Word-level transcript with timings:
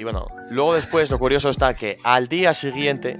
Y 0.00 0.02
bueno, 0.02 0.28
luego 0.48 0.72
después 0.72 1.10
lo 1.10 1.18
curioso 1.18 1.50
está 1.50 1.74
que 1.74 1.98
al 2.04 2.26
día 2.26 2.54
siguiente 2.54 3.18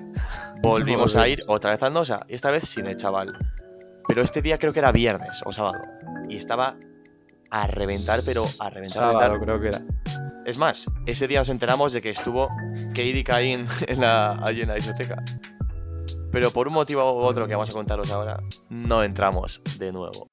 volvimos 0.62 1.14
a 1.14 1.28
ir 1.28 1.44
otra 1.46 1.72
vez 1.72 1.82
a 1.82 1.90
Nosa, 1.90 2.24
y 2.26 2.34
esta 2.34 2.50
vez 2.50 2.66
sin 2.66 2.86
el 2.86 2.96
chaval. 2.96 3.36
Pero 4.08 4.22
este 4.22 4.40
día 4.40 4.56
creo 4.56 4.72
que 4.72 4.78
era 4.78 4.90
viernes 4.90 5.42
o 5.44 5.52
sábado. 5.52 5.82
Y 6.30 6.38
estaba 6.38 6.78
a 7.50 7.66
reventar, 7.66 8.20
pero 8.24 8.46
a 8.58 8.70
reventar, 8.70 9.02
a 9.04 9.06
Sábado, 9.08 9.36
reventar. 9.36 9.58
creo 9.58 9.60
que 9.60 9.68
era. 9.68 9.82
Es 10.46 10.56
más, 10.56 10.86
ese 11.04 11.28
día 11.28 11.40
nos 11.40 11.50
enteramos 11.50 11.92
de 11.92 12.00
que 12.00 12.08
estuvo 12.08 12.48
Katie 12.94 13.24
Cain 13.24 13.66
en 13.86 14.00
la, 14.00 14.42
allí 14.42 14.62
en 14.62 14.68
la 14.68 14.76
discoteca. 14.76 15.22
Pero 16.32 16.50
por 16.50 16.66
un 16.66 16.72
motivo 16.72 17.12
u 17.12 17.18
otro 17.18 17.46
que 17.46 17.52
vamos 17.52 17.68
a 17.68 17.74
contaros 17.74 18.10
ahora, 18.10 18.40
no 18.70 19.02
entramos 19.02 19.60
de 19.78 19.92
nuevo. 19.92 20.29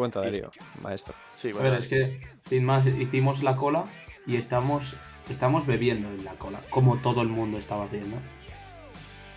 Cuenta, 0.00 0.20
Es- 0.20 0.32
Darío, 0.32 0.50
maestro. 0.82 1.14
Sí, 1.34 1.50
A 1.50 1.52
bueno. 1.52 1.70
ver, 1.70 1.78
es 1.78 1.86
que, 1.88 2.20
sin 2.48 2.64
más, 2.64 2.86
hicimos 2.86 3.42
la 3.42 3.56
cola 3.56 3.84
y 4.26 4.36
estamos, 4.36 4.94
estamos 5.28 5.66
bebiendo 5.66 6.08
en 6.08 6.24
la 6.24 6.32
cola, 6.34 6.60
como 6.70 6.96
todo 6.98 7.22
el 7.22 7.28
mundo 7.28 7.58
estaba 7.58 7.84
haciendo. 7.84 8.16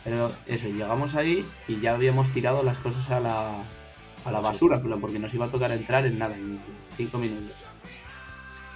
Pero 0.03 0.33
eso, 0.47 0.67
llegamos 0.67 1.15
ahí 1.15 1.45
y 1.67 1.79
ya 1.79 1.93
habíamos 1.93 2.31
tirado 2.31 2.63
las 2.63 2.77
cosas 2.77 3.09
a 3.09 3.19
la, 3.19 3.63
a 4.25 4.31
la 4.31 4.39
basura, 4.41 4.81
porque 4.99 5.19
nos 5.19 5.33
iba 5.33 5.45
a 5.45 5.49
tocar 5.51 5.71
entrar 5.71 6.05
en 6.05 6.17
nada, 6.19 6.35
en 6.35 6.59
cinco 6.97 7.17
minutos. 7.17 7.55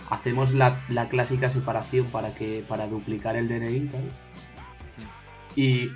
Hacemos 0.10 0.54
la, 0.54 0.80
la 0.88 1.10
clásica 1.10 1.50
separación 1.50 2.06
para 2.08 2.34
que 2.34 2.64
para 2.68 2.88
duplicar 2.88 3.36
el 3.36 3.50
DNI 3.50 3.76
y 3.76 3.88
tal. 3.88 4.12
Y, 5.56 5.90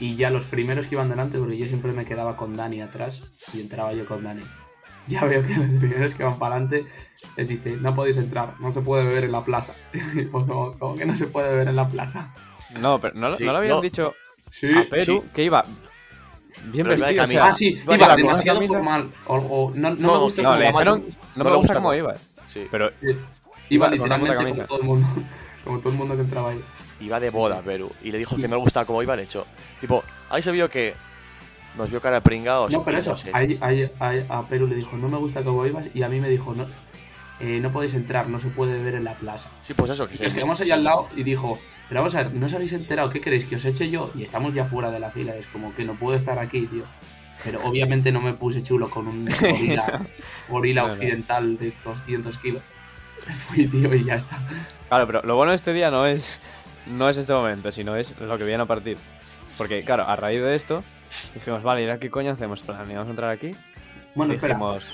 y 0.00 0.16
ya 0.16 0.30
los 0.30 0.44
primeros 0.44 0.86
que 0.88 0.96
iban 0.96 1.08
delante, 1.08 1.38
porque 1.38 1.56
yo 1.56 1.66
siempre 1.68 1.92
me 1.92 2.04
quedaba 2.04 2.36
con 2.36 2.56
Dani 2.56 2.80
atrás 2.80 3.24
y 3.54 3.60
entraba 3.60 3.92
yo 3.92 4.06
con 4.06 4.24
Dani. 4.24 4.42
Ya 5.20 5.24
veo 5.24 5.44
que 5.46 5.54
los 5.56 5.74
primeros 5.74 6.14
que 6.14 6.22
van 6.24 6.38
para 6.38 6.56
adelante 6.56 6.86
les 7.36 7.48
dice, 7.48 7.76
no 7.76 7.94
podéis 7.94 8.16
entrar, 8.18 8.54
no 8.60 8.70
se 8.70 8.80
puede 8.82 9.04
beber 9.04 9.24
en 9.24 9.32
la 9.32 9.44
plaza. 9.44 9.74
pues 9.92 10.28
como, 10.32 10.78
como 10.78 10.96
que 10.96 11.04
no 11.06 11.16
se 11.16 11.26
puede 11.26 11.50
beber 11.50 11.68
en 11.68 11.76
la 11.76 11.88
plaza. 11.88 12.34
No, 12.80 13.00
pero 13.00 13.14
no, 13.14 13.30
lo- 13.30 13.36
Sí, 13.36 13.44
no 13.44 13.52
lo 13.52 13.58
habían 13.58 13.76
no. 13.76 13.80
dicho 13.80 14.14
Sí. 14.50 14.72
a 14.74 14.88
Perú 14.88 15.22
sí. 15.24 15.30
que 15.34 15.42
iba 15.44 15.62
bien 16.64 16.86
Pero 16.86 16.96
iba 16.96 17.06
de 17.06 17.14
vestido. 17.14 17.24
o 17.24 17.26
sea. 17.26 17.44
Ah, 17.50 17.54
sí, 17.54 17.66
Iba 17.82 17.96
iba 17.96 18.16
demasiado 18.16 18.58
camisa. 18.58 18.74
formal. 18.74 19.10
O, 19.26 19.36
o 19.36 19.72
no, 19.74 19.90
no, 19.90 19.96
No, 19.96 20.12
me 20.14 20.18
gusta 20.18 20.42
no, 20.42 20.50
cómo 20.52 20.60
dijeron, 20.62 21.04
no 21.36 21.44
me 21.44 21.50
gusta 21.56 21.74
cómo 21.74 21.94
iba. 21.94 22.14
Sí. 22.46 22.66
Pero 22.70 22.90
Sí. 23.00 23.06
Iba 23.10 23.86
Iba 23.86 23.88
literalmente 23.90 24.36
como 24.36 24.66
todo 24.66 24.78
el 24.80 24.84
mundo. 24.84 25.06
Como 25.64 25.80
todo 25.80 25.90
el 25.92 25.98
mundo 25.98 26.14
que 26.16 26.22
entraba 26.22 26.50
ahí. 26.50 26.60
Iba 27.00 27.20
de 27.20 27.28
boda, 27.28 27.60
Perú. 27.60 27.92
Y 28.02 28.10
le 28.10 28.16
dijo 28.16 28.36
que 28.36 28.48
no 28.48 28.56
le 28.56 28.62
gustaba 28.62 28.86
cómo 28.86 29.02
iba 29.02 29.12
el 29.12 29.20
hecho. 29.20 29.44
Tipo, 29.80 30.02
ahí 30.30 30.40
se 30.40 30.50
vio 30.50 30.70
que 30.70 30.94
nos 31.78 31.90
vio 31.90 32.00
cara 32.02 32.20
pringados. 32.20 32.72
No, 32.72 32.84
pero 32.84 32.98
eso, 32.98 33.14
a, 33.14 34.42
Perú 34.48 34.66
le 34.66 34.74
dijo, 34.74 34.96
no 34.96 35.08
me 35.08 35.16
gusta 35.16 35.42
cómo 35.42 35.64
ibas, 35.64 35.88
y 35.94 36.02
a 36.02 36.08
mí 36.08 36.20
me 36.20 36.28
dijo, 36.28 36.54
no, 36.54 36.66
eh, 37.40 37.60
no 37.60 37.72
podéis 37.72 37.94
entrar, 37.94 38.28
no 38.28 38.40
se 38.40 38.48
puede 38.48 38.74
beber 38.74 38.96
en 38.96 39.04
la 39.04 39.14
plaza. 39.14 39.48
Sí, 39.62 39.72
pues 39.74 39.90
eso, 39.90 40.06
que 40.06 40.14
Y 40.14 40.16
se 40.18 40.24
nos 40.24 40.34
quedamos 40.34 40.60
ahí 40.60 40.70
al 40.70 40.84
lado 40.84 41.08
y 41.16 41.22
dijo, 41.22 41.58
pero 41.88 42.00
vamos 42.00 42.14
a 42.16 42.24
ver, 42.24 42.34
¿no 42.34 42.46
os 42.46 42.52
habéis 42.52 42.72
enterado? 42.72 43.08
¿Qué 43.08 43.20
queréis? 43.20 43.46
¿Que 43.46 43.56
os 43.56 43.64
eche 43.64 43.88
yo? 43.88 44.10
Y 44.14 44.22
estamos 44.22 44.54
ya 44.54 44.66
fuera 44.66 44.90
de 44.90 45.00
la 45.00 45.10
fila, 45.10 45.34
es 45.36 45.46
como 45.46 45.74
que 45.74 45.84
no 45.84 45.94
puedo 45.94 46.16
estar 46.16 46.38
aquí, 46.38 46.66
tío. 46.66 46.84
Pero 47.44 47.60
obviamente 47.64 48.10
no 48.10 48.20
me 48.20 48.34
puse 48.34 48.62
chulo 48.62 48.90
con 48.90 49.06
un 49.06 49.28
gorila, 49.40 50.06
gorila 50.48 50.82
No, 50.82 50.88
no. 50.88 50.94
occidental 50.94 51.56
de 51.56 51.72
200 51.84 52.36
kilos. 52.38 52.62
Me 53.26 53.32
fui, 53.32 53.66
tío, 53.68 53.94
y 53.94 54.04
ya 54.04 54.16
está. 54.16 54.36
Claro, 54.88 55.06
pero 55.06 55.22
lo 55.22 55.36
bueno 55.36 55.52
de 55.52 55.56
este 55.56 55.72
día 55.72 55.90
no 55.90 56.06
es, 56.06 56.40
no 56.86 57.08
es 57.08 57.16
este 57.16 57.32
momento, 57.32 57.70
sino 57.70 57.94
es 57.94 58.18
lo 58.18 58.36
que 58.36 58.44
viene 58.44 58.64
a 58.64 58.66
partir. 58.66 58.96
Porque, 59.56 59.84
claro, 59.84 60.06
a 60.08 60.16
raíz 60.16 60.40
de 60.40 60.54
esto, 60.54 60.82
dijimos, 61.34 61.62
vale, 61.62 61.82
¿y 61.82 61.84
ahora 61.84 61.98
qué 61.98 62.10
coño 62.10 62.32
hacemos? 62.32 62.62
Plan, 62.62 62.90
¿y 62.90 62.94
¿Vamos 62.94 63.08
a 63.08 63.10
entrar 63.10 63.30
aquí? 63.30 63.50
Bueno, 64.14 64.34
espera, 64.34 64.54
dijimos, 64.54 64.88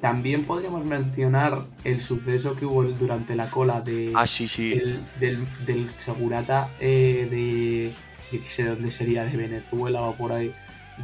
también 0.00 0.44
podríamos 0.44 0.84
mencionar 0.84 1.58
el 1.84 2.00
suceso 2.00 2.56
que 2.56 2.66
hubo 2.66 2.82
durante 2.84 3.36
la 3.36 3.46
cola 3.46 3.80
de, 3.80 4.12
Ah, 4.14 4.26
sí, 4.26 4.48
sí. 4.48 4.70
del, 4.70 5.00
del, 5.20 5.46
del 5.66 5.90
segurata 5.90 6.68
eh, 6.80 7.28
de. 7.30 7.92
Yo 8.36 8.42
qué 8.42 8.48
sé 8.50 8.64
dónde 8.64 8.90
sería, 8.90 9.24
de 9.24 9.36
Venezuela 9.36 10.02
o 10.02 10.14
por 10.14 10.32
ahí, 10.32 10.52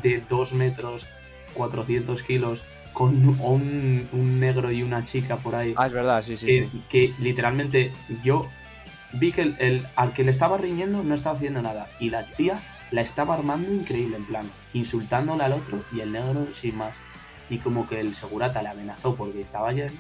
de 0.03 0.23
2 0.29 0.53
metros, 0.55 1.07
400 1.55 2.23
kilos, 2.23 2.65
con 2.93 3.25
un, 3.39 4.09
un 4.13 4.41
negro 4.41 4.73
y 4.73 4.83
una 4.83 5.05
chica 5.05 5.37
por 5.37 5.55
ahí. 5.55 5.75
ah, 5.77 5.87
es 5.87 5.93
verdad, 5.93 6.23
sí, 6.23 6.37
sí. 6.37 6.47
que, 6.47 6.69
sí. 6.71 6.83
que 6.89 7.13
literalmente 7.23 7.93
yo 8.25 8.49
vi 9.13 9.31
que 9.33 9.43
el, 9.43 9.57
el- 9.61 9.87
al 9.95 10.13
que 10.13 10.25
le 10.25 10.31
estaba 10.31 10.57
riñendo 10.59 11.05
no 11.05 11.15
estaba 11.15 11.37
haciendo 11.37 11.63
nada. 11.63 11.87
Y 12.01 12.11
la 12.11 12.27
tía 12.33 12.61
la 12.91 13.01
estaba 13.03 13.35
armando 13.35 13.73
increíble, 13.73 14.17
en 14.17 14.25
plan, 14.25 14.51
insultándole 14.73 15.45
al 15.45 15.53
otro 15.53 15.83
y 15.93 16.01
el 16.01 16.13
negro 16.13 16.49
sin 16.53 16.77
más. 16.79 16.95
Y 17.51 17.59
como 17.59 17.89
que 17.89 18.01
el 18.01 18.15
segurata 18.15 18.63
le 18.63 18.69
amenazó 18.69 19.15
porque 19.17 19.41
estaba 19.41 19.73
lleno. 19.73 19.93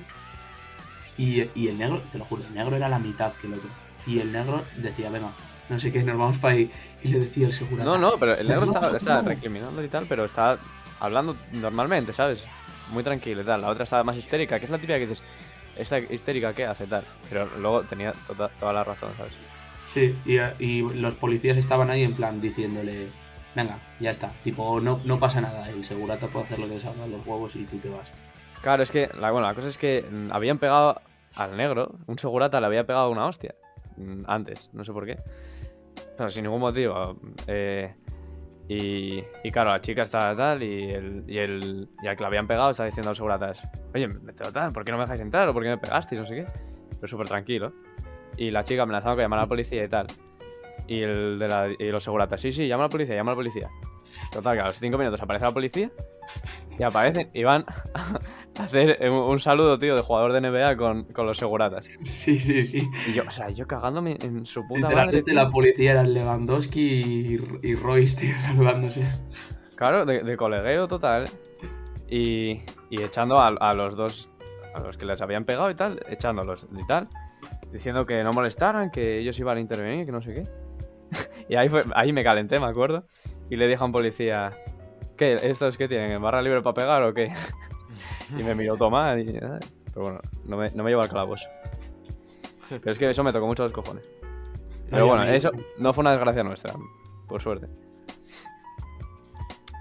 Y, 1.16 1.49
y 1.54 1.69
el 1.69 1.78
negro, 1.78 2.00
te 2.12 2.19
lo 2.19 2.25
juro, 2.25 2.43
el 2.44 2.54
negro 2.54 2.76
era 2.76 2.88
la 2.88 2.99
mitad 2.99 3.32
que 3.34 3.47
el 3.47 3.54
otro. 3.54 3.69
Y 4.06 4.21
el 4.21 4.31
negro 4.32 4.65
decía, 4.76 5.10
venga, 5.10 5.31
no 5.69 5.78
sé 5.78 5.93
qué, 5.93 6.03
nos 6.03 6.16
vamos 6.16 6.38
para 6.38 6.54
ahí. 6.54 6.71
Y 7.03 7.09
le 7.09 7.21
decía 7.21 7.47
el 7.47 7.53
segurata. 7.53 7.84
No, 7.91 7.99
no, 7.99 8.12
pero 8.19 8.34
el 8.34 8.47
negro 8.47 8.66
"No, 8.66 8.72
estaba, 8.72 8.97
estaba 8.97 9.22
no". 9.22 9.28
recriminando 9.28 9.82
y 9.82 9.88
tal, 9.88 10.06
pero 10.09 10.25
estaba 10.25 10.59
hablando 11.00 11.37
normalmente, 11.53 12.12
¿sabes? 12.12 12.44
Muy 12.91 13.03
tranquilo 13.03 13.43
y 13.43 13.44
tal. 13.44 13.60
La 13.62 13.69
otra 13.69 13.84
estaba 13.84 14.05
más 14.05 14.16
histérica, 14.16 14.59
que 14.59 14.65
es 14.66 14.70
la 14.70 14.78
típica 14.78 14.99
que 14.99 15.06
dices, 15.06 15.22
¿esta 15.76 15.99
histérica 15.99 16.53
qué 16.55 16.65
hace 16.65 16.87
tal? 16.87 17.05
Pero 17.28 17.47
luego 17.59 17.82
tenía 17.82 18.12
toda, 18.26 18.49
toda 18.50 18.72
la 18.72 18.84
razón, 18.84 19.10
¿sabes? 19.16 19.32
Sí, 19.88 20.15
y, 20.26 20.38
y 20.62 20.82
los 20.82 21.15
policías 21.15 21.56
estaban 21.56 21.91
ahí 21.91 22.03
en 22.03 22.12
plan 22.15 22.41
diciéndole, 22.41 23.09
venga, 23.54 23.78
ya 23.99 24.10
está, 24.10 24.31
tipo, 24.44 24.81
no, 24.81 25.00
no 25.04 25.19
pasa 25.19 25.41
nada, 25.41 25.69
el 25.71 25.84
segurata 25.84 26.28
puede 26.28 26.44
hacer 26.44 26.59
lo 26.59 26.69
que 26.69 26.78
salga 26.78 27.06
los 27.06 27.26
huevos 27.26 27.56
y 27.56 27.65
tú 27.65 27.78
te 27.78 27.88
vas. 27.88 28.12
Claro, 28.62 28.82
es 28.82 28.91
que, 28.91 29.09
la, 29.19 29.31
bueno, 29.31 29.47
la 29.47 29.54
cosa 29.54 29.69
es 29.69 29.78
que 29.78 30.04
mm, 30.09 30.31
habían 30.32 30.59
pegado 30.59 31.00
al 31.37 31.56
negro, 31.56 31.94
un 32.06 32.19
segurata 32.19 32.60
le 32.60 32.66
había 32.66 32.87
pegado 32.87 33.10
una 33.10 33.26
hostia 33.26 33.54
mm, 33.97 34.25
antes, 34.26 34.69
no 34.72 34.84
sé 34.84 34.93
por 34.93 35.06
qué. 35.06 35.16
Pero 36.16 36.31
sin 36.31 36.43
ningún 36.44 36.60
motivo. 36.60 37.16
eh, 37.47 37.94
y, 38.69 39.25
y 39.43 39.50
claro, 39.50 39.70
la 39.70 39.81
chica 39.81 40.03
estaba 40.03 40.37
tal 40.37 40.62
y 40.62 40.91
el, 40.91 41.25
y 41.26 41.38
el 41.38 41.88
y 42.03 42.06
al 42.06 42.16
que 42.16 42.22
le 42.22 42.26
habían 42.26 42.47
pegado 42.47 42.70
está 42.70 42.84
diciendo 42.84 43.09
al 43.09 43.16
seguratas, 43.16 43.66
oye, 43.94 44.09
me 44.09 44.32
tal, 44.34 44.72
¿por 44.72 44.84
qué 44.84 44.91
no 44.91 44.99
me 44.99 45.05
dejáis 45.05 45.22
entrar? 45.22 45.49
¿O 45.49 45.55
por 45.55 45.62
qué 45.62 45.70
me 45.70 45.78
pegasteis? 45.78 46.20
No 46.20 46.26
sé 46.26 46.34
qué. 46.34 46.47
Pero 46.97 47.09
súper 47.09 47.28
tranquilo. 47.28 47.72
Y 48.38 48.50
la 48.50 48.65
chica 48.65 48.82
amenazando 48.82 49.16
que 49.16 49.22
llamara 49.22 49.43
a 49.43 49.44
la 49.44 49.49
policía 49.49 49.84
y 49.84 49.88
tal. 49.88 50.06
Y, 50.87 51.03
el 51.03 51.38
de 51.38 51.49
la, 51.49 51.69
y 51.78 51.91
los 51.91 52.03
seguratas, 52.03 52.41
sí, 52.41 52.53
sí, 52.53 52.66
llama 52.66 52.84
a 52.84 52.87
la 52.87 52.91
policía, 52.91 53.16
llama 53.16 53.32
a 53.32 53.34
la 53.34 53.37
policía. 53.37 53.69
Total, 54.32 54.56
que 54.56 54.60
a 54.62 54.66
los 54.66 54.76
cinco 54.76 54.97
minutos 54.97 55.21
aparece 55.21 55.44
la 55.44 55.53
policía 55.53 55.91
y 56.78 56.82
aparecen 56.82 57.31
y 57.34 57.43
van 57.44 57.65
a 58.54 58.62
hacer 58.62 58.99
un, 59.10 59.16
un 59.16 59.38
saludo, 59.38 59.78
tío, 59.78 59.94
de 59.97 60.03
jugador 60.03 60.32
de 60.32 60.41
NBA 60.41 60.76
con, 60.76 61.04
con 61.04 61.26
los 61.26 61.37
seguratas. 61.38 61.87
Sí, 62.00 62.38
sí, 62.38 62.65
sí. 62.66 62.88
Y 63.09 63.12
yo, 63.12 63.25
o 63.26 63.31
sea, 63.31 63.50
yo 63.50 63.66
cagándome 63.66 64.16
en 64.22 64.47
su 64.47 64.66
puta 64.66 64.82
madre. 64.82 64.88
Literalmente 64.88 65.31
tío. 65.32 65.34
la 65.34 65.50
policía 65.50 65.91
era 65.93 66.05
Lewandowski 66.05 66.81
y, 66.81 67.59
y 67.62 67.75
Royce, 67.75 68.26
tío, 68.26 68.34
saludándose. 68.43 69.06
Claro, 69.75 70.05
de, 70.05 70.22
de 70.22 70.37
colegueo 70.37 70.88
total. 70.88 71.26
Y, 72.09 72.62
y 72.88 73.03
echando 73.03 73.38
a, 73.41 73.49
a 73.49 73.75
los 73.75 73.97
dos, 73.97 74.31
a 74.75 74.81
los 74.81 74.97
que 74.97 75.05
les 75.05 75.20
habían 75.20 75.44
pegado 75.44 75.70
y 75.70 75.75
tal, 75.75 76.00
echándolos 76.09 76.66
y 76.76 76.87
tal. 76.87 77.09
Diciendo 77.73 78.06
que 78.06 78.23
no 78.25 78.33
molestaran, 78.33 78.91
que 78.91 79.19
ellos 79.19 79.39
iban 79.39 79.59
a 79.59 79.61
intervenir, 79.61 80.06
que 80.06 80.12
no 80.12 80.23
sé 80.23 80.34
qué. 80.34 80.49
y 81.49 81.56
ahí, 81.56 81.69
fue, 81.69 81.85
ahí 81.94 82.12
me 82.12 82.25
calenté, 82.25 82.59
me 82.59 82.67
acuerdo. 82.67 83.05
Y 83.50 83.56
le 83.56 83.67
dije 83.69 83.82
a 83.82 83.87
un 83.87 83.93
policía, 83.93 84.53
¿qué? 85.17 85.35
¿Estos 85.35 85.76
qué 85.76 85.88
tienen? 85.88 86.12
¿En 86.12 86.23
barra 86.23 86.43
libre 86.43 86.62
para 86.62 86.75
pegar 86.75 87.03
o 87.03 87.12
qué? 87.15 87.31
y 88.38 88.43
me 88.43 88.55
miró 88.55 88.76
Tomás 88.76 89.19
y... 89.19 89.29
ay, 89.31 89.61
Pero 89.87 90.03
bueno, 90.03 90.20
no 90.44 90.56
me, 90.56 90.70
no 90.70 90.82
me 90.85 90.91
llevo 90.91 91.03
al 91.03 91.09
calabozo. 91.09 91.49
Pero 92.69 92.91
es 92.91 92.99
que 92.99 93.09
eso 93.09 93.25
me 93.25 93.32
tocó 93.32 93.47
mucho 93.47 93.62
los 93.62 93.73
cojones. 93.73 94.09
Pero 94.91 95.06
bueno, 95.06 95.23
eso 95.25 95.50
no 95.79 95.93
fue 95.93 96.03
una 96.03 96.12
desgracia 96.12 96.43
nuestra, 96.43 96.75
por 97.26 97.41
suerte. 97.43 97.67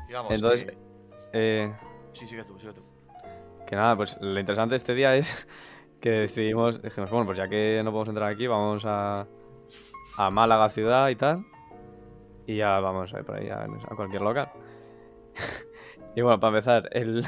Digamos 0.08 0.32
Entonces, 0.32 0.64
que- 0.66 0.78
eh, 1.34 1.74
Sí, 2.14 2.26
sigue 2.26 2.44
tú, 2.44 2.58
sigue 2.60 2.74
tú. 2.74 2.82
Que 3.66 3.76
nada, 3.76 3.96
pues 3.96 4.18
lo 4.22 4.40
interesante 4.40 4.74
de 4.74 4.78
este 4.78 4.94
día 4.94 5.16
es 5.16 5.48
que 6.02 6.10
decidimos, 6.12 6.82
dijimos, 6.82 7.10
bueno, 7.10 7.26
pues 7.26 7.38
ya 7.38 7.48
que 7.48 7.82
no 7.84 7.92
podemos 7.92 8.10
entrar 8.10 8.32
aquí, 8.32 8.48
vamos 8.48 8.84
a, 8.86 9.28
a 10.18 10.30
Málaga 10.30 10.70
ciudad 10.70 11.10
y 11.10 11.16
tal. 11.16 11.46
Y 12.46 12.58
ya 12.58 12.80
vamos 12.80 13.14
a 13.14 13.20
ir 13.20 13.26
por 13.26 13.36
ahí 13.38 13.50
a, 13.50 13.64
a 13.64 13.96
cualquier 13.96 14.22
local. 14.22 14.50
y 16.16 16.22
bueno, 16.22 16.40
para 16.40 16.56
empezar, 16.58 16.90
el, 16.94 17.26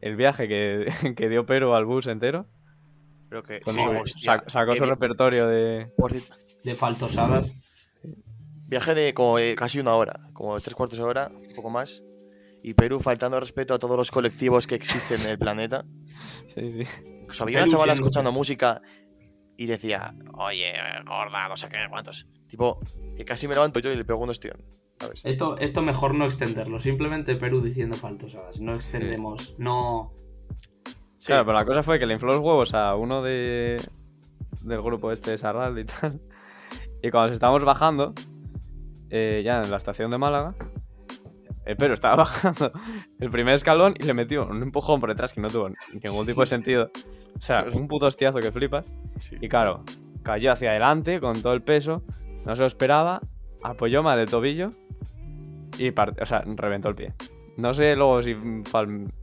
el 0.00 0.16
viaje 0.16 0.46
que, 0.48 0.86
que 1.16 1.28
dio 1.28 1.44
Pero 1.46 1.74
al 1.74 1.84
bus 1.84 2.06
entero, 2.06 2.46
Creo 3.30 3.42
que. 3.42 3.60
sí, 3.64 3.70
su- 4.06 4.18
sac- 4.20 4.48
sacó 4.48 4.74
su 4.74 4.84
repertorio 4.84 5.46
de... 5.46 5.92
De 6.64 6.74
faltosadas. 6.74 7.52
Viaje 8.68 8.94
de 8.94 9.12
como 9.14 9.36
de 9.38 9.54
casi 9.54 9.80
una 9.80 9.94
hora, 9.94 10.20
como 10.32 10.58
tres 10.60 10.74
cuartos 10.74 10.98
de 10.98 11.04
hora, 11.04 11.30
un 11.34 11.54
poco 11.54 11.68
más. 11.70 12.02
Y 12.62 12.74
Perú 12.74 13.00
faltando 13.00 13.38
respeto 13.40 13.74
a 13.74 13.78
todos 13.78 13.96
los 13.96 14.10
colectivos 14.10 14.66
que 14.66 14.74
existen 14.76 15.20
en 15.22 15.28
el 15.30 15.38
planeta. 15.38 15.84
Sí, 16.54 16.84
sí. 16.84 17.17
O 17.28 17.32
sea, 17.32 17.44
había 17.44 17.58
una 17.62 17.68
chavala 17.68 17.92
escuchando 17.92 18.32
música 18.32 18.80
y 19.56 19.66
decía, 19.66 20.14
oye, 20.34 20.72
gorda, 21.04 21.48
no 21.48 21.56
sé 21.56 21.68
qué, 21.68 21.78
cuántos. 21.90 22.26
Tipo, 22.46 22.80
que 23.16 23.24
casi 23.24 23.48
me 23.48 23.54
levanto 23.54 23.80
yo 23.80 23.92
y 23.92 23.96
le 23.96 24.04
pego 24.04 24.20
un 24.22 24.30
ostión. 24.30 24.64
¿sabes? 25.00 25.20
Esto, 25.24 25.58
esto 25.58 25.82
mejor 25.82 26.14
no 26.14 26.24
extenderlo. 26.24 26.80
Simplemente 26.80 27.36
Perú 27.36 27.60
diciendo 27.60 27.96
faltosadas. 27.96 28.60
No 28.60 28.74
extendemos. 28.74 29.54
No. 29.58 30.12
Sí, 31.18 31.26
Claro, 31.26 31.44
pero 31.46 31.58
la 31.58 31.64
cosa 31.64 31.82
fue 31.82 31.98
que 31.98 32.06
le 32.06 32.14
infló 32.14 32.32
los 32.32 32.40
huevos 32.40 32.74
a 32.74 32.94
uno 32.94 33.22
de 33.22 33.76
del 34.62 34.82
grupo 34.82 35.12
este 35.12 35.32
de 35.32 35.38
Sarral 35.38 35.78
y 35.78 35.84
tal. 35.84 36.20
Y 37.02 37.10
cuando 37.10 37.28
nos 37.28 37.34
estábamos 37.34 37.64
bajando, 37.64 38.12
eh, 39.10 39.42
ya 39.44 39.62
en 39.62 39.70
la 39.70 39.76
estación 39.76 40.10
de 40.10 40.18
Málaga, 40.18 40.54
el 41.68 41.76
Pedro 41.76 41.94
estaba 41.94 42.16
bajando 42.24 42.72
el 43.20 43.30
primer 43.30 43.54
escalón 43.54 43.94
y 43.98 44.04
le 44.04 44.14
metió 44.14 44.46
un 44.46 44.62
empujón 44.62 44.98
por 45.00 45.08
detrás 45.10 45.32
que 45.32 45.40
no 45.40 45.48
tuvo 45.48 45.70
ningún 46.02 46.26
tipo 46.26 46.40
de 46.40 46.46
sentido. 46.46 46.90
O 47.36 47.40
sea, 47.40 47.66
un 47.72 47.86
puto 47.86 48.06
hostiazo 48.06 48.40
que 48.40 48.50
flipas. 48.50 48.90
sí. 49.18 49.36
Y 49.40 49.48
claro, 49.48 49.84
cayó 50.22 50.50
hacia 50.52 50.70
adelante 50.70 51.20
con 51.20 51.40
todo 51.40 51.52
el 51.52 51.62
peso, 51.62 52.02
no 52.44 52.56
se 52.56 52.62
lo 52.62 52.66
esperaba, 52.66 53.20
apoyó 53.62 54.02
mal 54.02 54.18
el 54.18 54.28
tobillo 54.28 54.70
y 55.78 55.90
part- 55.92 56.20
o 56.20 56.26
sea, 56.26 56.42
reventó 56.46 56.88
el 56.88 56.94
pie. 56.94 57.12
No 57.56 57.74
sé 57.74 57.94
luego 57.96 58.22
si 58.22 58.36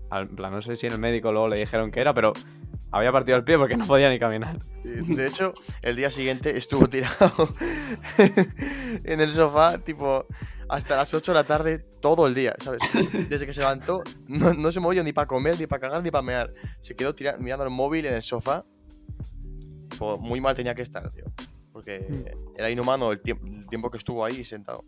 al- 0.09 0.27
plan, 0.29 0.51
no 0.53 0.61
sé 0.61 0.75
si 0.75 0.87
en 0.87 0.93
el 0.93 0.99
médico 0.99 1.31
luego 1.31 1.47
le 1.49 1.57
dijeron 1.57 1.91
que 1.91 1.99
era, 2.01 2.13
pero 2.13 2.33
había 2.97 3.11
partido 3.11 3.37
el 3.37 3.43
pie 3.43 3.57
porque 3.57 3.75
no 3.77 3.85
podía 3.85 4.09
ni 4.09 4.17
caminar. 4.19 4.57
De 4.83 5.27
hecho, 5.27 5.53
el 5.81 5.95
día 5.95 6.09
siguiente 6.09 6.57
estuvo 6.57 6.87
tirado 6.87 7.49
en 9.03 9.19
el 9.21 9.31
sofá, 9.31 9.77
tipo, 9.79 10.25
hasta 10.69 10.95
las 10.97 11.13
8 11.13 11.31
de 11.31 11.35
la 11.35 11.43
tarde, 11.43 11.79
todo 11.99 12.27
el 12.27 12.33
día, 12.33 12.55
¿sabes? 12.63 12.81
Desde 13.29 13.45
que 13.45 13.53
se 13.53 13.59
levantó, 13.61 14.01
no, 14.27 14.53
no 14.53 14.71
se 14.71 14.79
movió 14.79 15.03
ni 15.03 15.13
para 15.13 15.27
comer, 15.27 15.59
ni 15.59 15.67
para 15.67 15.81
cagar, 15.81 16.03
ni 16.03 16.11
para 16.11 16.21
mear. 16.21 16.53
Se 16.81 16.95
quedó 16.95 17.13
tira- 17.13 17.37
mirando 17.37 17.65
el 17.65 17.71
móvil 17.71 18.05
en 18.05 18.13
el 18.13 18.21
sofá. 18.23 18.65
Tipo, 19.89 20.17
muy 20.17 20.41
mal 20.41 20.55
tenía 20.55 20.75
que 20.75 20.81
estar, 20.81 21.09
tío. 21.11 21.25
Porque 21.71 22.33
era 22.55 22.69
inhumano 22.69 23.11
el, 23.11 23.21
tiemp- 23.21 23.45
el 23.45 23.67
tiempo 23.67 23.91
que 23.91 23.97
estuvo 23.97 24.23
ahí 24.23 24.43
sentado. 24.45 24.85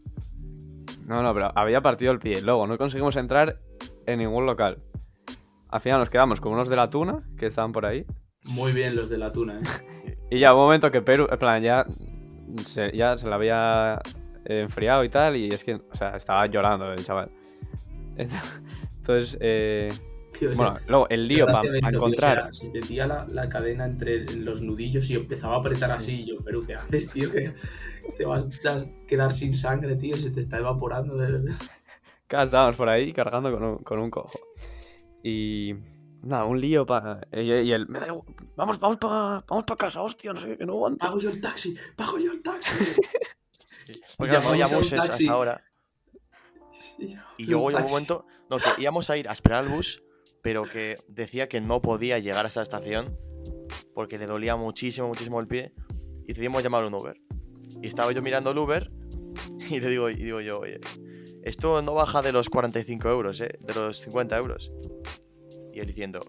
No, 1.06 1.22
no, 1.22 1.34
pero 1.34 1.52
había 1.58 1.82
partido 1.82 2.12
el 2.12 2.20
pie. 2.20 2.42
Luego 2.42 2.68
no 2.68 2.78
conseguimos 2.78 3.16
entrar 3.16 3.60
en 4.06 4.20
ningún 4.20 4.46
local. 4.46 4.82
Al 5.78 5.82
final 5.82 6.00
nos 6.00 6.10
quedamos 6.10 6.42
con 6.42 6.54
unos 6.54 6.70
de 6.70 6.76
la 6.76 6.90
tuna 6.90 7.22
que 7.38 7.46
estaban 7.46 7.72
por 7.72 7.86
ahí. 7.86 8.04
Muy 8.46 8.72
bien 8.72 8.96
los 8.96 9.12
de 9.12 9.20
la 9.20 9.32
tuna, 9.32 9.60
¿eh? 9.60 10.18
Y 10.32 10.40
ya 10.40 10.56
un 10.56 10.60
momento 10.60 10.90
que 10.90 11.04
Perú, 11.04 11.28
en 11.30 11.38
plan, 11.38 11.62
ya 11.62 11.86
se, 12.66 12.92
ya 12.98 13.16
se 13.16 13.30
la 13.30 13.36
había 13.36 14.02
enfriado 14.44 15.04
y 15.04 15.10
tal, 15.10 15.36
y 15.36 15.50
es 15.50 15.64
que, 15.64 15.76
o 15.76 15.96
sea, 15.96 16.18
estaba 16.18 16.48
llorando 16.48 16.92
el 16.92 17.06
chaval. 17.06 17.30
Entonces, 18.18 19.38
eh, 19.40 19.90
Tío, 20.40 20.56
bueno, 20.56 20.80
luego 20.88 21.08
el 21.10 21.28
lío 21.28 21.46
para 21.46 21.70
encontrar. 21.92 22.40
o 22.40 22.42
sea, 22.42 22.54
se 22.54 22.70
metía 22.72 23.06
la, 23.06 23.28
la 23.28 23.48
cadena 23.48 23.86
entre 23.86 24.26
los 24.36 24.64
nudillos 24.64 25.08
y 25.12 25.14
empezaba 25.14 25.58
a 25.58 25.60
apretar 25.60 25.92
así. 25.92 26.22
Y 26.22 26.26
yo, 26.26 26.38
pero 26.44 26.66
¿qué 26.66 26.74
haces, 26.74 27.12
tío? 27.12 27.32
Que 27.32 27.54
te 28.18 28.26
vas 28.26 28.50
a 28.66 28.84
quedar 29.06 29.32
sin 29.32 29.56
sangre, 29.56 29.96
tío. 29.96 30.18
Se 30.18 30.32
te 30.32 30.40
está 30.40 30.58
evaporando. 30.58 31.16
De... 31.18 31.40
estábamos 32.30 32.76
por 32.76 32.90
ahí 32.90 33.14
cargando 33.14 33.52
con 33.52 33.64
un, 33.64 33.78
con 33.78 34.00
un 34.00 34.10
cojo. 34.10 34.40
Y. 35.28 35.76
Nada, 36.24 36.46
un 36.46 36.60
lío 36.60 36.86
para. 36.86 37.28
Y, 37.32 37.42
y 37.42 37.72
él. 37.72 37.88
"Me 37.88 38.00
da 38.00 38.08
igual, 38.08 38.24
Vamos, 38.56 38.80
vamos 38.80 38.98
para 38.98 39.44
vamos 39.48 39.66
pa 39.66 39.76
casa, 39.76 40.02
hostia, 40.02 40.34
no 40.34 40.40
sé 40.40 40.48
qué, 40.50 40.58
que 40.58 40.66
no 40.66 40.74
aguanto. 40.74 41.00
Pago 41.00 41.20
yo 41.20 41.30
el 41.30 41.42
taxi, 41.42 41.76
pago 41.96 42.18
yo 42.18 42.32
el 42.32 42.42
taxi. 42.42 43.00
Porque 44.18 44.34
Ya 44.34 44.42
no 44.42 44.50
había 44.50 44.68
buses 44.68 45.00
a 45.00 45.18
esa 45.18 45.38
hora. 45.38 45.64
Y 47.38 47.46
luego 47.46 47.66
un 47.66 47.74
llegó 47.74 47.86
un 47.86 47.92
momento 47.92 48.26
no, 48.50 48.58
que 48.58 48.82
íbamos 48.82 49.10
a 49.10 49.18
ir 49.18 49.30
a 49.30 49.32
esperar 49.32 49.64
al 49.64 49.70
bus, 49.70 50.04
pero 50.42 50.64
que 50.64 50.98
decía 51.08 51.48
que 51.48 51.62
no 51.62 51.82
podía 51.82 52.20
llegar 52.20 52.46
a 52.46 52.48
esta 52.48 52.62
estación 52.62 53.18
porque 53.94 54.18
le 54.18 54.28
dolía 54.28 54.56
muchísimo, 54.56 55.08
muchísimo 55.08 55.40
el 55.40 55.48
pie. 55.48 55.74
Y 56.24 56.34
decidimos 56.34 56.64
llamar 56.64 56.84
un 56.84 56.94
Uber. 56.94 57.22
Y 57.82 57.88
estaba 57.88 58.12
yo 58.12 58.22
mirando 58.22 58.52
el 58.52 58.58
Uber 58.58 58.92
y 59.70 59.80
le 59.80 59.88
digo, 59.90 60.10
y 60.10 60.16
digo 60.16 60.42
yo, 60.42 60.60
oye, 60.60 60.80
esto 61.44 61.82
no 61.82 61.94
baja 61.94 62.22
de 62.22 62.32
los 62.32 62.50
45 62.50 63.10
euros, 63.10 63.40
¿eh? 63.40 63.58
De 63.62 63.74
los 63.74 64.02
50 64.02 64.38
euros. 64.38 64.72
Y 65.78 65.80
él 65.80 65.86
diciendo, 65.86 66.20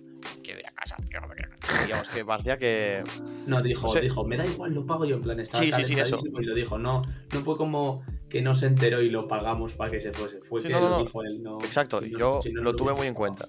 quiero 0.45 0.61
ir 0.61 0.67
a 0.67 0.73
casa, 0.73 0.95
tío, 1.09 1.19
no 1.23 1.27
me 1.27 1.35
quiero 1.35 1.49
ir 1.53 1.57
a 1.57 1.59
casa". 1.59 1.85
Digamos 1.87 2.09
que 2.11 2.23
parecía 2.23 2.59
que... 2.59 3.03
No, 3.47 3.63
dijo, 3.63 3.87
No 3.87 3.93
sé. 3.95 4.03
dijo, 4.03 4.27
me 4.27 4.37
da 4.37 4.45
igual, 4.45 4.75
lo 4.75 4.85
pago 4.85 5.07
yo. 5.07 5.17
En 5.17 5.23
plan, 5.23 5.41
estaba 5.41 5.65
Sí, 5.65 5.73
sí, 5.73 5.85
sí, 5.87 5.95
eso. 5.95 6.19
Y 6.39 6.43
lo 6.45 6.55
dijo, 6.55 6.77
no, 6.77 7.01
no 7.33 7.41
fue 7.41 7.57
como 7.57 8.05
que 8.29 8.43
no 8.43 8.55
se 8.55 8.67
enteró 8.67 9.01
y 9.01 9.09
lo 9.09 9.27
pagamos 9.27 9.73
para 9.73 9.91
que 9.91 10.03
se 10.03 10.13
fuese. 10.13 10.43
Fue 10.43 10.61
Sí, 10.61 10.67
que 10.67 10.75
no, 10.75 10.81
no, 10.81 10.99
lo 10.99 10.99
dijo 10.99 11.23
él, 11.23 11.43
no. 11.43 11.57
Exacto, 11.65 12.03
si 12.03 12.11
yo 12.11 12.43
si 12.43 12.53
lo 12.53 12.77
tuve 12.77 12.93
muy 12.93 13.07
en 13.07 13.15
cuenta. 13.15 13.49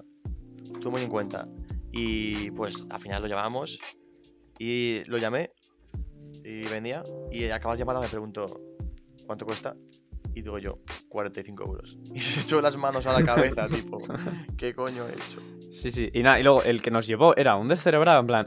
Tuve 0.79 0.91
muy 0.91 1.01
en 1.01 1.09
cuenta. 1.09 1.49
Y 1.91 2.49
pues 2.51 2.77
al 2.89 3.01
final 3.01 3.21
lo 3.21 3.27
llamamos 3.27 3.77
y 4.57 5.01
lo 5.07 5.17
llamé 5.17 5.51
y 6.45 6.61
venía 6.69 7.03
y 7.29 7.43
al 7.43 7.51
acabar 7.51 7.77
llamada 7.77 7.99
me 7.99 8.07
preguntó 8.07 8.61
¿cuánto 9.25 9.45
cuesta? 9.45 9.75
Y 10.35 10.41
digo 10.41 10.57
yo, 10.59 10.79
45 11.09 11.63
euros. 11.63 11.97
Y 12.13 12.19
se 12.19 12.41
echó 12.41 12.61
las 12.61 12.77
manos 12.77 13.05
a 13.07 13.19
la 13.19 13.25
cabeza, 13.25 13.67
tipo, 13.67 13.97
¿qué 14.57 14.73
coño 14.73 15.03
he 15.07 15.13
hecho? 15.13 15.39
Sí, 15.71 15.91
sí. 15.91 16.09
Y 16.13 16.21
nada, 16.23 16.39
y 16.39 16.43
luego 16.43 16.63
el 16.63 16.81
que 16.81 16.91
nos 16.91 17.07
llevó 17.07 17.35
era 17.35 17.55
un 17.55 17.67
descerebrado, 17.67 18.19
en 18.19 18.27
plan, 18.27 18.45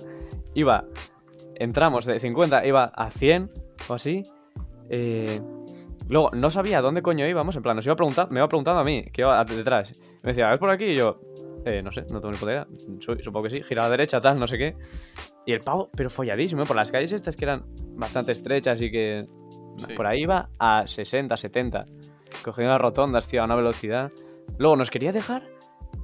iba, 0.55 0.85
entramos 1.57 2.05
de 2.05 2.19
50, 2.21 2.65
iba 2.67 2.85
a 2.85 3.11
100 3.11 3.51
o 3.89 3.95
así. 3.95 4.23
eh, 4.91 5.41
luego 6.09 6.31
no 6.33 6.51
sabía 6.51 6.81
dónde 6.83 7.01
coño 7.03 7.27
íbamos, 7.27 7.57
en 7.57 7.63
plan, 7.63 7.77
nos 7.77 7.87
iba 7.87 7.97
preguntando, 7.97 8.33
me 8.33 8.41
iba 8.41 8.49
preguntando 8.49 8.81
a 8.81 8.85
mí, 8.85 9.05
que 9.13 9.23
iba 9.23 9.41
a- 9.41 9.45
detrás. 9.45 9.99
Me 10.23 10.31
decía, 10.31 10.49
¿ves 10.51 10.59
por 10.59 10.71
aquí? 10.71 10.85
Y 10.87 10.95
yo, 10.97 11.21
eh, 11.65 11.83
no 11.83 11.91
sé, 11.93 12.03
no 12.11 12.21
tengo 12.21 12.33
ni 12.33 12.37
puta 12.39 12.53
idea. 12.53 12.67
Su- 13.01 13.17
Supongo 13.19 13.45
que 13.45 13.51
sí, 13.51 13.63
gira 13.63 13.83
a 13.83 13.85
la 13.87 13.91
derecha, 13.91 14.21
tal, 14.21 14.39
no 14.39 14.47
sé 14.47 14.59
qué. 14.59 14.77
Y 15.47 15.53
el 15.53 15.61
pavo, 15.61 15.91
pero 15.97 16.11
folladísimo, 16.11 16.65
por 16.65 16.77
las 16.77 16.91
calles 16.91 17.13
estas 17.13 17.37
que 17.37 17.45
eran 17.45 17.65
bastante 17.97 18.33
estrechas 18.33 18.81
y 18.83 18.91
que 18.91 19.27
Sí. 19.77 19.95
por 19.97 20.07
ahí 20.07 20.23
iba 20.23 20.49
a 20.59 20.87
60, 20.87 21.37
70. 21.37 21.87
Cogiendo 22.45 22.73
las 22.73 22.81
rotondas, 22.81 23.27
tío, 23.27 23.43
a 23.43 23.45
una 23.45 23.55
velocidad. 23.57 24.11
Luego 24.59 24.77
nos 24.77 24.91
quería 24.91 25.13
dejar 25.13 25.49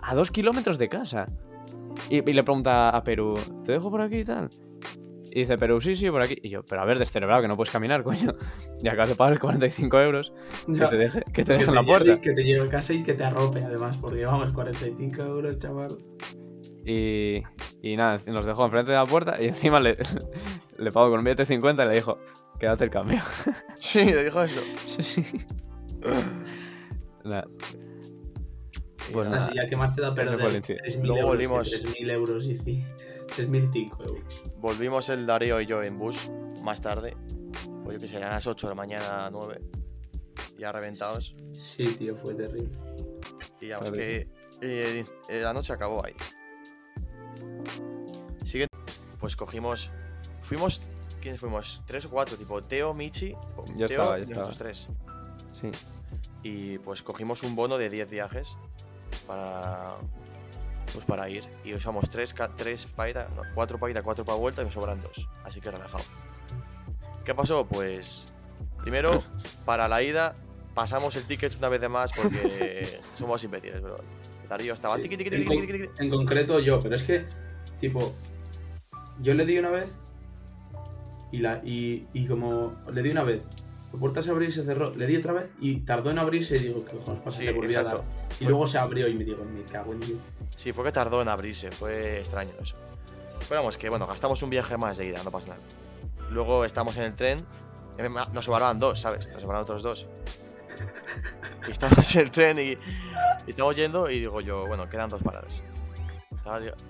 a 0.00 0.14
dos 0.14 0.30
kilómetros 0.30 0.78
de 0.78 0.88
casa. 0.88 1.26
Y, 2.10 2.18
y 2.28 2.32
le 2.32 2.42
pregunta 2.44 2.90
a 2.90 3.02
Perú, 3.02 3.34
¿te 3.64 3.72
dejo 3.72 3.90
por 3.90 4.00
aquí 4.00 4.18
y 4.18 4.24
tal? 4.24 4.48
Y 5.30 5.40
dice, 5.40 5.58
Perú, 5.58 5.80
sí, 5.80 5.94
sí, 5.94 6.10
por 6.10 6.22
aquí. 6.22 6.38
Y 6.42 6.48
yo, 6.48 6.62
pero 6.64 6.80
a 6.80 6.84
ver, 6.84 6.98
descerebrado, 6.98 7.42
que 7.42 7.48
no 7.48 7.56
puedes 7.56 7.72
caminar, 7.72 8.02
coño. 8.04 8.34
Y 8.82 8.88
acabas 8.88 9.10
de 9.10 9.14
pagar 9.16 9.38
45 9.38 10.00
euros 10.00 10.32
que 10.66 10.86
te 10.86 10.96
deje, 10.96 11.20
que 11.32 11.44
te 11.44 11.52
Que 11.52 11.52
deje 11.58 11.64
en 11.70 11.74
la 11.74 11.82
lleve- 11.82 11.86
puerta. 11.86 12.20
Que 12.20 12.32
te 12.32 12.44
lleve 12.44 12.66
a 12.66 12.70
casa 12.70 12.92
y 12.94 13.02
que 13.02 13.14
te 13.14 13.24
arrope, 13.24 13.62
además, 13.62 13.98
porque 13.98 14.24
vamos, 14.24 14.52
45 14.52 15.22
euros, 15.22 15.58
chaval. 15.58 15.98
Y, 16.86 17.42
y 17.82 17.96
nada, 17.96 18.18
nos 18.26 18.46
dejó 18.46 18.64
enfrente 18.64 18.92
de 18.92 18.96
la 18.96 19.04
puerta 19.04 19.40
y 19.40 19.48
encima 19.48 19.78
le, 19.80 19.98
le 20.78 20.92
pago 20.92 21.10
con 21.10 21.18
un 21.18 21.24
billete 21.24 21.42
de 21.42 21.46
50 21.46 21.84
y 21.84 21.88
le 21.88 21.94
dijo, 21.94 22.18
quédate 22.58 22.84
el 22.84 22.90
cambio. 22.90 23.20
Sí, 23.80 24.04
le 24.04 24.24
dijo 24.24 24.42
eso. 24.42 24.60
sí, 24.86 25.02
sí. 25.02 25.24
Pues 26.00 26.14
nada, 27.24 27.48
nada. 29.30 29.38
Así 29.46 29.54
ya 29.56 29.66
que 29.68 29.76
más 29.76 29.94
te 29.94 30.02
da 30.02 30.14
perder 30.14 30.38
incidente. 30.40 30.76
3.000 30.84 31.02
Luego 31.06 31.16
euros, 31.16 31.30
volvimos- 31.30 31.70
que 31.70 31.88
3.000 32.04 32.10
euros 32.10 32.46
y 32.46 32.58
ci- 32.58 32.86
3.005 33.36 34.06
euros. 34.06 34.42
Volvimos 34.58 35.08
el 35.08 35.26
Darío 35.26 35.60
y 35.60 35.66
yo 35.66 35.82
en 35.82 35.98
bus 35.98 36.30
más 36.62 36.80
tarde. 36.80 37.16
Pues 37.84 37.96
yo 37.96 38.00
que 38.00 38.08
sé, 38.08 38.16
eran 38.18 38.32
las 38.32 38.46
8 38.46 38.66
de 38.66 38.70
la 38.72 38.74
mañana, 38.74 39.30
9. 39.30 39.60
Ya 40.58 40.72
reventados. 40.72 41.34
Sí, 41.52 41.86
tío, 41.96 42.16
fue 42.16 42.34
terrible. 42.34 42.70
Y 43.60 43.64
digamos 43.66 43.90
Vale. 43.90 44.02
que 44.02 44.28
eh, 44.60 45.04
eh, 45.28 45.40
la 45.40 45.52
noche 45.54 45.72
acabó 45.72 46.04
ahí. 46.04 46.14
Siguiente, 48.44 48.76
pues 49.18 49.36
cogimos. 49.36 49.90
Fuimos. 50.42 50.82
¿Quiénes 51.20 51.40
fuimos? 51.40 51.82
Tres 51.86 52.04
o 52.06 52.10
cuatro, 52.10 52.36
tipo 52.36 52.62
Teo, 52.62 52.94
Michi. 52.94 53.34
Yo 53.76 53.86
Teo 53.86 54.02
estaba, 54.02 54.18
yo 54.18 54.24
y 54.24 54.28
nosotros 54.28 54.58
tres. 54.58 54.88
sí. 55.52 55.70
Y 56.42 56.78
pues 56.78 57.02
cogimos 57.02 57.42
un 57.42 57.56
bono 57.56 57.76
de 57.78 57.90
10 57.90 58.08
viajes 58.10 58.56
para. 59.26 59.96
Pues 60.92 61.04
para 61.04 61.28
ir. 61.28 61.44
Y 61.64 61.74
usamos 61.74 62.08
tres, 62.08 62.34
tres 62.56 62.86
para 62.86 63.10
ida, 63.10 63.28
no, 63.36 63.42
cuatro 63.54 63.78
para 63.78 63.90
ida, 63.92 64.02
cuatro 64.02 64.24
para 64.24 64.38
vuelta 64.38 64.62
y 64.62 64.64
nos 64.66 64.74
sobran 64.74 65.02
dos. 65.02 65.28
Así 65.44 65.60
que 65.60 65.70
relajado. 65.70 66.04
¿Qué 67.24 67.34
pasó? 67.34 67.66
Pues. 67.66 68.28
Primero, 68.80 69.22
para 69.66 69.86
la 69.88 70.00
ida, 70.02 70.34
pasamos 70.74 71.14
el 71.16 71.24
ticket 71.24 71.56
una 71.56 71.68
vez 71.68 71.80
de 71.80 71.88
más 71.88 72.12
porque 72.12 73.00
somos 73.14 73.42
imbéciles, 73.44 73.82
bro. 73.82 73.98
Darío 74.48 74.72
estaba 74.72 74.96
Sí. 74.96 75.02
En, 75.02 75.08
tiqui, 75.10 75.44
con- 75.44 75.56
tiqui, 75.56 75.72
tiqui. 75.72 75.90
en 75.98 76.08
concreto 76.08 76.58
yo, 76.60 76.78
pero 76.78 76.94
es 76.94 77.02
que, 77.02 77.26
tipo, 77.78 78.14
yo 79.20 79.34
le 79.34 79.44
di 79.44 79.58
una 79.58 79.70
vez 79.70 79.98
y, 81.32 81.38
la, 81.38 81.60
y, 81.64 82.06
y 82.12 82.26
como 82.26 82.74
le 82.92 83.02
di 83.02 83.10
una 83.10 83.22
vez, 83.24 83.42
la 83.92 83.98
puerta 83.98 84.20
se 84.22 84.30
abrió 84.30 84.48
y 84.48 84.52
se 84.52 84.64
cerró, 84.64 84.94
le 84.94 85.06
di 85.06 85.16
otra 85.16 85.32
vez 85.32 85.50
y 85.60 85.76
tardó 85.80 86.10
en 86.10 86.18
abrirse 86.18 86.56
y 86.56 86.60
digo, 86.60 86.84
¿qué 86.84 86.96
cojones 86.96 87.22
pasa? 87.22 87.38
Sí, 87.38 87.44
Le 87.44 87.52
volví 87.52 87.74
a 87.74 87.80
exacto. 87.80 87.98
dar. 87.98 88.06
Y 88.32 88.34
Fue- 88.44 88.48
luego 88.48 88.66
se 88.66 88.78
abrió 88.78 89.08
y 89.08 89.14
me 89.14 89.24
digo, 89.24 89.42
me 89.44 89.62
cago 89.62 89.92
en 89.92 90.00
Dios. 90.00 90.18
Sí, 90.56 90.72
fue 90.72 90.84
que 90.84 90.92
tardó 90.92 91.22
en 91.22 91.28
abrirse, 91.28 91.70
fue 91.70 92.18
extraño 92.18 92.52
eso. 92.60 92.76
Pero 93.48 93.60
vamos, 93.60 93.76
que 93.78 93.88
bueno, 93.88 94.06
gastamos 94.06 94.42
un 94.42 94.50
viaje 94.50 94.76
más 94.76 94.98
de 94.98 95.06
ida, 95.06 95.22
no 95.22 95.30
pasa 95.30 95.48
nada. 95.50 95.60
Luego 96.30 96.64
estamos 96.64 96.96
en 96.98 97.04
el 97.04 97.14
tren, 97.14 97.38
eh, 97.96 98.08
nos 98.32 98.44
sobraban 98.44 98.78
dos, 98.78 99.00
¿sabes? 99.00 99.28
Nos 99.28 99.40
sobraban 99.42 99.62
otros 99.62 99.82
dos. 99.82 100.06
Y 101.66 101.70
estamos 101.70 102.14
en 102.16 102.22
el 102.22 102.30
tren 102.30 102.58
y, 102.58 102.62
y 102.72 103.50
estamos 103.50 103.74
yendo 103.76 104.10
y 104.10 104.20
digo 104.20 104.40
yo, 104.40 104.66
bueno, 104.66 104.88
quedan 104.88 105.08
dos 105.08 105.22
paradas. 105.22 105.62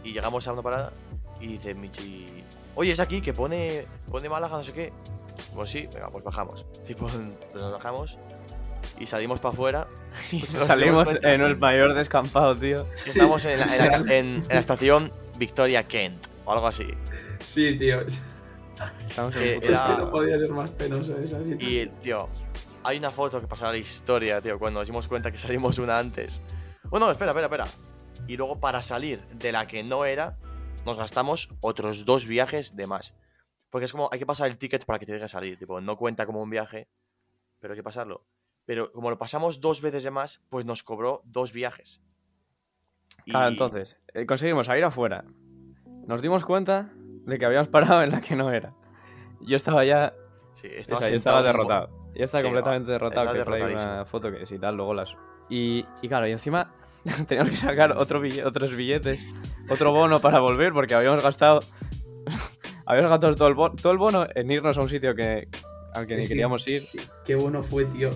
Y 0.04 0.12
llegamos 0.12 0.46
a 0.48 0.52
una 0.52 0.62
parada 0.62 0.92
y 1.40 1.48
dice 1.48 1.74
Michi, 1.74 2.44
oye, 2.78 2.92
es 2.92 3.00
aquí 3.00 3.20
que 3.20 3.32
pone, 3.32 3.86
pone 4.10 4.28
Málaga, 4.28 4.56
no 4.56 4.62
sé 4.64 4.72
qué. 4.72 4.92
Pues 5.54 5.70
sí, 5.70 5.88
venga, 5.92 6.10
pues 6.10 6.22
bajamos. 6.24 6.64
Tipo, 6.86 7.06
pues 7.08 7.14
nos 7.54 7.72
bajamos 7.72 8.18
y 8.98 9.06
salimos 9.06 9.40
para 9.40 9.52
afuera. 9.52 9.88
y 10.32 10.40
Salimos 10.40 11.14
en 11.22 11.40
el 11.42 11.56
mayor 11.58 11.94
descampado, 11.94 12.56
tío. 12.56 12.86
Estamos 13.06 13.44
en 13.44 13.58
la, 13.60 13.66
en 13.76 13.86
la- 13.90 13.96
en- 14.14 14.26
en 14.36 14.48
la 14.48 14.58
estación 14.60 15.12
Victoria 15.36 15.86
Kent 15.86 16.26
o 16.44 16.52
algo 16.52 16.66
así. 16.66 16.86
Sí, 17.40 17.76
tío. 17.76 18.00
Estamos 19.08 19.34
en 19.36 19.42
Eh, 19.42 19.60
era- 19.62 19.72
Es 19.74 19.80
que 19.96 20.02
no 20.02 20.10
podía 20.10 20.38
ser 20.38 20.50
más 20.50 20.70
penoso 20.70 21.12
esa 21.18 21.38
situación. 21.38 21.58
Y, 21.60 21.86
tío, 22.02 22.28
hay 22.84 22.98
una 22.98 23.10
foto 23.10 23.40
que 23.40 23.46
pasará 23.46 23.70
a 23.70 23.72
la 23.72 23.78
historia, 23.78 24.40
tío, 24.40 24.58
cuando 24.58 24.80
nos 24.80 24.86
dimos 24.88 25.08
cuenta 25.08 25.30
que 25.32 25.38
salimos 25.38 25.78
una 25.78 25.98
antes. 25.98 26.40
Bueno, 26.84 27.10
espera, 27.10 27.32
espera, 27.32 27.46
espera. 27.46 27.66
Y 28.28 28.36
luego 28.36 28.58
para 28.58 28.82
salir 28.82 29.20
de 29.34 29.52
la 29.52 29.66
que 29.66 29.82
no 29.82 30.04
era, 30.04 30.34
nos 30.88 30.98
gastamos 30.98 31.50
otros 31.60 32.04
dos 32.04 32.26
viajes 32.26 32.74
de 32.76 32.86
más. 32.86 33.14
Porque 33.70 33.84
es 33.84 33.92
como, 33.92 34.08
hay 34.10 34.18
que 34.18 34.26
pasar 34.26 34.48
el 34.48 34.56
ticket 34.58 34.84
para 34.86 34.98
que 34.98 35.06
te 35.06 35.12
deje 35.12 35.28
salir. 35.28 35.58
Tipo, 35.58 35.80
no 35.80 35.96
cuenta 35.96 36.24
como 36.26 36.42
un 36.42 36.50
viaje, 36.50 36.88
pero 37.60 37.74
hay 37.74 37.78
que 37.78 37.84
pasarlo. 37.84 38.24
Pero 38.64 38.90
como 38.92 39.10
lo 39.10 39.18
pasamos 39.18 39.60
dos 39.60 39.80
veces 39.82 40.04
de 40.04 40.10
más, 40.10 40.42
pues 40.48 40.64
nos 40.64 40.82
cobró 40.82 41.22
dos 41.24 41.52
viajes. 41.52 42.00
Y- 43.24 43.36
entonces, 43.36 43.98
eh, 44.14 44.26
conseguimos 44.26 44.66
salir 44.66 44.84
afuera. 44.84 45.24
Nos 46.06 46.22
dimos 46.22 46.44
cuenta 46.44 46.90
de 46.94 47.38
que 47.38 47.44
habíamos 47.44 47.68
parado 47.68 48.02
en 48.02 48.10
la 48.10 48.20
que 48.20 48.34
no 48.34 48.50
era. 48.50 48.74
Yo 49.40 49.56
estaba 49.56 49.84
ya. 49.84 50.14
Sí, 50.54 50.68
estaba 50.74 51.08
yo 51.08 51.16
estaba 51.16 51.42
derrotado. 51.42 51.90
Yo 52.14 52.24
estaba 52.24 52.40
Sí, 52.40 52.46
completamente 52.46 52.88
ah, 52.88 52.92
derrotado. 52.92 53.34
Que 53.34 53.74
una 53.74 54.04
foto 54.06 54.32
que 54.32 54.46
si 54.46 54.58
tal, 54.58 54.76
luego 54.76 54.94
las. 54.94 55.16
Y, 55.50 55.84
y 56.02 56.08
claro, 56.08 56.26
y 56.26 56.32
encima 56.32 56.74
teníamos 57.28 57.50
que 57.50 57.56
sacar 57.56 57.92
otro 57.96 58.20
bille- 58.22 58.44
otros 58.44 58.74
billetes, 58.76 59.24
otro 59.68 59.92
bono 59.92 60.20
para 60.20 60.40
volver, 60.40 60.72
porque 60.72 60.94
habíamos 60.94 61.22
gastado. 61.22 61.60
habíamos 62.86 63.10
gastado 63.10 63.34
todo 63.34 63.48
el, 63.48 63.54
bono, 63.54 63.74
todo 63.80 63.92
el 63.92 63.98
bono 63.98 64.26
en 64.34 64.50
irnos 64.50 64.76
a 64.78 64.80
un 64.82 64.88
sitio 64.88 65.14
que, 65.14 65.48
al 65.94 66.06
que 66.06 66.16
ni 66.16 66.22
que- 66.22 66.28
queríamos 66.28 66.66
ir. 66.68 66.86
Qué 67.24 67.34
bueno 67.34 67.62
fue, 67.62 67.84
tío. 67.86 68.10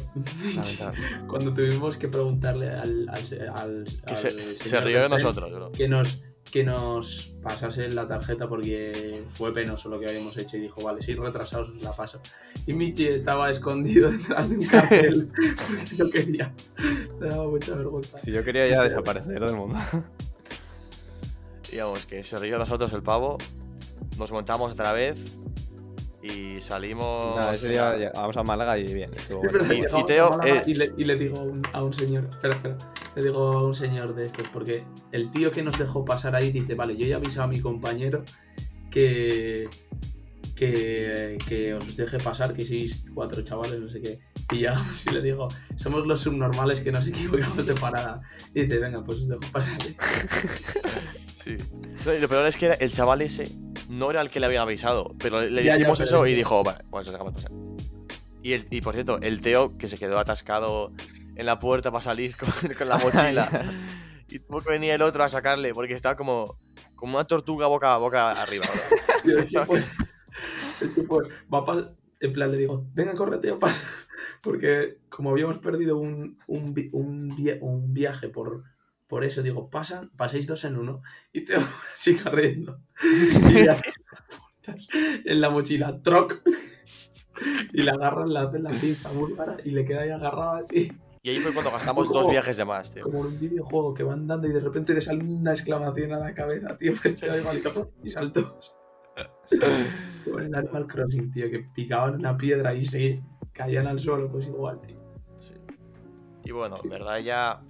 Cuando 1.27 1.53
tuvimos 1.53 1.97
que 1.97 2.09
preguntarle 2.09 2.71
al. 2.71 3.09
al, 3.09 3.51
al- 3.55 3.85
Que 4.07 4.11
al 4.13 4.17
se, 4.17 4.31
señor 4.31 4.57
se 4.59 4.81
rió 4.81 5.03
de 5.03 5.09
nosotros, 5.09 5.51
bro. 5.53 5.73
Que 5.73 5.89
nos, 5.89 6.23
que 6.53 6.63
nos 6.65 7.33
pasase 7.43 7.89
la 7.89 8.07
tarjeta 8.07 8.47
porque 8.47 9.23
fue 9.33 9.55
penoso 9.55 9.89
lo 9.89 9.99
que 9.99 10.07
habíamos 10.07 10.37
hecho 10.37 10.59
y 10.59 10.61
dijo, 10.61 10.83
vale, 10.83 11.01
si 11.03 11.15
retrasados 11.15 11.71
os 11.71 11.83
la 11.83 11.93
paso. 11.93 12.21
Y 12.67 12.75
Michi 12.75 13.07
estaba 13.07 13.51
escondido 13.51 14.11
detrás 14.13 14.51
de 14.51 14.59
un 14.59 14.67
cartel 14.67 15.33
porque 15.67 15.97
no 15.97 16.11
quería. 16.11 16.53
Me 17.19 17.27
daba 17.29 17.49
mucha 17.49 17.75
vergüenza. 17.75 18.19
Sí, 18.19 18.31
yo 18.33 18.45
quería 18.45 18.69
ya 18.69 18.83
desaparecer 18.83 19.41
del 19.41 19.55
mundo. 19.57 19.79
Digamos 21.71 22.05
que 22.05 22.23
se 22.23 22.37
rió 22.39 22.53
de 22.55 22.59
nosotros 22.59 22.93
el 22.93 23.03
pavo, 23.03 23.39
nos 24.19 24.31
montamos 24.31 24.73
otra 24.73 24.93
vez 24.93 25.17
y 26.23 26.61
salimos. 26.61 27.35
Nada, 27.35 27.55
ese 27.55 27.71
día 27.71 27.97
llegamos 27.97 28.37
a 28.37 28.43
Málaga 28.43 28.77
y 28.79 28.93
bien. 28.93 29.11
estuvo 29.15 29.41
bueno. 29.41 29.99
Y- 29.99 30.05
Teo 30.05 30.39
y, 30.67 30.75
le, 30.75 30.85
y 30.99 31.05
le 31.05 31.17
digo 31.17 31.39
a 31.39 31.43
un, 31.43 31.63
a 31.73 31.83
un 31.83 31.95
señor, 31.95 32.29
espera, 32.31 32.57
espera, 32.57 32.77
le 33.15 33.23
digo 33.23 33.47
a 33.47 33.67
un 33.67 33.75
señor 33.75 34.15
de 34.15 34.27
estos, 34.27 34.49
porque 34.49 34.85
el 35.13 35.31
tío 35.31 35.51
que 35.51 35.63
nos 35.63 35.79
dejó 35.79 36.05
pasar 36.05 36.35
ahí 36.35 36.51
dice, 36.51 36.75
vale, 36.75 36.97
yo 36.97 37.07
ya 37.07 37.15
he 37.15 37.19
avisado 37.19 37.45
a 37.45 37.47
mi 37.47 37.61
compañero 37.61 38.25
que, 38.91 39.69
que, 40.55 41.39
que 41.47 41.75
os 41.75 41.97
deje 41.97 42.19
pasar, 42.19 42.55
que 42.55 42.65
sois 42.65 43.05
cuatro 43.15 43.43
chavales, 43.43 43.81
no 43.81 43.89
sé 43.89 44.01
qué. 44.01 44.21
Y 44.53 44.57
llegamos 44.57 45.07
y 45.11 45.11
le 45.11 45.23
digo, 45.23 45.49
somos 45.77 46.07
los 46.07 46.21
subnormales 46.21 46.81
que 46.81 46.93
nos 46.93 47.07
equivocamos 47.13 47.67
de 47.67 47.75
parada. 47.75 48.21
Y 48.55 48.63
dice, 48.63 48.79
venga, 48.79 49.03
pues 49.05 49.21
os 49.21 49.29
dejo 49.29 49.43
pasar. 49.53 49.79
Sí. 51.43 51.57
No, 52.07 52.15
y 52.15 52.21
lo 52.21 52.29
peor 52.29 52.47
es 52.47 52.57
que 52.57 52.69
el 52.79 52.93
chaval 52.93 53.21
ese 53.21 53.51
no 53.89 54.13
era 54.13 54.21
el 54.21 54.31
que 54.31 54.39
le 54.39 54.47
había 54.47 54.63
avisado, 54.63 55.13
pero 55.19 55.41
le 55.41 55.65
Ya, 55.65 55.73
ya, 55.73 55.75
dijimos 55.75 55.99
pero 55.99 56.07
eso 56.07 56.25
es 56.25 56.33
y 56.33 56.35
dijo, 56.37 56.63
vale, 56.63 56.85
pues 56.89 57.07
lo 57.07 57.13
dejamos 57.13 57.35
pasar. 57.35 57.51
Y, 58.45 58.53
el, 58.53 58.69
y 58.71 58.81
por 58.81 58.95
cierto, 58.95 59.21
el 59.21 59.41
Teo 59.41 59.77
que 59.77 59.89
se 59.89 59.99
quedó 59.99 60.21
atascado 60.21 60.93
en 61.37 61.47
la 61.47 61.59
puerta 61.59 61.91
para 61.91 62.03
salir 62.03 62.37
con, 62.37 62.49
con 62.79 62.89
la 62.89 62.99
mochila. 63.05 63.49
y 64.29 64.39
tuvo 64.39 64.61
que 64.61 64.71
venir 64.71 64.93
el 64.93 65.03
otro 65.03 65.23
a 65.25 65.29
sacarle 65.29 65.75
porque 65.75 65.95
estaba 65.95 66.17
como, 66.17 66.57
como 66.95 67.17
una 67.19 67.27
tortuga 67.27 67.67
boca, 67.67 67.97
boca 67.99 68.33
arriba. 68.33 68.65
el 69.25 69.45
tipo- 69.47 69.77
el 70.81 70.95
tipo 70.95 71.23
va 71.53 71.59
a 71.59 71.65
pas- 71.67 71.95
en 72.21 72.33
plan 72.33 72.51
le 72.53 72.59
digo, 72.59 72.87
venga, 72.95 73.15
corre, 73.15 73.39
tío, 73.39 73.59
pasa. 73.59 73.85
Porque 74.43 74.99
como 75.09 75.31
habíamos 75.31 75.59
perdido 75.59 75.97
un, 75.99 76.39
un, 76.47 76.75
un, 76.93 77.29
vi- 77.37 77.59
un 77.61 77.93
viaje 77.93 78.29
por, 78.29 78.63
por 79.09 79.25
eso, 79.25 79.43
digo, 79.43 79.69
pasan, 79.71 80.11
paséis 80.17 80.47
dos 80.47 80.65
en 80.65 80.77
uno. 80.79 81.03
Y 81.33 81.45
te 81.45 81.55
sigue 81.97 82.23
riendo. 82.31 82.81
Y 83.03 83.67
puntas 83.67 84.89
en 85.25 85.41
la 85.41 85.51
mochila, 85.51 86.01
troc. 86.01 86.43
Y 87.73 87.83
le 87.83 87.91
agarran, 87.91 88.33
le 88.33 88.39
hacen 88.39 88.63
la 88.63 88.71
pinza 88.71 89.11
búlgara 89.11 89.57
y 89.65 89.71
le 89.73 89.85
queda 89.85 90.03
ahí 90.03 90.11
agarrado 90.11 90.53
así. 90.65 90.93
Y 91.25 91.31
ahí 91.31 91.39
fue 91.39 91.53
cuando 91.53 91.71
gastamos 91.71 92.09
Como- 92.09 92.21
dos 92.21 92.31
viajes 92.31 92.57
de 92.57 92.65
más, 92.65 92.93
tío. 92.93 93.05
Como 93.05 93.21
en 93.21 93.27
un 93.27 93.39
videojuego 93.41 93.95
que 93.95 94.03
van 94.03 94.27
dando 94.27 94.49
y 94.49 94.53
de 94.53 94.61
repente 94.61 94.93
le 94.93 95.01
sale 95.01 95.23
una 95.23 95.53
exclamación 95.53 96.13
a 96.13 96.19
la 96.19 96.35
cabeza, 96.35 96.77
tío, 96.77 96.93
pues 97.03 97.19
te 97.19 97.29
da 97.29 97.39
igual 97.39 97.61
y 98.03 98.11
saltó. 98.11 98.59
Como 100.25 100.39
en 100.39 100.47
el 100.47 100.55
Animal 100.55 100.87
Crossing, 100.87 101.31
tío, 101.31 101.51
que 101.51 101.61
picaban 101.61 102.15
una 102.17 102.37
piedra 102.37 102.75
y 102.75 102.85
se 102.85 103.23
caían 103.53 103.87
al 103.87 103.99
suelo, 104.01 104.31
pues 104.31 104.47
igual, 104.47 104.81
tío. 104.81 104.99
Sí. 105.39 105.55
Y 106.45 106.51
bueno, 106.53 106.79
en 106.83 106.91
verdad 106.91 107.19
ya 107.19 107.63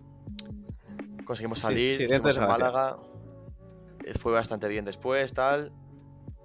conseguimos 1.24 1.58
Sí, 1.58 1.62
salir, 1.62 1.96
sí, 1.96 2.04
estuvimos 2.04 2.36
en. 2.36 2.42
Málaga, 2.44 2.98
eh, 4.04 4.14
fue 4.14 4.32
bastante 4.32 4.68
bien 4.68 4.84
después, 4.84 5.32
tal. 5.32 5.72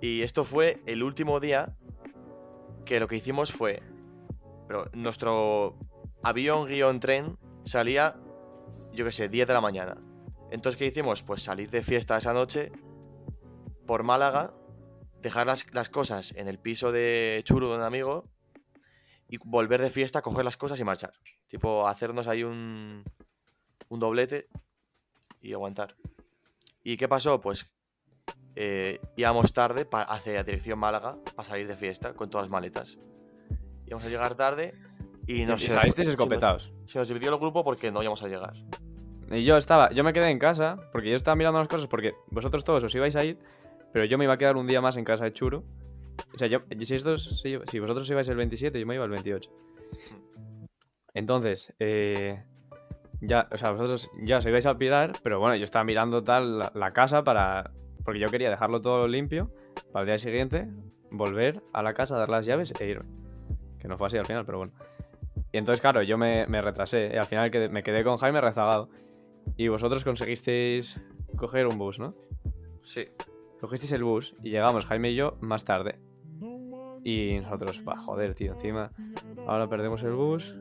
Y 0.01 0.21
esto 0.23 0.43
fue 0.43 0.81
el 0.87 1.03
último 1.03 1.39
día 1.39 1.75
que 2.85 2.99
lo 2.99 3.07
que 3.07 3.15
hicimos 3.17 3.51
fue, 3.51 3.81
pero 4.67 4.89
nuestro 4.93 5.77
avión 6.23 6.67
guion 6.67 6.99
tren 6.99 7.37
salía, 7.65 8.15
yo 8.93 9.05
qué 9.05 9.11
sé, 9.11 9.29
10 9.29 9.47
de 9.47 9.53
la 9.53 9.61
mañana. 9.61 9.97
Entonces, 10.51 10.77
¿qué 10.77 10.85
hicimos? 10.85 11.23
Pues 11.23 11.43
salir 11.43 11.69
de 11.69 11.83
fiesta 11.83 12.17
esa 12.17 12.33
noche 12.33 12.71
por 13.85 14.03
Málaga, 14.03 14.53
dejar 15.21 15.47
las, 15.47 15.65
las 15.73 15.89
cosas 15.89 16.33
en 16.35 16.47
el 16.47 16.59
piso 16.59 16.91
de 16.91 17.41
Churu 17.43 17.69
de 17.69 17.75
un 17.75 17.81
amigo 17.81 18.29
y 19.29 19.37
volver 19.43 19.81
de 19.81 19.89
fiesta, 19.89 20.21
coger 20.21 20.45
las 20.45 20.57
cosas 20.57 20.79
y 20.79 20.83
marchar. 20.83 21.13
Tipo, 21.47 21.87
hacernos 21.87 22.27
ahí 22.27 22.43
un, 22.43 23.03
un 23.89 23.99
doblete 23.99 24.47
y 25.41 25.53
aguantar. 25.53 25.95
¿Y 26.83 26.95
qué 26.97 27.07
pasó? 27.09 27.41
Pues 27.41 27.67
eh, 28.55 28.99
íbamos 29.17 29.51
tarde 29.53 29.85
pa- 29.85 30.03
hacia 30.03 30.33
la 30.33 30.43
dirección 30.43 30.79
Málaga 30.79 31.17
para 31.35 31.47
salir 31.47 31.67
de 31.67 31.75
fiesta 31.75 32.13
con 32.13 32.29
todas 32.29 32.45
las 32.45 32.51
maletas. 32.51 32.97
Íbamos 33.85 34.05
a 34.05 34.09
llegar 34.09 34.35
tarde 34.35 34.73
y 35.27 35.45
no 35.45 35.57
sé. 35.57 35.71
salisteis 35.71 36.07
se 36.07 36.13
nos- 36.13 36.19
escopetados. 36.19 36.73
Se 36.85 36.97
nos 36.99 37.07
dividió 37.07 37.29
el 37.31 37.37
grupo 37.37 37.63
porque 37.63 37.91
no 37.91 38.01
íbamos 38.01 38.23
a 38.23 38.27
llegar. 38.27 38.53
Y 39.29 39.43
yo 39.43 39.57
estaba, 39.57 39.91
yo 39.91 40.03
me 40.03 40.13
quedé 40.13 40.29
en 40.29 40.39
casa, 40.39 40.77
porque 40.93 41.09
yo 41.09 41.15
estaba 41.15 41.35
mirando 41.35 41.59
las 41.59 41.67
cosas, 41.67 41.87
porque 41.87 42.13
vosotros 42.31 42.63
todos 42.63 42.83
os 42.83 42.95
ibais 42.95 43.15
a 43.17 43.25
ir, 43.25 43.37
pero 43.91 44.05
yo 44.05 44.17
me 44.17 44.23
iba 44.23 44.33
a 44.33 44.37
quedar 44.37 44.55
un 44.55 44.67
día 44.67 44.79
más 44.81 44.95
en 44.97 45.03
casa 45.03 45.25
de 45.25 45.33
Churo. 45.33 45.63
O 46.33 46.37
sea, 46.37 46.47
yo, 46.47 46.59
si, 46.81 46.95
estos, 46.95 47.41
si, 47.41 47.57
si 47.69 47.79
vosotros 47.79 48.09
ibais 48.09 48.27
el 48.29 48.37
27, 48.37 48.79
yo 48.79 48.85
me 48.87 48.95
iba 48.95 49.03
el 49.03 49.11
28. 49.11 49.51
Entonces, 51.13 51.73
eh, 51.79 52.43
ya, 53.21 53.47
o 53.51 53.57
sea, 53.57 53.71
vosotros 53.71 54.09
ya 54.23 54.37
os 54.37 54.45
ibais 54.45 54.65
a 54.65 54.77
pirar, 54.77 55.13
pero 55.23 55.39
bueno, 55.39 55.55
yo 55.55 55.65
estaba 55.65 55.83
mirando 55.83 56.23
tal 56.23 56.59
la, 56.59 56.71
la 56.73 56.93
casa 56.93 57.23
para. 57.23 57.71
Porque 58.03 58.19
yo 58.19 58.27
quería 58.27 58.49
dejarlo 58.49 58.79
todo 58.81 59.07
limpio 59.07 59.51
para 59.91 60.01
el 60.03 60.07
día 60.07 60.19
siguiente, 60.19 60.67
volver 61.11 61.61
a 61.73 61.83
la 61.83 61.93
casa, 61.93 62.17
dar 62.17 62.29
las 62.29 62.45
llaves 62.45 62.73
e 62.79 62.87
irme. 62.87 63.05
Que 63.79 63.87
no 63.87 63.97
fue 63.97 64.07
así 64.07 64.17
al 64.17 64.25
final, 64.25 64.45
pero 64.45 64.59
bueno. 64.59 64.73
Y 65.57 65.59
entonces, 65.59 65.81
claro, 65.81 66.03
yo 66.03 66.19
me, 66.19 66.45
me 66.45 66.61
retrasé. 66.61 67.09
Y 67.11 67.17
al 67.17 67.25
final 67.25 67.49
quedé- 67.49 67.67
me 67.67 67.81
quedé 67.81 68.03
con 68.03 68.17
Jaime 68.17 68.39
rezagado. 68.41 68.89
Y 69.55 69.69
vosotros 69.69 70.03
conseguisteis 70.03 71.01
coger 71.35 71.65
un 71.65 71.79
bus, 71.79 71.97
¿no? 71.97 72.13
Sí. 72.83 73.07
Cogisteis 73.59 73.91
el 73.93 74.03
bus 74.03 74.35
y 74.43 74.51
llegamos, 74.51 74.85
Jaime 74.85 75.09
y 75.09 75.15
yo, 75.15 75.35
más 75.41 75.65
tarde. 75.65 75.97
Y 77.03 77.39
nosotros, 77.41 77.81
va, 77.87 77.97
joder, 77.97 78.35
tío, 78.35 78.53
encima. 78.53 78.91
Ahora 79.47 79.67
perdemos 79.67 80.03
el 80.03 80.11
bus. 80.11 80.55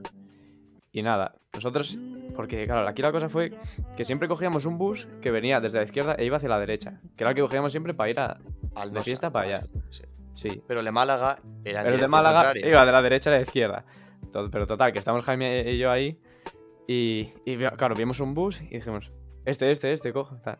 Y 0.92 1.02
nada, 1.02 1.34
nosotros. 1.52 1.98
Porque, 2.34 2.64
claro, 2.64 2.88
aquí 2.88 3.02
la 3.02 3.12
cosa 3.12 3.28
fue 3.28 3.52
que 3.98 4.04
siempre 4.06 4.28
cogíamos 4.28 4.64
un 4.64 4.78
bus 4.78 5.08
que 5.20 5.30
venía 5.30 5.60
desde 5.60 5.76
la 5.76 5.84
izquierda 5.84 6.14
e 6.16 6.24
iba 6.24 6.38
hacia 6.38 6.48
la 6.48 6.58
derecha. 6.58 7.02
Que 7.18 7.24
era 7.24 7.32
el 7.32 7.36
que 7.36 7.42
cogíamos 7.42 7.70
siempre 7.70 7.92
para 7.92 8.08
ir 8.08 8.18
a. 8.18 8.38
Al 8.74 8.92
De 8.94 9.02
fiesta 9.02 9.30
para 9.30 9.44
allá. 9.46 9.66
Sí. 9.90 10.04
Sí. 10.34 10.62
Pero 10.66 10.80
el 10.80 10.86
de 10.86 10.92
Málaga 10.92 11.36
era 11.36 11.40
en 11.40 11.62
Pero 11.64 11.78
el 11.78 11.84
de 11.84 11.90
dirección 11.90 12.10
Málaga 12.10 12.38
contraria. 12.44 12.66
iba 12.68 12.86
de 12.86 12.92
la 12.92 13.02
derecha 13.02 13.28
a 13.30 13.34
la 13.34 13.40
izquierda. 13.40 13.84
Pero 14.50 14.66
total, 14.66 14.92
que 14.92 14.98
estamos 14.98 15.24
Jaime 15.24 15.70
y 15.70 15.78
yo 15.78 15.90
ahí. 15.90 16.18
Y, 16.88 17.32
y 17.44 17.56
claro, 17.56 17.94
vimos 17.94 18.20
un 18.20 18.34
bus 18.34 18.60
y 18.62 18.68
dijimos, 18.68 19.12
este, 19.44 19.70
este, 19.70 19.92
este, 19.92 20.12
cojo. 20.12 20.36
Tal. 20.42 20.58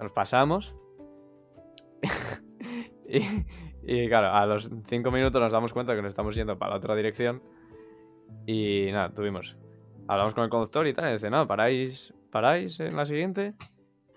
Nos 0.00 0.12
pasamos. 0.12 0.74
y, 3.08 3.20
y 3.82 4.08
claro, 4.08 4.32
a 4.32 4.46
los 4.46 4.70
cinco 4.86 5.10
minutos 5.10 5.40
nos 5.40 5.52
damos 5.52 5.72
cuenta 5.72 5.94
que 5.94 6.02
nos 6.02 6.10
estamos 6.10 6.34
yendo 6.34 6.58
para 6.58 6.72
la 6.72 6.76
otra 6.78 6.94
dirección. 6.94 7.42
Y 8.46 8.88
nada, 8.92 9.10
tuvimos. 9.10 9.56
Hablamos 10.08 10.34
con 10.34 10.44
el 10.44 10.50
conductor 10.50 10.86
y 10.86 10.92
tal. 10.92 11.08
Y 11.08 11.12
dice, 11.12 11.30
no, 11.30 11.46
paráis, 11.46 12.12
paráis 12.30 12.80
en 12.80 12.96
la 12.96 13.06
siguiente. 13.06 13.54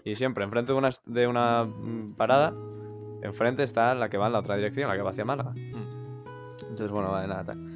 Y 0.03 0.15
siempre, 0.15 0.43
enfrente 0.43 0.71
de 0.71 0.77
una, 0.77 0.89
de 1.05 1.27
una 1.27 1.65
mm, 1.65 2.15
parada, 2.15 2.53
enfrente 3.21 3.63
está 3.63 3.93
la 3.95 4.09
que 4.09 4.17
va 4.17 4.27
en 4.27 4.33
la 4.33 4.39
otra 4.39 4.55
dirección, 4.55 4.89
la 4.89 4.95
que 4.95 5.01
va 5.01 5.11
hacia 5.11 5.25
Málaga. 5.25 5.51
Mm. 5.51 5.99
Entonces, 6.61 6.91
bueno, 6.91 7.11
vale, 7.11 7.27
nada, 7.27 7.43
tal. 7.43 7.68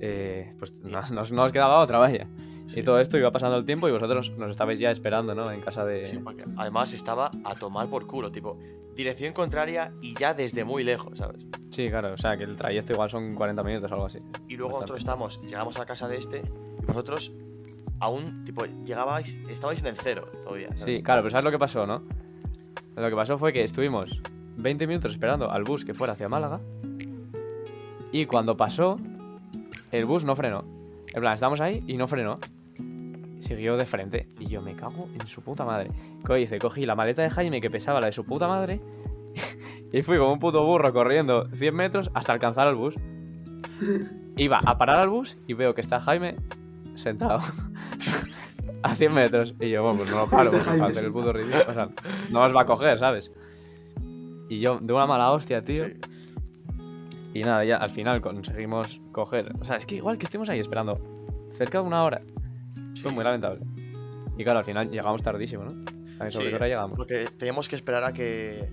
Eh, 0.00 0.54
pues 0.58 0.82
no, 0.82 1.00
no- 1.12 1.22
no 1.30 1.42
os 1.44 1.52
quedaba 1.52 1.78
otra, 1.80 1.98
vaya. 1.98 2.26
Sí. 2.66 2.80
Y 2.80 2.82
todo 2.84 3.00
esto 3.00 3.18
iba 3.18 3.30
pasando 3.32 3.56
el 3.56 3.64
tiempo 3.64 3.88
y 3.88 3.92
vosotros 3.92 4.30
nos 4.38 4.50
estabais 4.50 4.78
ya 4.78 4.90
esperando, 4.92 5.34
¿no? 5.34 5.50
En 5.50 5.60
casa 5.60 5.84
de... 5.84 6.06
Sí, 6.06 6.18
porque 6.18 6.44
además 6.56 6.92
estaba 6.92 7.30
a 7.44 7.54
tomar 7.56 7.88
por 7.88 8.06
culo, 8.06 8.30
tipo, 8.30 8.58
dirección 8.94 9.32
contraria 9.32 9.92
y 10.00 10.14
ya 10.14 10.34
desde 10.34 10.64
muy 10.64 10.84
lejos, 10.84 11.18
¿sabes? 11.18 11.44
Sí, 11.70 11.88
claro, 11.90 12.12
o 12.14 12.16
sea, 12.18 12.36
que 12.36 12.44
el 12.44 12.56
trayecto 12.56 12.92
igual 12.92 13.10
son 13.10 13.34
40 13.34 13.62
minutos 13.64 13.90
o 13.90 13.94
algo 13.94 14.06
así. 14.06 14.18
Y 14.48 14.56
luego 14.56 14.74
Bastante. 14.78 14.92
nosotros 14.92 14.98
estamos, 14.98 15.40
llegamos 15.42 15.78
a 15.80 15.86
casa 15.86 16.06
de 16.06 16.18
este 16.18 16.42
y 16.82 16.86
vosotros 16.86 17.32
aún, 17.98 18.44
tipo, 18.44 18.64
llegabais, 18.84 19.36
estabais 19.48 19.80
en 19.80 19.88
el 19.88 19.96
cero 19.96 20.28
todavía, 20.44 20.68
¿sabes? 20.76 20.96
Sí, 20.96 21.02
claro, 21.02 21.22
pero 21.22 21.30
¿sabes 21.32 21.44
lo 21.44 21.50
que 21.50 21.58
pasó, 21.58 21.86
no? 21.86 22.02
Lo 22.96 23.08
que 23.10 23.16
pasó 23.16 23.36
fue 23.36 23.52
que 23.52 23.64
estuvimos 23.64 24.20
20 24.56 24.86
minutos 24.86 25.12
esperando 25.12 25.50
al 25.50 25.64
bus 25.64 25.84
que 25.84 25.92
fuera 25.94 26.12
hacia 26.12 26.28
Málaga. 26.28 26.60
Y 28.12 28.26
cuando 28.26 28.56
pasó, 28.56 28.98
el 29.90 30.04
bus 30.04 30.24
no 30.24 30.36
frenó. 30.36 30.64
En 31.12 31.20
plan, 31.20 31.34
estábamos 31.34 31.60
ahí 31.60 31.82
y 31.86 31.96
no 31.96 32.06
frenó. 32.06 32.38
Siguió 33.40 33.76
de 33.76 33.86
frente. 33.86 34.28
Y 34.38 34.46
yo 34.46 34.62
me 34.62 34.74
cago 34.74 35.08
en 35.18 35.26
su 35.26 35.42
puta 35.42 35.64
madre. 35.64 35.90
¿Qué 36.24 36.40
hice? 36.40 36.58
Cogí 36.58 36.86
la 36.86 36.94
maleta 36.94 37.22
de 37.22 37.30
Jaime 37.30 37.60
que 37.60 37.70
pesaba 37.70 38.00
la 38.00 38.06
de 38.06 38.12
su 38.12 38.24
puta 38.24 38.46
madre. 38.46 38.80
y 39.92 40.02
fui 40.02 40.18
como 40.18 40.32
un 40.32 40.38
puto 40.38 40.64
burro 40.64 40.92
corriendo 40.92 41.48
100 41.52 41.74
metros 41.74 42.10
hasta 42.14 42.32
alcanzar 42.32 42.68
al 42.68 42.76
bus. 42.76 42.94
Iba 44.36 44.60
a 44.64 44.78
parar 44.78 45.00
al 45.00 45.08
bus 45.08 45.36
y 45.46 45.54
veo 45.54 45.74
que 45.74 45.80
está 45.80 46.00
Jaime 46.00 46.36
sentado. 46.94 47.40
a 48.82 48.94
100 48.94 49.14
metros. 49.14 49.54
Y 49.60 49.70
yo, 49.70 49.82
bueno, 49.82 49.98
pues 49.98 50.10
no 50.10 50.18
lo 50.18 50.26
paro, 50.28 50.44
Está 50.44 50.50
porque 50.52 50.64
Jaime 50.64 50.80
para 50.80 50.92
hacer 50.92 51.04
el 51.04 51.12
puto 51.12 51.32
ridículo. 51.32 51.64
O 51.68 51.72
sea, 51.72 51.88
no 52.30 52.42
os 52.42 52.54
va 52.54 52.62
a 52.62 52.66
coger, 52.66 52.98
¿sabes? 52.98 53.32
Y 54.48 54.60
yo, 54.60 54.78
de 54.80 54.92
una 54.92 55.06
mala 55.06 55.30
hostia, 55.32 55.64
tío. 55.64 55.86
Sí. 55.86 55.92
Y 57.32 57.42
nada, 57.42 57.64
ya 57.64 57.76
al 57.76 57.90
final 57.90 58.20
conseguimos 58.20 59.00
coger. 59.12 59.52
O 59.60 59.64
sea, 59.64 59.76
es 59.76 59.86
que 59.86 59.96
igual 59.96 60.18
que 60.18 60.24
estuvimos 60.24 60.48
ahí 60.48 60.58
esperando 60.58 60.98
cerca 61.56 61.78
de 61.80 61.84
una 61.86 62.02
hora. 62.02 62.20
Fue 63.00 63.12
muy 63.12 63.22
lamentable. 63.22 63.60
Y 64.36 64.44
claro, 64.44 64.58
al 64.60 64.64
final 64.64 64.90
llegamos 64.90 65.22
tardísimo, 65.22 65.64
¿no? 65.64 65.84
¿A 66.18 66.30
sobre 66.30 66.48
Sí, 66.48 66.54
hora 66.54 66.66
llegamos? 66.66 66.96
Porque 66.96 67.26
teníamos 67.36 67.68
que 67.68 67.76
esperar 67.76 68.04
a 68.04 68.12
que, 68.12 68.68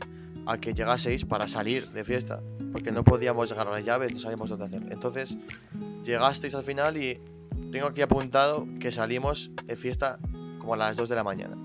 a 0.46 0.58
que 0.58 0.74
llegaseis 0.74 1.26
para 1.26 1.48
salir 1.48 1.90
de 1.92 2.04
fiesta. 2.04 2.42
Porque 2.72 2.92
no 2.92 3.04
podíamos 3.04 3.50
llegar 3.50 3.68
a 3.68 3.72
las 3.72 3.84
llaves, 3.84 4.14
no 4.14 4.20
sabíamos 4.20 4.50
dónde 4.50 4.66
hacer. 4.66 4.82
Entonces, 4.92 5.38
llegasteis 6.04 6.56
al 6.56 6.64
final 6.64 6.98
y 6.98 7.20
tengo 7.72 7.88
aquí 7.88 8.02
apuntado 8.02 8.66
que 8.80 8.92
salimos 8.92 9.52
de 9.66 9.76
fiesta 9.76 10.20
como 10.60 10.74
a 10.74 10.78
las 10.78 10.98
2 10.98 11.10
de 11.10 11.16
la 11.16 11.24
mañana. 11.24 11.56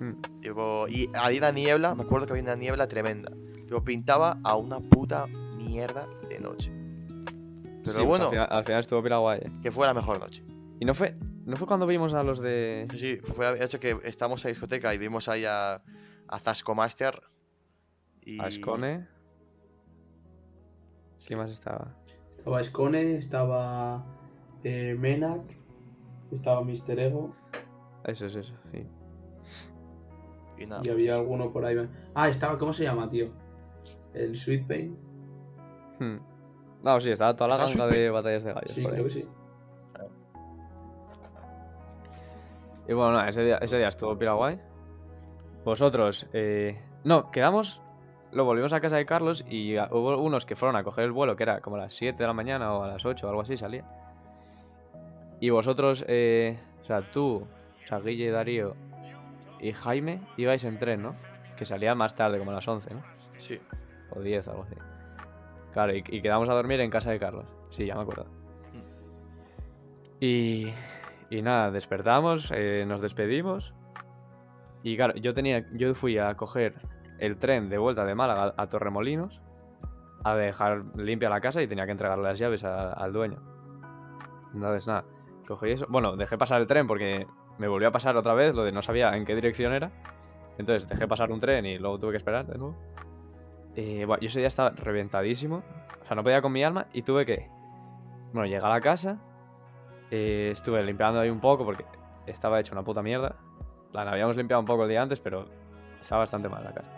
Hmm. 0.00 0.40
Tipo, 0.40 0.88
y 0.88 1.08
había 1.14 1.38
una 1.38 1.52
niebla, 1.52 1.94
me 1.94 2.02
acuerdo 2.02 2.26
que 2.26 2.32
había 2.32 2.42
una 2.42 2.56
niebla 2.56 2.88
tremenda. 2.88 3.30
Tipo, 3.56 3.84
pintaba 3.84 4.38
a 4.42 4.56
una 4.56 4.80
puta 4.80 5.26
mierda 5.56 6.06
noche. 6.42 6.70
Pero 7.84 7.92
Sí, 7.92 7.98
pues 7.98 8.06
bueno, 8.06 8.24
al, 8.24 8.30
final, 8.30 8.48
al 8.50 8.64
final 8.64 8.80
estuvo 8.80 9.02
pila 9.02 9.18
guay. 9.18 9.40
¿eh? 9.40 9.50
que 9.62 9.72
fue 9.72 9.86
la 9.86 9.94
mejor 9.94 10.20
noche. 10.20 10.44
Y 10.78 10.84
no 10.84 10.94
fue, 10.94 11.16
no 11.44 11.56
fue 11.56 11.66
cuando 11.66 11.86
vimos 11.86 12.14
a 12.14 12.22
los 12.22 12.40
de. 12.40 12.84
Sí, 12.90 12.98
sí, 12.98 13.16
fue 13.16 13.48
el 13.48 13.62
hecho 13.62 13.80
que 13.80 13.98
estamos 14.04 14.44
en 14.44 14.50
discoteca 14.50 14.94
y 14.94 14.98
vimos 14.98 15.28
ahí 15.28 15.44
a, 15.44 15.82
a 16.28 16.38
Zasco 16.38 16.74
Master. 16.74 17.22
Y... 18.24 18.40
A 18.40 18.50
Scone. 18.50 19.06
¿Quién 21.26 21.38
más 21.38 21.50
estaba? 21.50 21.94
Estaba 22.38 22.62
Scone, 22.64 23.16
estaba 23.16 24.04
eh, 24.64 24.96
Menak, 24.98 25.42
estaba 26.32 26.62
Mr. 26.62 26.98
Ego 26.98 27.34
Eso 28.04 28.26
es 28.26 28.34
eso, 28.34 28.54
sí. 28.72 28.84
Y 30.58 30.66
nada. 30.66 30.82
y 30.84 30.90
había 30.90 31.14
alguno 31.14 31.52
por 31.52 31.64
ahí. 31.64 31.76
Ah, 32.14 32.28
estaba, 32.28 32.58
¿cómo 32.58 32.72
se 32.72 32.84
llama, 32.84 33.08
tío? 33.08 33.30
El 34.14 34.36
Sweet 34.36 34.66
Pain. 34.66 34.96
Hmm. 35.98 36.31
No, 36.82 36.98
sí, 37.00 37.10
estaba 37.10 37.34
toda 37.36 37.56
la 37.56 37.64
¿Está 37.64 37.78
ganga 37.78 37.94
de 37.94 38.10
batallas 38.10 38.44
de 38.44 38.52
gallos. 38.52 38.70
Sí, 38.70 38.82
por 38.82 38.90
ahí. 38.90 38.96
creo 38.96 39.04
que 39.04 39.10
sí. 39.10 39.28
Y 42.88 42.92
bueno, 42.94 43.12
nada, 43.12 43.28
ese 43.28 43.44
día, 43.44 43.58
ese 43.58 43.78
día 43.78 43.86
estuvo 43.86 44.18
pila 44.18 44.32
guay. 44.32 44.58
Vosotros, 45.64 46.26
eh... 46.32 46.80
no, 47.04 47.30
quedamos, 47.30 47.80
lo 48.32 48.44
volvimos 48.44 48.72
a 48.72 48.80
casa 48.80 48.96
de 48.96 49.06
Carlos 49.06 49.44
y 49.48 49.78
hubo 49.78 50.18
unos 50.18 50.44
que 50.44 50.56
fueron 50.56 50.74
a 50.74 50.82
coger 50.82 51.04
el 51.04 51.12
vuelo, 51.12 51.36
que 51.36 51.44
era 51.44 51.60
como 51.60 51.76
a 51.76 51.80
las 51.80 51.94
7 51.94 52.18
de 52.18 52.26
la 52.26 52.32
mañana 52.32 52.74
o 52.74 52.82
a 52.82 52.88
las 52.88 53.04
8 53.04 53.26
o 53.26 53.30
algo 53.30 53.42
así 53.42 53.56
salía. 53.56 53.84
Y 55.38 55.50
vosotros, 55.50 56.04
eh... 56.08 56.58
o 56.82 56.84
sea, 56.84 57.02
tú, 57.12 57.46
o 57.84 57.86
sea, 57.86 58.00
Guille, 58.00 58.30
Darío 58.30 58.74
y 59.60 59.72
Jaime 59.72 60.20
ibais 60.36 60.64
en 60.64 60.78
tren, 60.78 61.02
¿no? 61.02 61.14
Que 61.56 61.64
salía 61.64 61.94
más 61.94 62.16
tarde, 62.16 62.38
como 62.38 62.50
a 62.50 62.54
las 62.54 62.66
11, 62.66 62.94
¿no? 62.94 63.02
Sí. 63.38 63.60
O 64.10 64.20
10, 64.20 64.48
algo 64.48 64.64
así. 64.64 64.74
Claro, 65.72 65.94
y, 65.94 66.04
y 66.08 66.20
quedamos 66.22 66.48
a 66.48 66.54
dormir 66.54 66.80
en 66.80 66.90
casa 66.90 67.10
de 67.10 67.18
Carlos. 67.18 67.46
Sí, 67.70 67.86
ya 67.86 67.94
me 67.94 68.02
acuerdo. 68.02 68.26
Y, 70.20 70.72
y 71.30 71.42
nada, 71.42 71.70
despertamos, 71.70 72.52
eh, 72.54 72.84
nos 72.86 73.00
despedimos. 73.02 73.74
Y 74.82 74.96
claro, 74.96 75.14
yo 75.16 75.32
tenía, 75.34 75.64
yo 75.72 75.94
fui 75.94 76.18
a 76.18 76.34
coger 76.36 76.74
el 77.18 77.38
tren 77.38 77.68
de 77.68 77.78
vuelta 77.78 78.04
de 78.04 78.14
Málaga 78.14 78.54
a 78.56 78.66
Torremolinos 78.68 79.40
a 80.24 80.34
dejar 80.36 80.84
limpia 80.96 81.28
la 81.30 81.40
casa 81.40 81.62
y 81.62 81.66
tenía 81.66 81.84
que 81.86 81.92
entregarle 81.92 82.24
las 82.24 82.38
llaves 82.38 82.64
a- 82.64 82.92
al 82.92 83.12
dueño. 83.12 83.38
Entonces 84.54 84.86
nada, 84.86 85.04
cogí 85.48 85.70
eso. 85.70 85.86
Bueno, 85.88 86.16
dejé 86.16 86.36
pasar 86.38 86.60
el 86.60 86.66
tren 86.66 86.86
porque 86.86 87.26
me 87.58 87.68
volvió 87.68 87.88
a 87.88 87.92
pasar 87.92 88.16
otra 88.16 88.34
vez 88.34 88.54
lo 88.54 88.64
de 88.64 88.72
no 88.72 88.82
sabía 88.82 89.16
en 89.16 89.24
qué 89.24 89.34
dirección 89.34 89.72
era. 89.72 89.90
Entonces 90.58 90.88
dejé 90.88 91.08
pasar 91.08 91.32
un 91.32 91.40
tren 91.40 91.64
y 91.66 91.78
luego 91.78 91.98
tuve 91.98 92.12
que 92.12 92.16
esperar 92.18 92.46
de 92.46 92.58
nuevo. 92.58 92.76
Eh, 93.76 94.04
buah, 94.06 94.18
yo 94.20 94.26
ese 94.28 94.38
día 94.40 94.48
estaba 94.48 94.70
reventadísimo. 94.70 95.62
O 96.02 96.06
sea, 96.06 96.14
no 96.16 96.22
podía 96.22 96.42
con 96.42 96.52
mi 96.52 96.62
alma 96.64 96.86
y 96.92 97.02
tuve 97.02 97.24
que. 97.26 97.48
Bueno, 98.32 98.46
llegué 98.46 98.64
a 98.64 98.68
la 98.68 98.80
casa. 98.80 99.18
eh, 100.10 100.50
estuve 100.52 100.82
limpiando 100.82 101.20
ahí 101.20 101.30
un 101.30 101.40
poco 101.40 101.64
porque 101.64 101.84
estaba 102.26 102.60
hecho 102.60 102.72
una 102.72 102.82
puta 102.84 103.02
mierda. 103.02 103.36
La 103.92 104.02
habíamos 104.02 104.36
limpiado 104.36 104.60
un 104.60 104.66
poco 104.66 104.82
el 104.84 104.88
día 104.90 105.02
antes, 105.02 105.20
pero 105.20 105.46
estaba 106.00 106.20
bastante 106.20 106.48
mal 106.48 106.64
la 106.64 106.72
casa. 106.72 106.90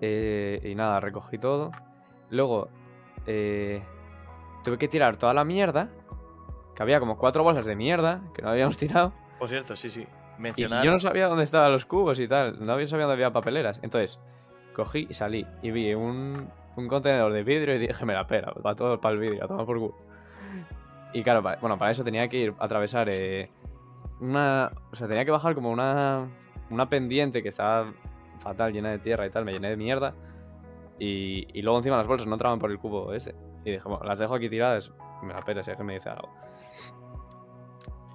Eh, 0.00 0.60
y 0.64 0.74
nada, 0.74 1.00
recogí 1.00 1.38
todo. 1.38 1.70
Luego, 2.30 2.68
eh, 3.26 3.82
tuve 4.64 4.78
que 4.78 4.88
tirar 4.88 5.16
toda 5.16 5.34
la 5.34 5.44
mierda. 5.44 5.88
Que 6.74 6.82
había 6.82 6.98
como 6.98 7.16
cuatro 7.16 7.44
bolsas 7.44 7.66
de 7.66 7.76
mierda 7.76 8.22
que 8.34 8.42
no 8.42 8.50
habíamos 8.50 8.76
tirado. 8.78 9.12
Por 9.38 9.48
cierto, 9.48 9.76
sí, 9.76 9.90
sí. 9.90 10.06
Y 10.38 10.42
Mencionar. 10.42 10.84
yo 10.84 10.90
no 10.90 10.98
sabía 10.98 11.28
dónde 11.28 11.44
estaban 11.44 11.70
los 11.70 11.84
cubos 11.86 12.18
y 12.18 12.26
tal. 12.26 12.64
No 12.64 12.72
había- 12.72 12.88
sabía 12.88 13.06
dónde 13.06 13.14
había 13.24 13.32
papeleras. 13.32 13.78
Entonces, 13.82 14.18
cogí 14.74 15.06
y 15.08 15.14
salí. 15.14 15.46
Y 15.62 15.70
vi 15.70 15.94
un, 15.94 16.50
un 16.76 16.88
contenedor 16.88 17.32
de 17.32 17.42
vidrio 17.42 17.74
y 17.76 17.78
dije, 17.78 18.04
me 18.04 18.12
la 18.12 18.26
pera, 18.26 18.52
va 18.64 18.74
todo 18.74 19.00
para 19.00 19.14
el 19.14 19.20
vidrio, 19.20 19.44
a 19.44 19.48
tomar 19.48 19.64
por 19.64 19.78
culo. 19.78 19.94
Y 21.14 21.22
claro, 21.22 21.42
bueno, 21.60 21.78
para 21.78 21.92
eso 21.92 22.02
tenía 22.02 22.28
que 22.28 22.36
ir 22.38 22.54
a 22.58 22.64
atravesar 22.64 23.08
eh, 23.08 23.48
una. 24.20 24.70
O 24.92 24.96
sea, 24.96 25.06
tenía 25.06 25.24
que 25.24 25.30
bajar 25.30 25.54
como 25.54 25.70
una. 25.70 26.28
Una 26.70 26.88
pendiente 26.88 27.42
que 27.42 27.50
estaba 27.50 27.92
fatal, 28.38 28.72
llena 28.72 28.90
de 28.90 28.98
tierra 28.98 29.24
y 29.24 29.30
tal. 29.30 29.44
Me 29.44 29.52
llené 29.52 29.70
de 29.70 29.76
mierda. 29.76 30.14
Y, 30.98 31.46
y 31.56 31.62
luego 31.62 31.78
encima 31.78 31.96
las 31.96 32.06
bolsas 32.06 32.26
no 32.26 32.34
entraban 32.34 32.58
por 32.58 32.70
el 32.70 32.78
cubo 32.78 33.12
este. 33.12 33.34
Y 33.64 33.70
dije, 33.72 33.88
bueno, 33.88 34.04
las 34.04 34.18
dejo 34.18 34.34
aquí 34.34 34.48
tiradas. 34.48 34.92
Me 35.22 35.32
la 35.32 35.42
pera 35.42 35.62
si 35.62 35.70
es 35.70 35.76
que 35.76 35.84
me 35.84 35.94
dice 35.94 36.08
algo. 36.08 36.28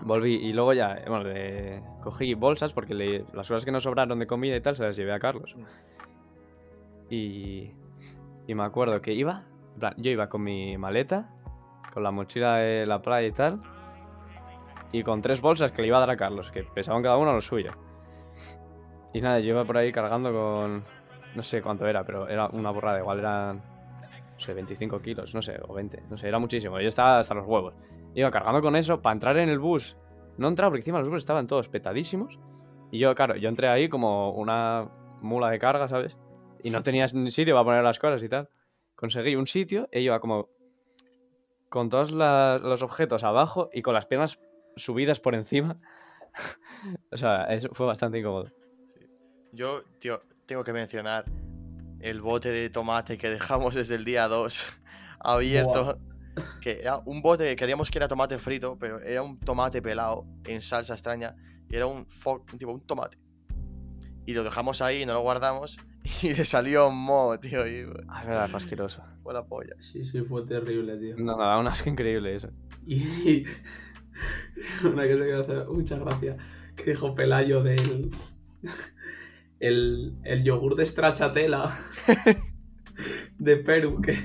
Volví 0.02 0.36
y 0.36 0.54
luego 0.54 0.74
ya, 0.74 0.95
eh, 0.95 1.06
bueno, 1.08 1.30
cogí 2.02 2.34
bolsas 2.34 2.74
porque 2.74 3.26
las 3.34 3.48
cosas 3.48 3.65
que 3.65 3.72
nos 3.72 3.84
sobraron 3.84 4.19
de 4.19 4.28
comida 4.28 4.56
y 4.56 4.62
tal 4.62 4.76
se 4.76 4.84
las 4.84 4.95
llevé 4.95 5.13
a 5.13 5.19
Carlos. 5.19 5.56
Y, 7.10 7.72
me 8.48 8.63
acuerdo 8.63 9.02
que 9.02 9.13
iba, 9.13 9.45
yo 9.98 10.12
iba 10.12 10.30
con 10.30 10.43
mi 10.43 10.78
maleta, 10.78 11.30
con 11.93 12.04
la 12.04 12.12
mochila 12.12 12.58
de 12.58 12.86
la 12.86 13.02
playa 13.02 13.28
y 13.28 13.32
tal, 13.32 13.62
y 14.91 15.04
con 15.04 15.22
tres 15.22 15.41
bolsas 15.41 15.72
que 15.72 15.82
le 15.82 15.88
iba 15.88 15.98
a 15.98 16.02
dar 16.02 16.12
a 16.12 16.17
Carlos, 16.17 16.52
que 16.52 16.63
pesaban 16.63 17.04
cada 17.04 17.17
uno 17.17 17.34
lo 17.34 17.41
suyo. 17.41 17.72
Y 19.13 19.22
nada, 19.22 19.39
yo 19.39 19.50
iba 19.50 19.65
por 19.65 19.78
ahí 19.78 19.91
cargando 19.91 20.32
con, 20.32 20.84
no 21.36 21.43
sé 21.43 21.62
cuánto 21.62 21.88
era, 21.88 22.04
pero 22.04 22.28
era 22.28 22.48
una 22.48 22.72
borrada, 22.72 23.00
igual 23.00 23.19
eran, 23.19 23.58
no 23.58 24.39
sé, 24.39 24.54
25 24.54 25.02
kilos, 25.02 25.34
no 25.34 25.41
sé, 25.41 25.60
o 25.67 25.74
20, 25.74 26.04
no 26.10 26.17
sé, 26.17 26.28
era 26.28 26.39
muchísimo. 26.39 26.80
Yo 26.80 26.88
estaba 26.88 27.19
hasta 27.19 27.34
los 27.34 27.45
huevos. 27.45 27.74
Iba 28.15 28.32
cargando 28.32 28.62
con 28.62 28.76
eso 28.76 29.02
para 29.02 29.13
entrar 29.13 29.38
en 29.38 29.50
el 29.50 29.60
bus. 29.60 29.98
No 30.38 30.48
entraba 30.48 30.72
porque 30.72 30.82
encima 30.82 31.00
los 31.00 31.10
buses 31.10 31.24
estaban 31.24 31.48
todos 31.48 31.69
petadísimos. 31.69 32.39
Y 32.91 33.00
yo, 33.00 33.13
claro, 33.13 33.36
yo 33.36 33.50
entré 33.50 33.67
ahí 33.67 33.89
como 33.89 34.32
una 34.32 34.89
mula 35.22 35.50
de 35.50 35.60
carga, 35.60 35.88
¿sabes? 35.88 36.17
Y 36.63 36.69
no 36.69 36.82
tenías 36.84 37.13
ni 37.13 37.32
sitio 37.32 37.56
para 37.56 37.63
poner 37.65 37.84
las 37.84 38.00
cosas 38.00 38.22
y 38.24 38.30
tal. 38.30 38.50
Conseguí 38.95 39.36
un 39.36 39.48
sitio 39.48 39.88
e 39.91 40.02
iba 40.02 40.19
como 40.19 40.50
con 41.69 41.89
todos 41.89 42.12
la- 42.12 42.60
los 42.62 42.82
objetos 42.82 43.24
abajo 43.24 43.69
y 43.74 43.82
con 43.82 43.93
las 43.93 44.06
piernas 44.06 44.39
subidas 44.76 45.19
por 45.19 45.36
encima. 45.36 45.80
o 47.12 47.17
sea, 47.17 47.43
eso 47.45 47.69
fue 47.74 47.86
bastante 47.86 48.19
incómodo. 48.19 48.52
Yo, 49.52 49.84
tío, 50.00 50.22
tengo 50.45 50.63
que 50.63 50.74
mencionar 50.74 51.26
el 52.00 52.22
bote 52.22 52.50
de 52.52 52.69
tomate 52.69 53.17
que 53.17 53.30
dejamos 53.30 53.76
desde 53.76 53.95
el 53.95 54.06
día 54.06 54.28
2 54.28 54.65
abierto. 55.19 56.00
Que 56.62 56.80
era 56.80 56.98
un 57.06 57.22
bote 57.22 57.45
que 57.45 57.56
queríamos 57.58 57.91
que 57.91 57.98
era 57.98 58.08
tomate 58.08 58.38
frito, 58.38 58.78
pero 58.80 59.02
era 59.02 59.22
un 59.22 59.39
tomate 59.39 59.82
pelado 59.82 60.26
en 60.45 60.62
salsa 60.62 60.93
extraña. 60.93 61.36
Y 61.69 61.76
era 61.76 61.86
un, 61.88 62.06
tipo, 62.58 62.72
un 62.72 62.86
tomate. 62.86 63.17
Y 64.26 64.34
lo 64.34 64.43
dejamos 64.43 64.82
ahí, 64.82 65.06
no 65.06 65.13
lo 65.13 65.19
guardamos. 65.22 65.78
Y 66.24 66.34
le 66.34 66.45
salió 66.45 66.89
mo, 66.91 67.39
tío. 67.39 67.67
Y 67.67 67.86
Ah, 68.08 68.22
es 68.22 68.28
verdad, 68.28 68.50
fue 68.50 68.58
asqueroso. 68.58 69.04
fue 69.24 69.34
la 69.34 69.45
polla. 69.45 69.76
Sí, 69.82 70.04
sí, 70.04 70.22
fue 70.22 70.45
terrible, 70.45 70.98
tío. 70.98 71.15
No, 71.17 71.38
no, 71.38 71.60
un 71.60 71.67
asco 71.67 71.89
increíble 71.89 72.36
eso. 72.36 72.50
Y 72.86 73.43
una 74.84 75.08
cosa 75.08 75.26
que 75.26 75.34
me 75.34 75.34
hace 75.34 75.65
mucha 75.69 75.98
gracia, 76.00 76.38
que 76.76 76.91
dijo 76.91 77.13
Pelayo 77.15 77.62
del 77.63 78.10
el, 79.60 80.15
el 80.24 80.43
yogur 80.43 80.76
de 80.76 80.86
stracciatella 80.86 81.69
de 83.38 83.58
Perú, 83.58 84.02
que, 84.02 84.17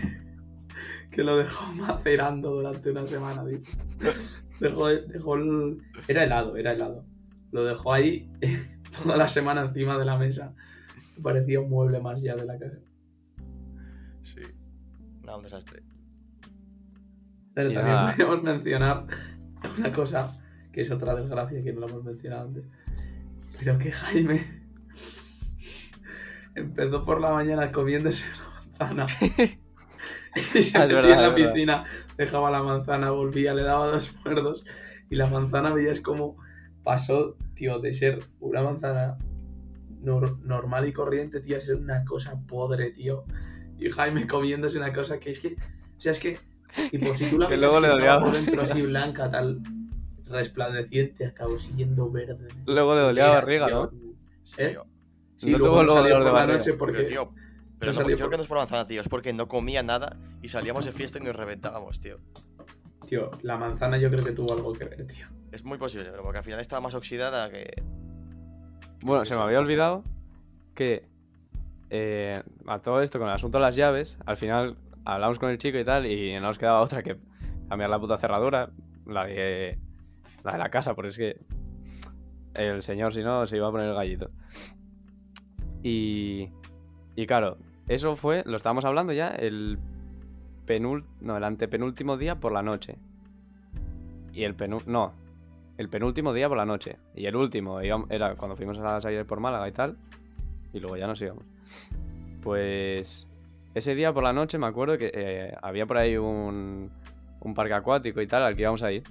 que 1.10 1.22
lo 1.24 1.36
dejó 1.36 1.72
macerando 1.74 2.50
durante 2.52 2.90
una 2.90 3.06
semana, 3.06 3.44
tío. 3.46 3.60
Dejó, 4.60 4.88
dejó 4.88 5.34
el... 5.36 5.78
Era 6.08 6.24
helado, 6.24 6.56
era 6.56 6.72
helado. 6.72 7.04
Lo 7.50 7.64
dejó 7.64 7.92
ahí 7.92 8.30
toda 9.02 9.16
la 9.16 9.28
semana 9.28 9.62
encima 9.62 9.98
de 9.98 10.04
la 10.04 10.16
mesa. 10.16 10.54
Parecía 11.22 11.60
un 11.60 11.70
mueble 11.70 12.00
más 12.00 12.22
ya 12.22 12.34
de 12.34 12.44
la 12.44 12.58
casa. 12.58 12.78
Sí. 14.22 14.40
No, 15.22 15.36
un 15.38 15.42
desastre. 15.42 15.82
Pero 17.54 17.72
también 17.72 18.16
podemos 18.16 18.42
mencionar 18.42 19.06
una 19.78 19.92
cosa 19.92 20.28
que 20.72 20.80
es 20.80 20.90
otra 20.90 21.14
desgracia 21.14 21.62
que 21.62 21.72
no 21.72 21.80
lo 21.80 21.88
hemos 21.88 22.04
mencionado 22.04 22.48
antes. 22.48 22.64
Pero 23.58 23.78
que 23.78 23.92
Jaime 23.92 24.64
empezó 26.54 27.04
por 27.04 27.20
la 27.20 27.32
mañana 27.32 27.70
comiéndose 27.70 28.24
una 28.78 28.88
manzana. 28.90 29.06
y 30.36 30.40
se 30.40 30.78
metía 30.78 30.96
verdad, 30.96 31.10
en 31.12 31.22
la 31.22 31.34
piscina, 31.34 31.84
dejaba 32.16 32.50
la 32.50 32.62
manzana, 32.62 33.10
volvía, 33.10 33.54
le 33.54 33.62
daba 33.62 33.86
dos 33.86 34.14
muerdos 34.24 34.64
y 35.10 35.16
la 35.16 35.26
manzana 35.26 35.72
veías 35.72 36.00
como 36.00 36.36
pasó, 36.82 37.36
tío, 37.54 37.78
de 37.78 37.94
ser 37.94 38.18
una 38.40 38.62
manzana 38.62 39.16
nor- 40.04 40.38
normal 40.40 40.86
y 40.88 40.92
corriente, 40.92 41.40
tío, 41.40 41.56
a 41.56 41.60
ser 41.60 41.76
una 41.76 42.04
cosa 42.04 42.38
podre, 42.46 42.90
tío. 42.92 43.24
Y 43.78 43.90
Jaime 43.90 44.26
comiéndose 44.26 44.78
una 44.78 44.92
cosa 44.92 45.18
que 45.18 45.30
es 45.30 45.40
que, 45.40 45.48
o 45.96 46.00
sea, 46.00 46.12
es 46.12 46.20
que, 46.20 46.38
tipo, 46.90 47.16
si 47.16 47.26
tú 47.26 47.38
la 47.38 47.48
Que 47.48 47.56
luego 47.56 47.80
le 47.80 47.88
dolía. 47.88 48.18
por 48.18 48.32
dentro 48.32 48.62
así 48.62 48.82
blanca, 48.86 49.30
tal, 49.30 49.60
resplandeciente, 50.26 51.26
acabó 51.26 51.58
siendo 51.58 52.10
verde. 52.10 52.48
Luego 52.66 52.94
le 52.94 53.00
dolía 53.02 53.24
la 53.24 53.30
barriga, 53.30 53.66
tío, 53.66 53.74
¿no? 53.84 53.90
Sí, 54.42 54.62
¿Eh? 54.62 54.78
Sí, 55.36 55.50
No 55.50 55.58
luego 55.58 55.80
tuvo 55.84 55.94
dolor 56.00 56.24
de 56.24 56.30
barriga. 56.30 56.58
noche 56.58 56.64
Pero, 56.72 56.78
porque... 56.78 57.02
tío, 57.04 57.32
pero 57.78 57.92
no 57.92 58.08
yo 58.08 58.16
creo 58.16 58.30
que 58.30 58.36
no 58.36 58.42
es 58.42 58.48
por 58.48 58.58
manzana, 58.58 58.84
tío. 58.86 59.00
Es 59.00 59.08
porque 59.08 59.32
no 59.32 59.48
comía 59.48 59.82
nada 59.82 60.16
y 60.42 60.48
salíamos 60.48 60.84
de 60.84 60.92
fiesta 60.92 61.18
y 61.18 61.22
nos 61.22 61.36
reventábamos, 61.36 62.00
tío. 62.00 62.18
Tío, 63.08 63.30
la 63.42 63.56
manzana 63.58 63.98
yo 63.98 64.10
creo 64.10 64.24
que 64.24 64.32
tuvo 64.32 64.52
algo 64.54 64.72
que 64.72 64.84
ver, 64.84 65.06
tío. 65.06 65.26
Es 65.52 65.64
muy 65.64 65.76
posible, 65.76 66.10
pero 66.10 66.22
porque 66.22 66.38
al 66.38 66.44
final 66.44 66.60
estaba 66.60 66.80
más 66.80 66.94
oxidada 66.94 67.50
que. 67.50 67.82
Bueno, 69.04 69.26
se 69.26 69.36
me 69.36 69.42
había 69.42 69.58
olvidado 69.58 70.02
que 70.74 71.04
eh, 71.90 72.42
a 72.66 72.78
todo 72.78 73.02
esto 73.02 73.18
con 73.18 73.28
el 73.28 73.34
asunto 73.34 73.58
de 73.58 73.62
las 73.62 73.76
llaves, 73.76 74.16
al 74.24 74.38
final 74.38 74.78
hablamos 75.04 75.38
con 75.38 75.50
el 75.50 75.58
chico 75.58 75.76
y 75.76 75.84
tal, 75.84 76.06
y 76.06 76.32
no 76.36 76.46
nos 76.46 76.58
quedaba 76.58 76.80
otra 76.80 77.02
que 77.02 77.18
cambiar 77.68 77.90
la 77.90 78.00
puta 78.00 78.16
cerradura, 78.16 78.70
la 79.06 79.26
de 79.26 79.78
la, 80.42 80.52
de 80.52 80.58
la 80.58 80.70
casa, 80.70 80.94
porque 80.94 81.10
es 81.10 81.18
que 81.18 81.36
el 82.54 82.80
señor, 82.80 83.12
si 83.12 83.22
no, 83.22 83.46
se 83.46 83.58
iba 83.58 83.68
a 83.68 83.70
poner 83.70 83.88
el 83.88 83.94
gallito. 83.94 84.30
Y, 85.82 86.48
y 87.14 87.26
claro, 87.26 87.58
eso 87.88 88.16
fue, 88.16 88.42
lo 88.46 88.56
estábamos 88.56 88.86
hablando 88.86 89.12
ya, 89.12 89.28
el 89.28 89.78
penul, 90.64 91.04
no, 91.20 91.36
el 91.36 91.44
antepenúltimo 91.44 92.16
día 92.16 92.36
por 92.40 92.52
la 92.52 92.62
noche. 92.62 92.96
Y 94.32 94.44
el 94.44 94.54
penú, 94.54 94.78
no, 94.86 95.12
el 95.76 95.88
penúltimo 95.88 96.32
día 96.32 96.48
por 96.48 96.56
la 96.56 96.66
noche. 96.66 96.98
Y 97.14 97.26
el 97.26 97.36
último 97.36 97.80
era 97.80 98.34
cuando 98.36 98.56
fuimos 98.56 98.78
a 98.78 99.00
salir 99.00 99.24
por 99.26 99.40
Málaga 99.40 99.68
y 99.68 99.72
tal. 99.72 99.96
Y 100.72 100.80
luego 100.80 100.96
ya 100.96 101.06
nos 101.06 101.20
íbamos. 101.20 101.44
Pues 102.42 103.26
ese 103.74 103.94
día 103.94 104.12
por 104.12 104.22
la 104.22 104.32
noche 104.32 104.58
me 104.58 104.66
acuerdo 104.66 104.98
que 104.98 105.10
eh, 105.12 105.54
había 105.62 105.86
por 105.86 105.98
ahí 105.98 106.16
un, 106.16 106.90
parque 107.54 107.74
acuático 107.74 108.20
y 108.20 108.26
tal 108.26 108.42
al 108.42 108.54
que 108.54 108.62
íbamos 108.62 108.82
a 108.82 108.92
ir. 108.92 109.02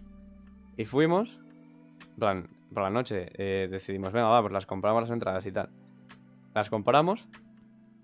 Y 0.77 0.85
fuimos. 0.85 1.39
Plan, 2.17 2.47
por 2.73 2.83
la 2.83 2.89
noche 2.89 3.29
eh, 3.33 3.67
decidimos, 3.69 4.11
venga, 4.11 4.27
va, 4.27 4.41
pues 4.41 4.53
las 4.53 4.65
compramos 4.65 5.03
las 5.03 5.11
entradas 5.11 5.45
y 5.45 5.51
tal. 5.51 5.69
Las 6.53 6.69
compramos. 6.69 7.27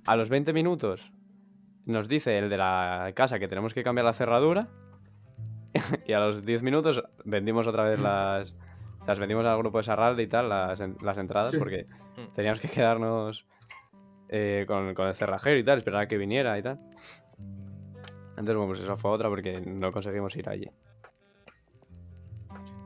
A 0.05 0.15
los 0.15 0.29
20 0.29 0.53
minutos 0.53 1.11
nos 1.85 2.09
dice 2.09 2.37
el 2.37 2.49
de 2.49 2.57
la 2.57 3.11
casa 3.15 3.39
que 3.39 3.47
tenemos 3.47 3.73
que 3.73 3.83
cambiar 3.83 4.05
la 4.05 4.13
cerradura. 4.13 4.67
y 6.07 6.13
a 6.13 6.19
los 6.19 6.45
10 6.45 6.63
minutos 6.63 7.03
vendimos 7.25 7.67
otra 7.67 7.83
vez 7.83 7.99
las. 7.99 8.55
Las 9.07 9.17
vendimos 9.17 9.43
al 9.45 9.57
grupo 9.57 9.77
de 9.79 9.83
Sarralde 9.85 10.21
y 10.23 10.27
tal, 10.27 10.49
las, 10.49 10.79
en- 10.81 10.97
las 11.01 11.17
entradas, 11.17 11.51
Sí. 11.51 11.57
porque 11.57 11.85
Mm. 12.17 12.33
teníamos 12.33 12.59
que 12.59 12.67
quedarnos 12.69 13.47
eh, 14.27 14.65
con, 14.67 14.93
con 14.93 15.07
el 15.07 15.15
cerrajero 15.15 15.57
y 15.57 15.63
tal, 15.63 15.79
esperar 15.79 16.01
a 16.03 16.07
que 16.07 16.17
viniera 16.17 16.57
y 16.59 16.61
tal. 16.61 16.79
Entonces, 18.31 18.55
bueno, 18.55 18.67
pues 18.67 18.81
esa 18.81 18.97
fue 18.97 19.09
otra 19.11 19.29
porque 19.29 19.59
no 19.61 19.91
conseguimos 19.91 20.35
ir 20.35 20.47
allí. 20.49 20.69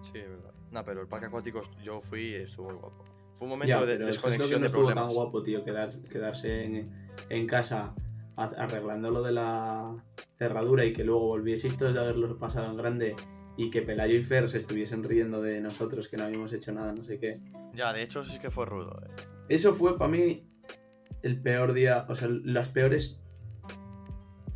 Sí, 0.02 0.20
es 0.20 0.30
verdad. 0.30 0.52
No, 0.72 0.84
pero 0.86 1.02
el 1.02 1.08
parque 1.08 1.26
acuático 1.28 1.62
yo 1.84 2.00
fui 2.00 2.22
y 2.30 2.36
estuvo 2.36 2.70
muy 2.70 2.76
guapo. 2.80 3.04
Fue 3.34 3.48
un 3.48 3.60
Ya, 3.66 3.76
momento 3.78 3.86
de 3.86 3.94
eso 3.94 3.94
es 3.94 4.00
lo 4.00 4.06
que 4.06 4.06
desconexión 4.12 4.60
no 4.60 4.64
de 4.64 4.68
estuvo 4.68 4.86
tan 4.86 4.94
problemas. 4.96 5.14
guapo, 5.16 5.44
tío, 5.44 5.64
quedar- 5.64 6.02
quedarse 6.12 6.64
en, 6.64 7.08
en 7.30 7.48
casa 7.48 7.94
arreglando 8.36 9.12
lo 9.12 9.22
de 9.22 9.32
la 9.32 9.96
cerradura 10.38 10.86
y 10.86 10.94
que 10.94 11.04
luego 11.04 11.28
volvieseis 11.28 11.78
todos 11.78 11.94
de 11.94 12.00
haberlo 12.00 12.38
pasado 12.38 12.70
en 12.70 12.78
grande 12.78 13.16
y 13.56 13.70
que 13.70 13.82
Pelayo 13.82 14.16
y 14.16 14.24
Fer 14.24 14.50
se 14.50 14.58
estuviesen 14.58 15.04
riendo 15.04 15.42
de 15.42 15.62
nosotros 15.62 16.08
que 16.08 16.18
no 16.18 16.24
habíamos 16.24 16.52
hecho 16.54 16.72
nada, 16.72 16.94
no 16.94 17.04
sé 17.04 17.20
qué. 17.20 17.40
Ya, 17.74 17.94
de 17.94 18.02
hecho 18.04 18.24
sí 18.26 18.40
que 18.40 18.50
fue 18.50 18.66
rudo. 18.66 19.00
eh. 19.06 19.12
Eso 19.50 19.74
fue 19.74 19.98
para 19.98 20.10
mí 20.10 20.48
el 21.22 21.42
peor 21.42 21.74
día, 21.74 22.06
o 22.10 22.16
sea, 22.16 22.28
las 22.30 22.70
peores 22.70 23.24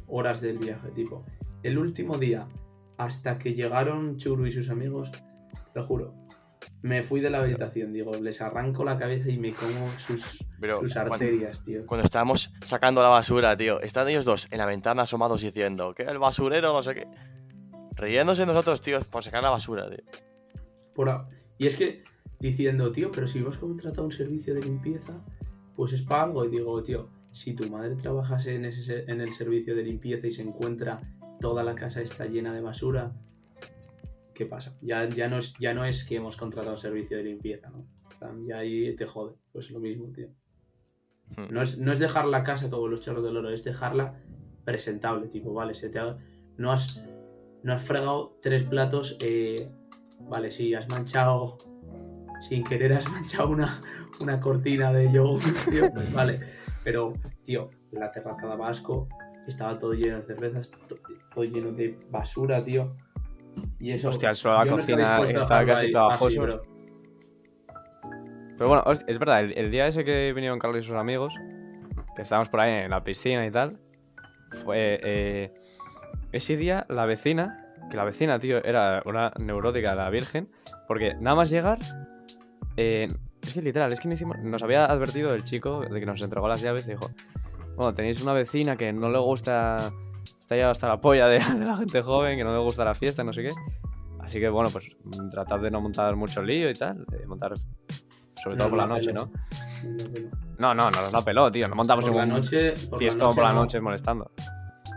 horas 0.08 0.42
del 0.42 0.58
viaje, 0.58 0.90
tipo. 0.92 1.26
El 1.64 1.78
último 1.78 2.18
día, 2.18 2.48
hasta 2.98 3.38
que 3.38 3.54
llegaron 3.54 4.18
Churu 4.18 4.46
y 4.46 4.52
sus 4.52 4.70
amigos, 4.70 5.12
te 5.12 5.80
lo 5.80 5.86
juro, 5.86 6.16
me 6.82 7.04
fui 7.04 7.20
de 7.20 7.30
la 7.30 7.40
habitación, 7.40 7.94
digo, 7.94 8.14
les 8.16 8.42
arranco 8.42 8.84
la 8.84 8.98
cabeza 8.98 9.30
y 9.30 9.38
me 9.38 9.52
como 9.54 9.90
sus, 9.98 10.46
Pero 10.60 10.82
sus 10.82 10.94
cuando, 10.94 11.14
arterias, 11.14 11.64
tío. 11.64 11.86
cuando 11.86 12.04
estábamos 12.06 12.52
sacando 12.64 13.02
la 13.02 13.10
basura, 13.10 13.56
tío, 13.56 13.80
están 13.82 14.08
ellos 14.10 14.26
dos 14.26 14.48
en 14.52 14.58
la 14.58 14.66
ventana 14.66 15.04
asomados 15.04 15.42
diciendo 15.42 15.94
que 15.94 16.04
el 16.04 16.18
basurero, 16.18 16.74
no 16.74 16.82
sé 16.84 16.96
qué. 16.96 17.08
Riéndose 17.96 18.46
nosotros, 18.46 18.82
tío, 18.82 19.00
por 19.12 19.24
sacar 19.24 19.44
la 19.44 19.50
basura, 19.50 19.90
tío. 19.90 20.04
Por 20.94 21.28
Y 21.58 21.68
es 21.68 21.76
que 21.76 22.04
diciendo, 22.40 22.92
tío, 22.92 23.12
pero 23.12 23.28
si 23.28 23.40
hemos 23.40 23.58
contratado 23.58 24.04
un 24.06 24.12
servicio 24.12 24.54
de 24.54 24.62
limpieza, 24.62 25.14
pues 25.76 25.94
es 25.94 26.02
para 26.02 26.24
algo. 26.24 26.46
Y 26.46 26.50
digo, 26.50 26.82
tío, 26.84 27.10
si 27.32 27.54
tu 27.54 27.70
madre 27.70 27.96
trabajase 27.96 28.56
en, 28.56 28.66
ese, 28.66 28.84
se- 28.84 29.12
en 29.12 29.22
el 29.22 29.34
servicio 29.34 29.76
de 29.76 29.84
limpieza 29.84 30.28
y 30.28 30.32
se 30.32 30.44
encuentra 30.44 31.02
toda 31.40 31.64
la 31.64 31.76
casa 31.76 32.02
está 32.02 32.26
llena 32.26 32.54
de 32.54 32.62
basura, 32.62 33.12
¿qué 34.34 34.46
pasa? 34.46 34.76
Ya, 34.82 35.08
ya, 35.08 35.28
no, 35.28 35.38
es, 35.38 35.54
ya 35.60 35.74
no 35.74 35.86
es 35.86 36.04
que 36.06 36.16
hemos 36.16 36.36
contratado 36.38 36.74
un 36.76 36.80
servicio 36.82 37.18
de 37.18 37.24
limpieza, 37.24 37.70
¿no? 37.70 37.88
Ya 38.48 38.58
ahí 38.58 38.96
te 38.96 39.06
jode. 39.06 39.36
Pues 39.52 39.70
lo 39.72 39.80
mismo, 39.80 40.12
tío. 40.12 40.30
Hmm. 41.36 41.46
No 41.54 41.62
es, 41.62 41.78
no 41.80 41.92
es 41.92 42.00
dejar 42.00 42.26
la 42.26 42.44
casa 42.44 42.70
como 42.70 42.88
los 42.88 43.02
chorros 43.02 43.24
del 43.24 43.36
oro, 43.38 43.50
es 43.50 43.64
dejarla 43.64 44.16
presentable, 44.64 45.28
tipo, 45.28 45.54
vale, 45.54 45.74
se 45.76 45.90
te 45.90 46.00
ha- 46.00 46.18
no 46.58 46.72
has 46.72 47.06
no 47.64 47.74
has 47.74 47.84
fregado 47.84 48.38
tres 48.42 48.64
platos, 48.64 49.18
eh, 49.20 49.56
vale, 50.22 50.52
sí, 50.52 50.74
has 50.74 50.88
manchado, 50.90 51.58
sin 52.48 52.64
querer 52.64 52.94
has 52.94 53.06
manchado 53.12 53.50
una, 53.50 53.82
una 54.22 54.40
cortina 54.40 54.94
de 54.94 55.12
yogur, 55.12 55.42
tío, 55.70 55.92
pues 55.92 56.14
vale, 56.14 56.40
pero, 56.84 57.14
tío, 57.44 57.70
la 57.92 58.12
terraza 58.12 58.48
daba 58.48 58.70
asco, 58.70 59.10
estaba 59.48 59.78
todo 59.78 59.94
lleno 59.94 60.18
de 60.18 60.24
cervezas, 60.24 60.72
to- 60.88 60.98
todo 61.34 61.44
lleno 61.44 61.72
de 61.72 62.00
basura, 62.10 62.64
tío, 62.64 62.96
y 63.80 63.92
eso... 63.92 64.10
Hostia, 64.10 64.30
el 64.30 64.36
suelo 64.36 64.60
de 64.60 64.66
la 64.66 64.72
yo 64.72 64.76
no 64.76 64.82
estaba 64.82 65.18
cocina 65.20 65.42
estaba 65.42 65.66
casi 65.66 65.92
trabajoso. 65.92 66.44
así. 66.44 66.68
Pero 68.58 68.70
bueno, 68.70 68.84
es 69.08 69.20
verdad, 69.20 69.44
el, 69.44 69.70
día 69.72 69.88
ese 69.88 70.04
que 70.04 70.34
vinieron 70.34 70.58
Carlos 70.60 70.84
y 70.84 70.88
sus 70.88 70.96
amigos, 70.96 71.34
que 72.16 72.24
estábamos 72.24 72.50
por 72.50 72.60
ahí 72.62 72.84
en 72.86 72.90
la 72.92 73.04
piscina 73.04 73.46
y 73.46 73.52
tal, 73.52 73.78
fue. 74.64 75.00
eh, 75.04 75.54
ese 76.32 76.56
día 76.58 76.86
la 76.90 77.06
vecina, 77.06 77.64
que 77.90 77.98
la 77.98 78.04
vecina, 78.04 78.40
tío, 78.40 78.58
era 78.64 79.02
una 79.06 79.32
neurótica 79.40 79.96
la 79.96 80.10
Virgen, 80.10 80.50
porque 80.88 81.14
nada 81.20 81.36
más 81.36 81.50
llegar. 81.50 81.78
eh, 82.78 83.08
es 83.42 83.54
que 83.54 83.62
literal, 83.62 83.94
es 83.94 84.00
que 84.00 84.10
hicimos- 84.10 84.38
nos 84.40 84.62
había 84.64 84.86
advertido 84.86 85.34
el 85.34 85.44
chico 85.44 85.82
de 85.82 86.00
que 86.00 86.06
nos 86.06 86.22
entregó 86.22 86.48
las 86.48 86.62
llaves, 86.62 86.86
dijo: 86.86 87.10
Bueno, 87.76 87.94
tenéis 87.94 88.22
una 88.22 88.34
vecina 88.34 88.76
que 88.76 88.92
no 88.92 89.10
le 89.10 89.20
gusta. 89.20 89.78
Está 90.40 90.58
ya 90.58 90.70
hasta 90.72 90.88
la 90.88 91.00
polla 91.00 91.28
de, 91.28 91.40
de 91.60 91.66
la 91.66 91.78
gente 91.78 92.02
joven, 92.02 92.38
que 92.38 92.44
no 92.44 92.52
le 92.52 92.60
gusta 92.60 92.84
la 92.84 92.94
fiesta, 92.96 93.24
no 93.24 93.32
sé 93.34 93.44
qué. 93.44 93.50
Así 94.20 94.40
que 94.42 94.50
bueno, 94.50 94.70
pues 94.72 94.90
tratad 95.32 95.60
de 95.60 95.72
no 95.72 95.80
montar 95.80 96.14
mucho 96.18 96.42
lío 96.44 96.70
y 96.70 96.74
tal, 96.74 97.06
de 97.06 97.26
montar 97.26 97.54
sobre 98.42 98.58
todo 98.58 98.70
Nos 98.70 98.70
por 98.70 98.78
la 98.78 98.88
noche, 98.88 99.14
peló. 99.14 99.26
¿no? 99.26 100.28
No, 100.60 100.74
No, 100.74 100.76
no, 100.76 100.92
no 100.92 101.02
nos 101.02 101.14
la 101.14 101.22
peló, 101.22 101.52
tío. 101.52 101.68
No 101.68 101.76
montamos 101.76 102.06
Por 102.06 102.16
la 102.16 102.26
noche... 102.26 102.72
por 102.90 102.92
la 102.94 102.98
fiestón 102.98 103.28
noche 103.30 103.36
por 103.36 103.44
la 103.44 103.54
no, 103.54 103.60
noche 103.62 103.80
molestando. 103.82 104.32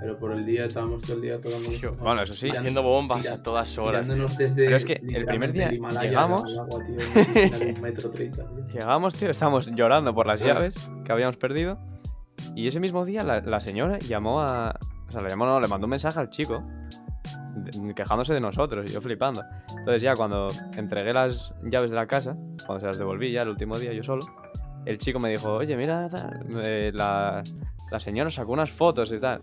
Pero 0.01 0.19
por 0.19 0.33
el 0.33 0.47
día 0.47 0.65
estábamos 0.65 1.03
todo 1.03 1.17
el 1.17 1.23
día 1.23 1.39
tomando... 1.39 1.69
Tío, 1.69 1.95
bueno, 1.97 2.23
eso 2.23 2.33
sí. 2.33 2.49
Haciendo 2.49 2.83
bombas 2.83 3.21
tira- 3.21 3.35
a 3.35 3.43
todas 3.43 3.77
horas. 3.79 4.09
desde. 4.39 4.65
Pero 4.65 4.77
es 4.77 4.85
que 4.87 4.95
el 4.95 5.27
primer 5.27 5.53
día 5.53 5.71
llegamos- 5.71 6.57
agua, 6.57 6.79
tío, 6.87 6.97
en 7.69 7.77
un 7.77 7.83
metro 7.83 8.11
treinta, 8.11 8.45
tío. 8.47 8.67
Llegamos, 8.73 9.15
tío, 9.15 9.31
estábamos 9.31 9.71
llorando 9.73 10.15
por 10.15 10.27
las 10.27 10.41
llaves 10.43 10.91
que 11.05 11.13
habíamos 11.13 11.37
perdido. 11.37 11.79
Y 12.57 12.67
ese 12.67 12.81
mismo 12.81 13.05
día 13.05 13.23
la, 13.23 13.41
la 13.43 13.61
señora 13.61 13.99
llamó 13.99 14.41
a. 14.41 14.75
O 15.09 15.13
sea, 15.13 15.21
le 15.21 15.29
llamó, 15.29 15.45
no, 15.45 15.61
le 15.61 15.69
mandó 15.69 15.85
un 15.87 15.91
mensaje 15.91 16.19
al 16.19 16.31
chico 16.31 16.65
quejándose 17.95 18.35
de 18.35 18.41
nosotros 18.41 18.91
y 18.91 18.95
yo 18.95 19.01
flipando. 19.01 19.43
Entonces 19.79 20.03
ya 20.03 20.15
cuando 20.15 20.49
entregué 20.77 21.13
las 21.13 21.53
llaves 21.63 21.91
de 21.91 21.97
la 21.97 22.07
casa, 22.07 22.37
cuando 22.67 22.81
se 22.81 22.87
las 22.87 22.99
devolví 22.99 23.33
ya 23.33 23.43
el 23.43 23.49
último 23.51 23.79
día 23.79 23.93
yo 23.93 24.03
solo, 24.03 24.25
el 24.85 24.99
chico 24.99 25.19
me 25.19 25.31
dijo, 25.31 25.55
oye, 25.55 25.77
mira, 25.77 26.09
eh, 26.65 26.91
la, 26.95 27.43
la 27.91 28.01
señora 28.01 28.31
sacó 28.31 28.53
unas 28.53 28.71
fotos 28.71 29.13
y 29.13 29.19
tal. 29.19 29.43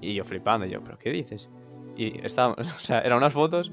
Y 0.00 0.14
yo 0.14 0.24
flipando, 0.24 0.66
y 0.66 0.70
yo, 0.70 0.82
¿pero 0.82 0.98
qué 0.98 1.10
dices? 1.10 1.50
Y 1.96 2.24
estaban, 2.24 2.56
o 2.58 2.64
sea, 2.64 3.00
eran 3.00 3.18
unas 3.18 3.32
fotos 3.32 3.72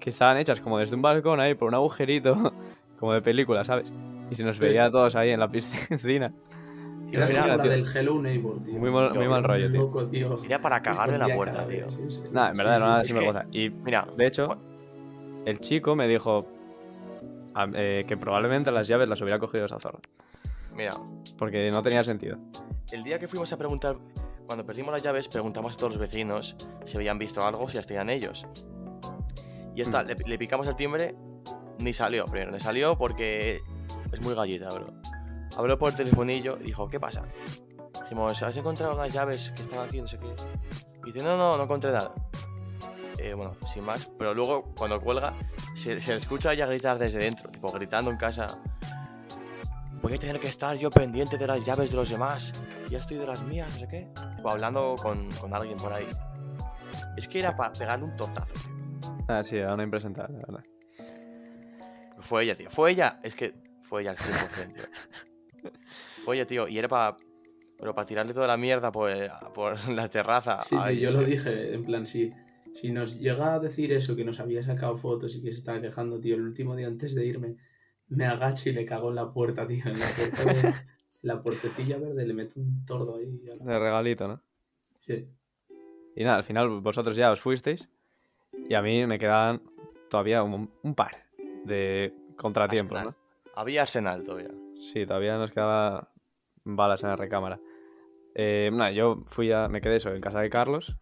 que 0.00 0.10
estaban 0.10 0.36
hechas 0.36 0.60
como 0.60 0.78
desde 0.78 0.96
un 0.96 1.02
balcón 1.02 1.40
ahí, 1.40 1.54
por 1.54 1.68
un 1.68 1.74
agujerito, 1.74 2.52
como 2.98 3.12
de 3.14 3.22
película, 3.22 3.64
¿sabes? 3.64 3.92
Y 4.30 4.34
se 4.34 4.44
nos 4.44 4.58
veía 4.58 4.86
a 4.86 4.90
todos 4.90 5.14
ahí 5.14 5.30
en 5.30 5.40
la 5.40 5.48
piscina. 5.48 6.32
Era 7.12 7.26
Mira, 7.26 7.42
como 7.42 7.56
la 7.56 7.62
tío. 7.62 7.70
del 7.72 7.96
Hello 7.96 8.22
Neighbor, 8.22 8.64
tío. 8.64 8.74
Muy 8.78 8.90
mal- 8.90 9.14
muy 9.14 9.28
mal 9.28 9.44
rollo, 9.44 9.70
tío. 9.70 9.80
Loco, 9.82 10.06
tío. 10.06 10.42
Era 10.44 10.60
para 10.60 10.82
cagarle 10.82 11.18
la 11.18 11.26
Escondía 11.26 11.36
puerta, 11.36 11.66
tío. 11.68 11.90
sí, 11.90 12.02
sí. 12.10 12.22
Nada, 12.32 12.50
en 12.50 12.56
verdad 12.56 12.72
Sí, 12.76 12.82
era 12.82 12.84
una 12.86 12.96
sí. 12.96 13.02
Que- 13.02 13.08
sinvergüenza. 13.18 13.48
Y 13.52 13.70
Mira, 13.70 14.08
de 14.16 14.26
hecho, 14.26 14.48
el 15.44 15.60
chico 15.60 15.94
me 15.94 16.08
dijo 16.08 16.46
a- 17.54 17.68
eh, 17.74 18.04
que 18.08 18.16
probablemente 18.16 18.70
las 18.70 18.88
llaves 18.88 19.08
las 19.08 19.20
hubiera 19.20 19.38
cogido 19.38 19.66
esa 19.66 19.78
zorra. 19.78 19.98
mira, 20.74 20.92
Porque 21.36 21.70
no 21.70 21.82
tenía 21.82 22.02
sentido. 22.02 22.38
el 22.92 23.04
día 23.04 23.18
que 23.18 23.28
fuimos 23.28 23.52
a 23.52 23.58
preguntar, 23.58 23.96
cuando 24.46 24.64
perdimos 24.64 24.92
las 24.92 25.02
llaves, 25.02 25.28
preguntamos 25.28 25.74
a 25.74 25.76
todos 25.76 25.92
los 25.92 25.98
vecinos 26.00 26.56
si 26.84 26.96
habían 26.96 27.18
visto 27.18 27.44
algo, 27.44 27.68
si 27.68 27.76
las 27.76 27.86
tenían 27.86 28.08
ellos. 28.08 28.46
Y 29.76 29.82
esta, 29.82 30.02
Mm. 30.02 30.06
le, 30.08 30.14
le 30.26 30.38
picamos 30.38 30.66
el 30.66 30.76
timbre, 30.76 31.14
ni 31.78 31.92
salió 31.92 32.24
primero, 32.24 32.50
ni 32.52 32.60
salió 32.60 32.96
porque 32.96 33.58
es 34.12 34.20
muy 34.22 34.34
gallita, 34.34 34.70
bro. 34.70 34.86
Habló 35.56 35.78
por 35.78 35.90
el 35.90 35.96
telefonillo 35.96 36.58
y 36.60 36.64
dijo, 36.64 36.88
¿qué 36.88 36.98
pasa? 36.98 37.24
Dijimos, 38.02 38.42
¿has 38.42 38.56
encontrado 38.56 38.94
las 38.94 39.12
llaves 39.12 39.52
que 39.52 39.62
estaban 39.62 39.86
aquí? 39.86 40.00
No 40.00 40.06
sé 40.06 40.18
qué. 40.18 40.34
Y 41.04 41.12
dice, 41.12 41.24
no, 41.24 41.36
no, 41.36 41.56
no 41.56 41.64
encontré 41.64 41.92
nada. 41.92 42.14
Eh, 43.18 43.34
bueno, 43.34 43.56
sin 43.66 43.84
más, 43.84 44.10
pero 44.18 44.34
luego 44.34 44.74
cuando 44.74 45.00
cuelga, 45.00 45.34
se, 45.74 46.00
se 46.00 46.10
le 46.10 46.16
escucha 46.16 46.50
a 46.50 46.52
ella 46.54 46.66
gritar 46.66 46.98
desde 46.98 47.18
dentro, 47.18 47.50
tipo 47.50 47.70
gritando 47.70 48.10
en 48.10 48.16
casa. 48.16 48.60
Voy 50.02 50.14
a 50.14 50.18
tener 50.18 50.40
que 50.40 50.48
estar 50.48 50.76
yo 50.76 50.90
pendiente 50.90 51.38
de 51.38 51.46
las 51.46 51.64
llaves 51.64 51.90
de 51.90 51.96
los 51.96 52.10
demás. 52.10 52.52
Ya 52.90 52.98
estoy 52.98 53.18
de 53.18 53.26
las 53.26 53.44
mías, 53.44 53.72
no 53.72 53.78
sé 53.78 53.88
qué. 53.88 54.08
Tipo, 54.36 54.50
hablando 54.50 54.96
con, 55.00 55.30
con 55.32 55.54
alguien 55.54 55.76
por 55.76 55.92
ahí. 55.92 56.08
Es 57.16 57.28
que 57.28 57.38
era 57.38 57.56
para 57.56 57.72
pegarle 57.72 58.06
un 58.06 58.16
tortazo, 58.16 58.52
tío. 58.54 58.82
Ah, 59.28 59.44
sí, 59.44 59.56
era 59.56 59.74
una 59.74 59.84
impresentable, 59.84 60.38
la 60.38 60.46
verdad. 60.46 60.64
Fue 62.18 62.42
ella, 62.42 62.56
tío. 62.56 62.70
Fue 62.70 62.90
ella. 62.90 63.20
Es 63.22 63.34
que 63.34 63.54
fue 63.80 64.02
ella 64.02 64.10
al 64.10 64.16
100%, 64.16 64.72
tío. 64.74 64.82
Ella, 66.28 66.46
tío. 66.46 66.68
Y 66.68 66.78
era 66.78 66.88
para. 66.88 67.16
Pero 67.78 67.94
para 67.94 68.06
tirarle 68.06 68.32
toda 68.32 68.46
la 68.46 68.56
mierda 68.56 68.92
por, 68.92 69.10
por 69.54 69.74
la 69.90 70.08
terraza. 70.08 70.62
Sí, 70.68 70.76
sí, 70.88 71.00
yo 71.00 71.10
lo 71.10 71.22
dije, 71.24 71.74
en 71.74 71.84
plan, 71.84 72.06
si, 72.06 72.32
si 72.74 72.92
nos 72.92 73.18
llega 73.18 73.54
a 73.54 73.58
decir 73.60 73.92
eso, 73.92 74.14
que 74.14 74.24
nos 74.24 74.38
había 74.38 74.62
sacado 74.62 74.96
fotos 74.96 75.34
y 75.34 75.42
que 75.42 75.50
se 75.52 75.58
estaba 75.58 75.80
quejando, 75.80 76.20
tío, 76.20 76.36
el 76.36 76.42
último 76.42 76.76
día 76.76 76.86
antes 76.86 77.14
de 77.16 77.26
irme, 77.26 77.56
me 78.08 78.24
agacho 78.26 78.68
y 78.70 78.72
le 78.72 78.84
cago 78.84 79.08
en 79.08 79.16
la 79.16 79.32
puerta, 79.32 79.66
tío, 79.66 79.82
en 79.86 79.98
la 79.98 80.06
puerta 80.06 80.44
de, 80.68 80.74
la 81.22 81.42
puertecilla 81.42 81.98
verde, 81.98 82.24
le 82.24 82.34
meto 82.34 82.60
un 82.60 82.84
tordo 82.84 83.16
ahí. 83.16 83.40
la- 83.42 83.56
De 83.56 83.78
regalito, 83.80 84.28
¿no? 84.28 84.40
Sí. 85.00 85.26
Y 86.14 86.22
nada, 86.22 86.36
al 86.36 86.44
final 86.44 86.68
vosotros 86.68 87.16
ya 87.16 87.32
os 87.32 87.40
fuisteis 87.40 87.88
y 88.68 88.74
a 88.74 88.82
mí 88.82 89.04
me 89.06 89.18
quedaban 89.18 89.60
todavía 90.08 90.44
un, 90.44 90.70
un 90.82 90.94
par 90.94 91.16
de 91.64 92.14
contratiempos, 92.36 92.98
Arsenal. 92.98 93.16
¿no? 93.46 93.52
Había 93.56 93.82
Arsenal 93.82 94.22
todavía. 94.22 94.50
Sí, 94.78 95.04
todavía 95.06 95.36
nos 95.38 95.50
quedaba 95.50 96.11
balas 96.64 97.02
en 97.02 97.10
la 97.10 97.16
recámara. 97.16 97.60
Eh, 98.34 98.70
yo 98.94 99.22
fui 99.26 99.52
a. 99.52 99.68
Me 99.68 99.80
quedé 99.80 99.96
eso 99.96 100.14
en 100.14 100.20
casa 100.20 100.40
de 100.40 100.50
Carlos. 100.50 100.96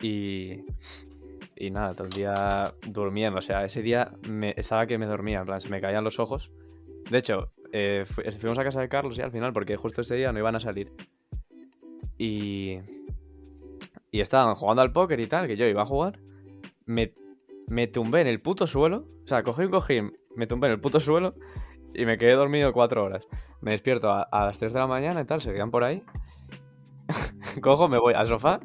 Y. 0.00 0.60
Y 1.58 1.70
nada, 1.70 1.94
todo 1.94 2.04
el 2.08 2.12
día 2.12 2.34
durmiendo. 2.86 3.38
O 3.38 3.42
sea, 3.42 3.64
ese 3.64 3.80
día 3.82 4.12
me, 4.28 4.52
estaba 4.56 4.86
que 4.86 4.98
me 4.98 5.06
dormía. 5.06 5.40
En 5.40 5.46
plan, 5.46 5.60
se 5.60 5.70
me 5.70 5.80
caían 5.80 6.04
los 6.04 6.18
ojos. 6.20 6.50
De 7.10 7.18
hecho, 7.18 7.52
eh, 7.72 8.04
fu- 8.06 8.22
fuimos 8.38 8.58
a 8.58 8.64
casa 8.64 8.80
de 8.80 8.88
Carlos 8.88 9.16
ya 9.16 9.24
al 9.24 9.30
final, 9.32 9.52
porque 9.52 9.76
justo 9.76 10.02
ese 10.02 10.16
día 10.16 10.32
no 10.32 10.38
iban 10.38 10.56
a 10.56 10.60
salir. 10.60 10.92
Y. 12.18 12.78
Y 14.10 14.20
estaban 14.20 14.54
jugando 14.54 14.82
al 14.82 14.92
póker 14.92 15.20
y 15.20 15.26
tal, 15.26 15.46
que 15.46 15.56
yo 15.56 15.66
iba 15.66 15.82
a 15.82 15.86
jugar. 15.86 16.18
Me, 16.84 17.12
me 17.68 17.86
tumbé 17.86 18.20
en 18.20 18.26
el 18.28 18.40
puto 18.40 18.66
suelo. 18.66 19.06
O 19.24 19.28
sea, 19.28 19.42
cogí 19.42 19.62
un 19.64 19.70
cojín, 19.70 20.16
me 20.36 20.46
tumbé 20.46 20.68
en 20.68 20.74
el 20.74 20.80
puto 20.80 21.00
suelo 21.00 21.34
y 21.96 22.04
me 22.04 22.18
quedé 22.18 22.32
dormido 22.32 22.72
cuatro 22.72 23.04
horas. 23.04 23.26
Me 23.60 23.70
despierto 23.70 24.10
a, 24.10 24.28
las 24.30 24.58
3 24.58 24.72
de 24.72 24.78
la 24.78 24.86
mañana 24.86 25.20
y 25.22 25.24
tal, 25.24 25.40
se 25.40 25.52
quedan 25.52 25.70
por 25.70 25.82
ahí. 25.82 26.02
Cojo, 27.62 27.88
me 27.88 27.98
voy 27.98 28.14
al 28.14 28.28
sofá 28.28 28.60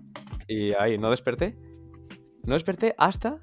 y 0.48 0.74
ahí 0.74 0.98
no 0.98 1.10
desperté. 1.10 1.58
No 2.44 2.54
desperté 2.54 2.94
hasta. 2.98 3.42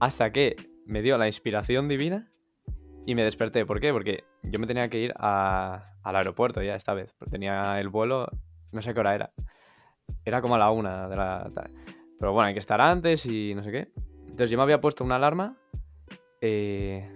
Hasta 0.00 0.30
que 0.30 0.56
me 0.86 1.02
dio 1.02 1.18
la 1.18 1.26
inspiración 1.26 1.88
divina 1.88 2.32
y 3.06 3.14
me 3.14 3.22
desperté. 3.22 3.66
¿Por 3.66 3.80
qué? 3.80 3.92
Porque 3.92 4.24
yo 4.42 4.58
me 4.58 4.66
tenía 4.66 4.88
que 4.88 4.98
ir 4.98 5.14
al 5.16 5.82
aeropuerto 6.02 6.62
ya 6.62 6.74
esta 6.74 6.94
vez. 6.94 7.14
Tenía 7.30 7.78
el 7.80 7.88
vuelo, 7.88 8.26
no 8.72 8.82
sé 8.82 8.94
qué 8.94 9.00
hora 9.00 9.14
era. 9.14 9.32
Era 10.24 10.40
como 10.40 10.54
a 10.54 10.58
la 10.58 10.70
una 10.70 11.08
de 11.08 11.16
la 11.16 11.50
tarde. 11.54 11.70
Pero 12.18 12.32
bueno, 12.32 12.48
hay 12.48 12.54
que 12.54 12.60
estar 12.60 12.80
antes 12.80 13.26
y 13.26 13.54
no 13.54 13.62
sé 13.62 13.70
qué. 13.70 13.92
Entonces 14.22 14.50
yo 14.50 14.56
me 14.56 14.62
había 14.62 14.80
puesto 14.80 15.04
una 15.04 15.16
alarma 15.16 15.56
eh, 16.40 17.10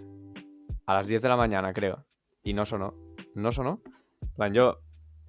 a 0.91 0.95
las 0.95 1.07
10 1.07 1.23
de 1.23 1.29
la 1.29 1.37
mañana, 1.37 1.73
creo. 1.73 2.05
Y 2.43 2.53
no 2.53 2.67
sonó. 2.67 2.95
No 3.37 3.53
sonó. 3.53 3.81
Plan, 4.37 4.53
yo 4.53 4.81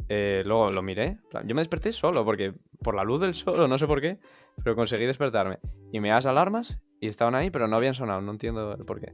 eh, 0.10 0.42
luego 0.44 0.72
lo 0.72 0.82
miré. 0.82 1.20
yo 1.46 1.54
me 1.54 1.62
desperté 1.62 1.92
solo, 1.92 2.26
porque 2.26 2.56
por 2.82 2.96
la 2.96 3.04
luz 3.04 3.22
del 3.22 3.36
sol, 3.36 3.70
no 3.70 3.78
sé 3.78 3.86
por 3.86 4.02
qué, 4.02 4.18
pero 4.64 4.76
conseguí 4.76 5.06
despertarme. 5.06 5.60
Y 5.92 6.00
me 6.00 6.10
das 6.10 6.26
alarmas 6.26 6.80
y 7.00 7.08
estaban 7.08 7.36
ahí, 7.36 7.52
pero 7.52 7.68
no 7.68 7.76
habían 7.76 7.94
sonado. 7.94 8.22
No 8.22 8.32
entiendo 8.32 8.74
el 8.74 8.86
por 8.86 9.00
qué. 9.00 9.14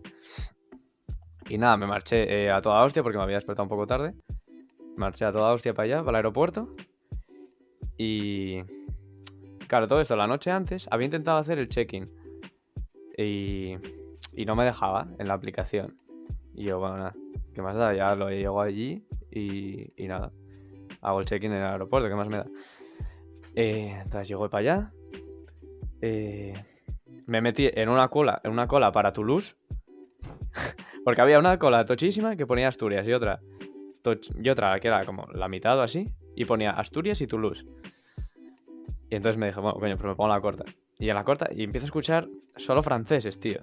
Y 1.49 1.57
nada, 1.57 1.75
me 1.75 1.86
marché 1.86 2.45
eh, 2.45 2.49
a 2.49 2.62
toda 2.62 2.81
hostia 2.86 3.03
porque 3.03 3.17
me 3.17 3.25
había 3.25 3.36
despertado 3.36 3.63
un 3.63 3.69
poco 3.69 3.86
tarde. 3.86 4.13
Marché 4.95 5.25
a 5.25 5.33
toda 5.33 5.51
hostia 5.51 5.73
para 5.73 5.86
allá, 5.86 5.97
para 5.99 6.12
el 6.12 6.15
aeropuerto. 6.15 6.73
Y. 7.97 8.62
Claro, 9.67 9.88
todo 9.88 9.99
esto 9.99 10.15
la 10.15 10.27
noche 10.27 10.49
antes 10.49 10.88
había 10.91 11.05
intentado 11.05 11.39
hacer 11.39 11.60
el 11.60 11.67
check-in. 11.67 12.10
Y. 13.17 13.75
Y 14.33 14.45
no 14.45 14.55
me 14.55 14.63
dejaba 14.63 15.07
en 15.19 15.27
la 15.27 15.33
aplicación. 15.33 16.07
Y 16.58 16.63
yo, 16.65 16.80
bueno, 16.80 16.98
nada. 16.98 17.15
¿Qué 17.54 17.62
más 17.62 17.76
da? 17.76 17.93
Ya 17.93 18.15
lo 18.15 18.30
llego 18.30 18.60
allí 18.62 19.06
y, 19.32 19.93
y 19.96 20.08
nada. 20.08 20.32
Hago 21.02 21.20
el 21.20 21.26
check-in 21.26 21.52
en 21.52 21.60
el 21.60 21.63
aeropuerto, 21.65 22.10
¿qué 22.10 22.15
más 22.15 22.28
me 22.28 22.38
da? 22.38 22.48
Eh, 23.56 23.96
entonces 24.04 24.28
llego 24.28 24.50
para 24.50 24.60
allá. 24.60 24.93
eh, 26.02 26.54
me 27.28 27.41
metí 27.41 27.70
en 27.72 27.89
una 27.89 28.08
cola, 28.08 28.41
en 28.43 28.52
una 28.52 28.67
cola 28.67 28.91
para 28.91 29.13
Toulouse. 29.13 29.56
Porque 31.06 31.22
había 31.22 31.39
una 31.39 31.58
cola 31.60 31.86
tochísima 31.86 32.36
que 32.36 32.46
ponía 32.46 32.67
Asturias 32.67 33.08
y 33.08 33.13
otra. 33.13 33.39
y 34.41 34.50
otra 34.50 34.80
que 34.80 34.88
era 34.88 35.06
como 35.06 35.28
la 35.34 35.48
mitad 35.48 35.78
o 35.78 35.82
así. 35.84 36.12
Y 36.36 36.46
ponía 36.46 36.72
Asturias 36.72 37.22
y 37.22 37.28
Toulouse. 37.28 37.65
Y 39.10 39.15
entonces 39.15 39.38
me 39.38 39.48
dije, 39.48 39.60
bueno, 39.60 39.80
coño, 39.80 39.96
pero 39.98 40.10
me 40.10 40.15
pongo 40.15 40.30
la 40.30 40.41
corta. 40.41 40.65
Y 41.00 41.10
en 41.10 41.15
la 41.15 41.24
corta, 41.24 41.48
y 41.52 41.63
empiezo 41.63 41.86
a 41.86 41.88
escuchar 41.88 42.28
solo 42.56 42.82
franceses, 42.84 43.39
tío. 43.39 43.62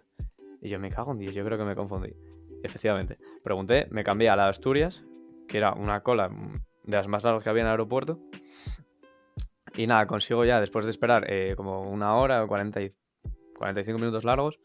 Y 0.63 0.69
yo 0.71 0.79
me 0.79 0.91
cago 0.91 1.13
en 1.13 1.19
Dios, 1.19 1.35
yo 1.35 1.45
creo 1.45 1.59
que 1.59 1.65
me 1.65 1.75
confundí. 1.75 2.15
Efectivamente. 2.65 3.19
Pregunté, 3.43 3.87
me 3.91 4.03
cambié 4.03 4.31
a 4.31 4.37
la 4.37 4.49
Asturias, 4.49 5.05
que 5.47 5.59
era 5.59 5.75
una 5.75 6.03
cola 6.03 6.31
de 6.83 6.97
las 6.97 7.07
más 7.07 7.23
largas 7.23 7.45
que 7.45 7.51
había 7.51 7.61
en 7.61 7.67
el 7.67 7.73
aeropuerto. 7.73 8.19
Y 9.75 9.87
nada, 9.87 10.07
consigo 10.07 10.47
ya, 10.47 10.61
después 10.61 10.87
de 10.87 10.91
esperar 10.91 11.27
eh, 11.31 11.55
como 11.57 11.83
una 11.83 12.17
hora 12.17 12.43
o 12.43 12.49
40 12.49 12.81
y 12.81 12.95
45 13.59 13.99
minutos 13.99 14.25
largos, 14.25 14.59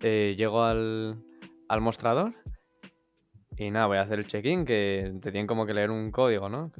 eh, 0.00 0.36
llego 0.38 0.62
al, 0.62 1.24
al 1.68 1.80
mostrador. 1.80 2.32
Y 3.56 3.72
nada, 3.72 3.86
voy 3.86 3.96
a 3.96 4.02
hacer 4.02 4.20
el 4.20 4.28
check-in, 4.28 4.64
que 4.64 5.12
te 5.20 5.32
tienen 5.32 5.48
como 5.48 5.66
que 5.66 5.74
leer 5.74 5.90
un 5.90 6.12
código, 6.12 6.48
¿no? 6.48 6.70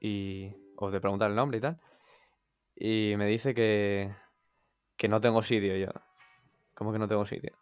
Y, 0.00 0.50
o 0.76 0.90
de 0.90 1.00
preguntar 1.00 1.30
el 1.30 1.36
nombre 1.36 1.58
y 1.58 1.60
tal. 1.60 1.78
Y 2.74 3.14
me 3.16 3.26
dice 3.26 3.54
que, 3.54 4.12
que 4.96 5.06
no 5.06 5.20
tengo 5.20 5.40
sitio 5.42 5.76
yo. 5.76 5.90
¿Cómo 6.74 6.92
que 6.92 6.98
no 6.98 7.06
tengo 7.06 7.24
sitio? 7.24 7.52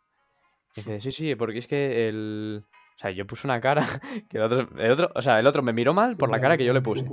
Dice, 0.74 1.00
sí, 1.00 1.12
sí, 1.12 1.35
porque 1.35 1.58
es 1.58 1.66
que 1.66 2.08
el... 2.08 2.64
O 2.94 2.98
sea, 2.98 3.11
yo 3.11 3.26
puse 3.26 3.46
una 3.46 3.61
cara 3.61 3.85
que 4.30 4.38
el 4.38 4.42
otro, 4.44 4.68
el 4.78 4.90
otro... 4.90 5.11
O 5.14 5.22
sea, 5.22 5.38
el 5.40 5.46
otro 5.46 5.62
me 5.62 5.72
miró 5.72 5.92
mal 5.94 6.16
por 6.16 6.30
la 6.30 6.40
cara 6.40 6.56
que 6.56 6.64
yo 6.64 6.72
le 6.72 6.80
puse. 6.80 7.04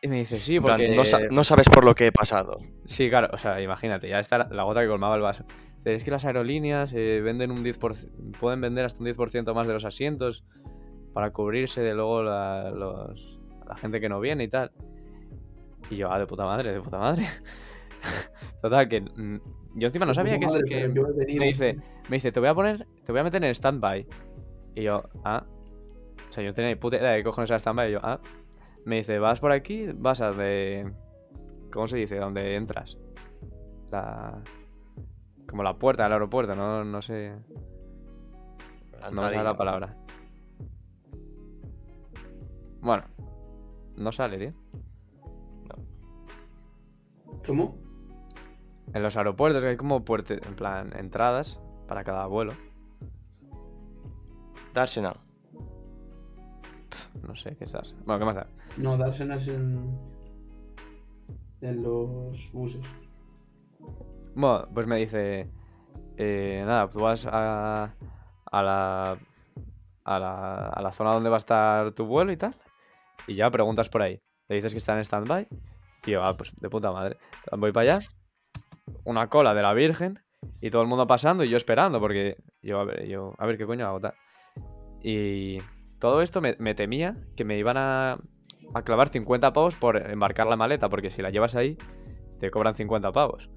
Y 0.00 0.06
me 0.06 0.18
dice, 0.18 0.38
sí, 0.38 0.60
porque... 0.60 0.94
no, 0.94 1.02
no 1.32 1.44
sabes 1.44 1.68
por 1.68 1.84
lo 1.84 1.92
que 1.94 2.06
he 2.06 2.12
pasado. 2.12 2.58
Sí, 2.84 3.08
claro, 3.08 3.30
o 3.32 3.36
sea, 3.38 3.60
imagínate, 3.60 4.08
ya 4.08 4.20
está 4.20 4.38
la, 4.48 4.62
gota 4.62 4.80
que 4.80 4.86
colmaba 4.86 5.16
el 5.16 5.22
vaso. 5.22 5.44
Dice, 5.78 5.94
Es 5.94 6.04
que 6.04 6.12
las 6.12 6.24
aerolíneas 6.24 6.92
eh, 6.94 7.20
venden 7.20 7.50
un 7.50 7.64
10%, 7.64 8.38
pueden 8.38 8.60
vender 8.60 8.84
hasta 8.84 9.02
un 9.02 9.08
10% 9.08 9.52
más 9.54 9.66
de 9.66 9.72
los 9.72 9.84
asientos 9.84 10.44
para 11.14 11.32
cubrirse 11.32 11.80
de 11.80 11.94
luego 11.94 12.22
la, 12.22 12.70
los- 12.70 13.40
la 13.66 13.74
gente 13.74 14.00
que 14.00 14.08
no 14.08 14.20
viene 14.20 14.44
y 14.44 14.48
tal. 14.48 14.70
Y 15.90 15.96
yo, 15.96 16.12
ah, 16.12 16.18
de 16.20 16.26
puta 16.26 16.44
madre, 16.44 16.72
de 16.72 16.80
puta 16.80 16.98
madre. 16.98 17.26
Total, 18.62 18.88
que 18.88 19.00
mm, 19.00 19.40
yo 19.76 19.86
encima 19.86 20.06
no 20.06 20.14
sabía 20.14 20.38
que, 20.38 20.46
Madre, 20.46 20.64
que 20.64 20.74
pero 20.74 20.94
yo 20.94 21.08
he 21.08 21.12
venido- 21.12 21.40
me 21.40 21.46
dice, 21.46 21.76
me 22.08 22.16
dice, 22.16 22.32
te 22.32 22.40
voy 22.40 22.48
a 22.48 22.54
poner, 22.54 22.86
te 23.04 23.12
voy 23.12 23.20
a 23.20 23.24
meter 23.24 23.42
en 23.44 23.54
stand-by. 23.54 24.06
Y 24.74 24.82
yo, 24.82 25.02
ah. 25.24 25.44
O 26.28 26.32
sea, 26.32 26.42
yo 26.42 26.50
no 26.50 26.54
tenía 26.54 26.70
ni 26.70 26.76
puta 26.76 26.96
idea 26.96 27.10
de 27.12 27.24
cojones 27.24 27.50
era 27.50 27.58
stand-by. 27.58 27.88
Y 27.88 27.92
yo, 27.92 28.00
ah. 28.02 28.20
me 28.84 28.96
dice, 28.96 29.18
vas 29.18 29.40
por 29.40 29.52
aquí, 29.52 29.86
vas 29.94 30.20
a 30.20 30.32
de... 30.32 30.90
¿Cómo 31.72 31.86
se 31.88 31.98
dice? 31.98 32.16
Donde 32.16 32.56
entras. 32.56 32.98
La... 33.90 34.42
Como 35.48 35.62
la 35.62 35.74
puerta 35.78 36.04
del 36.04 36.12
aeropuerto, 36.12 36.54
no, 36.54 36.84
no 36.84 37.02
sé... 37.02 37.32
La 39.00 39.10
No 39.10 39.22
me 39.22 39.28
sale 39.28 39.44
la 39.44 39.56
palabra. 39.56 39.96
Bueno. 42.80 43.04
No 43.96 44.12
sale, 44.12 44.38
tío. 44.38 44.52
¿Cómo? 47.46 47.87
En 48.94 49.02
los 49.02 49.16
aeropuertos 49.16 49.62
hay 49.64 49.76
como 49.76 50.04
puertas, 50.04 50.38
en 50.46 50.54
plan, 50.54 50.92
entradas 50.96 51.60
para 51.86 52.04
cada 52.04 52.26
vuelo. 52.26 52.52
Dársena. 54.74 55.14
No 57.26 57.34
sé 57.34 57.56
qué 57.56 57.64
es 57.64 57.74
eso. 57.74 57.94
Bueno, 58.04 58.18
¿qué 58.20 58.24
más 58.24 58.36
da? 58.36 58.46
No, 58.76 58.96
dárselas 58.96 59.48
en. 59.48 59.98
en 61.60 61.82
los 61.82 62.50
buses. 62.52 62.82
Bueno, 64.34 64.68
pues 64.72 64.86
me 64.86 64.96
dice. 64.96 65.50
eh, 66.16 66.62
nada, 66.66 66.88
tú 66.88 67.00
vas 67.00 67.26
a, 67.26 67.94
a 68.50 68.62
la. 68.62 69.18
A 70.04 70.18
la, 70.18 70.68
a 70.68 70.80
la 70.80 70.92
zona 70.92 71.12
donde 71.12 71.28
va 71.28 71.36
a 71.36 71.38
estar 71.38 71.92
tu 71.92 72.06
vuelo 72.06 72.32
y 72.32 72.38
tal. 72.38 72.56
Y 73.26 73.34
ya 73.34 73.50
preguntas 73.50 73.90
por 73.90 74.00
ahí. 74.00 74.18
Le 74.48 74.56
dices 74.56 74.72
que 74.72 74.78
está 74.78 74.94
en 74.96 75.04
stand-by. 75.04 75.46
Y 76.06 76.12
yo, 76.12 76.22
ah, 76.22 76.34
pues 76.34 76.50
de 76.58 76.70
puta 76.70 76.90
madre. 76.92 77.18
Voy 77.58 77.72
para 77.72 77.92
allá. 77.96 78.06
Una 79.04 79.28
cola 79.28 79.54
de 79.54 79.62
la 79.62 79.74
Virgen. 79.74 80.18
Y 80.60 80.70
todo 80.70 80.82
el 80.82 80.88
mundo 80.88 81.06
pasando 81.06 81.44
y 81.44 81.48
yo 81.48 81.56
esperando. 81.56 82.00
Porque 82.00 82.36
yo, 82.62 82.80
a 82.80 82.84
ver, 82.84 83.06
yo, 83.06 83.34
a 83.38 83.46
ver 83.46 83.58
qué 83.58 83.66
coño 83.66 83.86
hago. 83.86 84.00
Y 85.02 85.58
todo 85.98 86.22
esto 86.22 86.40
me, 86.40 86.54
temía 86.74 87.16
que 87.36 87.44
me 87.44 87.58
iban 87.58 87.76
a, 87.76 88.18
a 88.74 88.82
clavar 88.82 89.08
50 89.08 89.52
pavos 89.52 89.76
por 89.76 89.96
embarcar 89.96 90.46
la 90.46 90.56
maleta. 90.56 90.88
Porque 90.88 91.10
si 91.10 91.22
la 91.22 91.30
llevas 91.30 91.54
ahí, 91.54 91.76
te 92.38 92.50
cobran 92.50 92.74
50 92.74 93.12
pavos. 93.12 93.50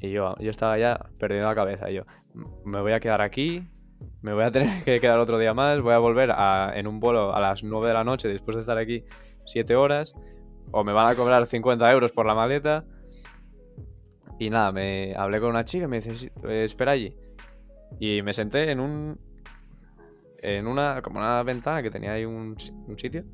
Y 0.00 0.10
yo, 0.10 0.34
yo 0.40 0.50
estaba 0.50 0.78
ya 0.78 0.98
perdiendo 1.18 1.48
la 1.48 1.54
cabeza. 1.54 1.90
Yo, 1.90 2.02
"M- 2.34 2.46
me 2.64 2.80
voy 2.80 2.92
a 2.92 3.00
quedar 3.00 3.20
aquí, 3.22 3.62
me 4.20 4.32
voy 4.34 4.44
a 4.44 4.50
tener 4.50 4.82
que 4.84 5.00
quedar 5.00 5.18
otro 5.20 5.38
día 5.38 5.54
más, 5.54 5.80
voy 5.80 5.94
a 5.94 5.98
volver 5.98 6.32
a- 6.32 6.72
en 6.74 6.86
un 6.88 6.98
vuelo 7.00 7.34
a 7.34 7.40
las 7.40 7.62
9 7.62 7.88
de 7.88 7.94
la 7.94 8.02
noche 8.04 8.28
después 8.28 8.56
de 8.56 8.60
estar 8.62 8.78
aquí 8.78 9.04
7 9.44 9.76
horas, 9.76 10.14
o 10.72 10.82
me 10.82 10.92
van 10.92 11.08
a 11.08 11.14
cobrar 11.14 11.46
50 11.46 11.90
euros 11.92 12.10
por 12.12 12.26
la 12.26 12.34
maleta. 12.34 12.84
Y 14.38 14.50
nada, 14.50 14.72
me 14.72 15.14
hablé 15.16 15.40
con 15.40 15.50
una 15.50 15.64
chica 15.64 15.84
y 15.84 15.88
me 15.88 15.96
dice, 15.96 16.14
"Sí, 16.14 16.30
eh, 16.44 16.64
espera 16.64 16.92
allí. 16.92 17.16
Y 17.98 18.22
me 18.22 18.32
senté 18.32 18.70
en 18.70 18.80
un. 18.80 19.18
En 20.38 20.66
una. 20.66 21.00
como 21.02 21.18
una 21.18 21.42
ventana 21.42 21.82
que 21.82 21.90
tenía 21.90 22.12
ahí 22.12 22.24
un, 22.24 22.56
un 22.86 22.98
sitio. 22.98 23.24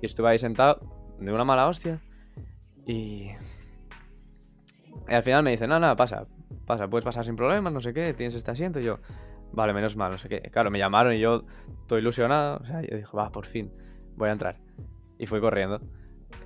Y 0.00 0.06
estuve 0.06 0.28
ahí 0.30 0.38
sentado 0.38 1.16
de 1.18 1.32
una 1.32 1.44
mala 1.44 1.66
hostia. 1.66 2.00
Y. 2.86 3.30
Y 5.08 5.12
al 5.12 5.22
final 5.22 5.42
me 5.42 5.50
dice, 5.50 5.66
no, 5.66 5.78
no, 5.78 5.94
pasa, 5.96 6.26
pasa, 6.64 6.88
puedes 6.88 7.04
pasar 7.04 7.24
sin 7.24 7.36
problemas, 7.36 7.72
no 7.72 7.80
sé 7.80 7.92
qué, 7.92 8.14
tienes 8.14 8.34
este 8.34 8.50
asiento. 8.50 8.80
Y 8.80 8.84
yo, 8.84 9.00
vale, 9.52 9.72
menos 9.74 9.96
mal, 9.96 10.12
no 10.12 10.18
sé 10.18 10.28
qué. 10.28 10.40
Claro, 10.50 10.70
me 10.70 10.78
llamaron 10.78 11.14
y 11.14 11.18
yo, 11.20 11.44
estoy 11.82 12.00
ilusionado. 12.00 12.58
O 12.62 12.66
sea, 12.66 12.80
yo 12.80 12.96
dije, 12.96 13.16
va, 13.16 13.30
por 13.30 13.44
fin, 13.44 13.70
voy 14.16 14.28
a 14.28 14.32
entrar. 14.32 14.56
Y 15.18 15.26
fui 15.26 15.40
corriendo. 15.40 15.80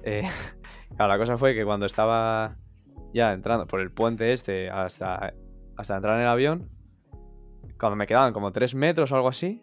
Eh, 0.02 0.22
claro, 0.96 1.12
la 1.12 1.18
cosa 1.18 1.36
fue 1.38 1.54
que 1.54 1.64
cuando 1.64 1.86
estaba 1.86 2.56
ya 3.12 3.32
entrando 3.32 3.66
por 3.66 3.80
el 3.80 3.90
puente 3.90 4.32
este 4.32 4.70
hasta, 4.70 5.32
hasta 5.76 5.96
entrar 5.96 6.16
en 6.16 6.22
el 6.22 6.28
avión, 6.28 6.70
cuando 7.78 7.96
me 7.96 8.06
quedaban 8.06 8.32
como 8.32 8.52
3 8.52 8.74
metros 8.74 9.12
o 9.12 9.16
algo 9.16 9.28
así, 9.28 9.62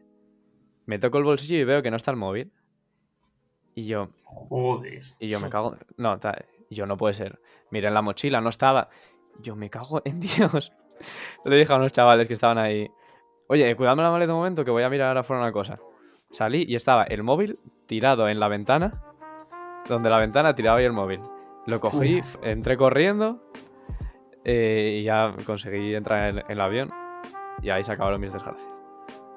me 0.85 0.99
toco 0.99 1.17
el 1.17 1.23
bolsillo 1.23 1.57
y 1.57 1.63
veo 1.63 1.81
que 1.81 1.91
no 1.91 1.97
está 1.97 2.11
el 2.11 2.17
móvil. 2.17 2.51
Y 3.73 3.87
yo, 3.87 4.09
Joder. 4.23 5.03
y 5.19 5.27
yo 5.27 5.39
me 5.39 5.49
cago. 5.49 5.75
No, 5.97 6.17
yo 6.69 6.85
no 6.85 6.95
puede 6.95 7.13
ser. 7.13 7.41
Miré 7.71 7.89
en 7.89 7.93
la 7.93 8.01
mochila, 8.01 8.39
no 8.39 8.49
estaba. 8.49 8.89
Yo 9.41 9.55
me 9.55 9.69
cago 9.69 10.01
en 10.05 10.19
Dios. 10.21 10.71
Le 11.43 11.57
dije 11.57 11.73
a 11.73 11.75
unos 11.75 11.91
chavales 11.91 12.27
que 12.27 12.33
estaban 12.33 12.57
ahí. 12.57 12.89
Oye, 13.49 13.75
cuidadme 13.75 14.01
la 14.03 14.11
maleta 14.11 14.33
un 14.33 14.39
momento 14.39 14.63
que 14.63 14.71
voy 14.71 14.83
a 14.83 14.89
mirar 14.89 15.17
afuera 15.17 15.41
una 15.41 15.51
cosa. 15.51 15.77
Salí 16.31 16.65
y 16.67 16.75
estaba 16.75 17.03
el 17.03 17.21
móvil 17.23 17.59
tirado 17.85 18.29
en 18.29 18.39
la 18.39 18.47
ventana. 18.47 19.03
Donde 19.89 20.09
la 20.09 20.19
ventana 20.19 20.55
tiraba 20.55 20.79
ahí 20.79 20.85
el 20.85 20.93
móvil. 20.93 21.19
Lo 21.65 21.79
cogí, 21.79 22.19
Uf. 22.19 22.37
entré 22.43 22.77
corriendo. 22.77 23.41
eh, 24.47 24.99
y 24.99 25.03
ya 25.03 25.33
conseguí 25.45 25.95
entrar 25.95 26.29
en 26.29 26.37
el, 26.37 26.43
en 26.45 26.51
el 26.51 26.61
avión. 26.61 26.91
Y 27.63 27.69
ahí 27.71 27.83
se 27.83 27.91
acabaron 27.93 28.21
mis 28.21 28.31
desgracias. 28.31 28.67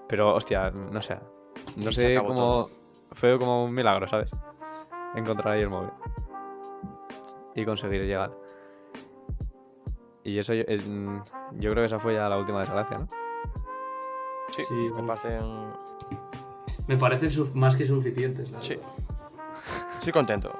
Pero, 0.09 0.35
hostia, 0.35 0.71
no 0.71 1.01
sé. 1.01 1.19
No 1.77 1.91
Y 1.91 1.93
sé 1.95 2.15
cómo. 2.17 2.35
todo. 2.35 2.71
Fue 3.13 3.39
como 3.39 3.65
un 3.65 3.73
milagro, 3.73 4.07
¿sabes? 4.07 4.31
Encontrar 5.15 5.55
ahí 5.55 5.63
el 5.63 5.71
móvil. 5.71 5.91
Y 7.55 7.65
conseguir 7.65 8.03
llegar. 8.03 8.31
Y 10.25 10.39
eso, 10.39 10.53
yo, 10.53 10.65
eh, 10.69 10.77
mm, 10.79 11.23
yo 11.55 11.71
creo 11.71 11.83
que 11.83 11.87
esa 11.87 11.99
fue 11.99 12.13
ya 12.15 12.29
la 12.29 12.37
última 12.37 12.61
desgracia, 12.61 12.99
¿no? 12.99 13.09
Sí, 14.51 14.63
Sí, 14.63 14.75
me 14.95 15.03
parecen. 15.05 15.73
Me 16.87 16.97
parecen 16.99 17.51
más 17.55 17.77
que 17.77 17.87
suficientes, 17.87 18.51
la 18.51 18.63
Sí. 18.63 18.77
verdad. 18.77 18.91
Estoy 19.99 20.13
contento. 20.13 20.55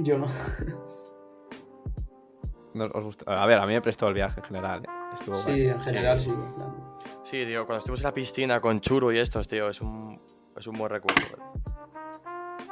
Yo 0.00 0.18
no. 0.18 0.26
No 2.74 2.84
os 2.86 3.04
gustó- 3.04 3.28
A 3.30 3.46
ver, 3.46 3.58
a 3.58 3.66
mí 3.66 3.72
me 3.72 3.80
prestó 3.80 4.08
el 4.08 4.14
viaje 4.14 4.40
en 4.40 4.46
general. 4.46 4.84
¿eh? 4.84 4.88
Estuvo 5.14 5.36
Sí, 5.36 5.50
guay. 5.50 5.68
en 5.68 5.82
general 5.82 6.20
Sí. 6.20 6.30
sí. 6.30 6.36
Sí, 7.22 7.44
tío, 7.46 7.66
cuando 7.66 7.78
estuvimos 7.78 8.00
en 8.00 8.04
la 8.04 8.14
piscina 8.14 8.60
con 8.60 8.80
Churu 8.80 9.12
y 9.12 9.18
estos, 9.18 9.48
tío, 9.48 9.68
es 9.68 9.80
un, 9.80 10.20
es 10.56 10.66
un 10.66 10.78
buen 10.78 10.90
recuerdo. 10.90 11.22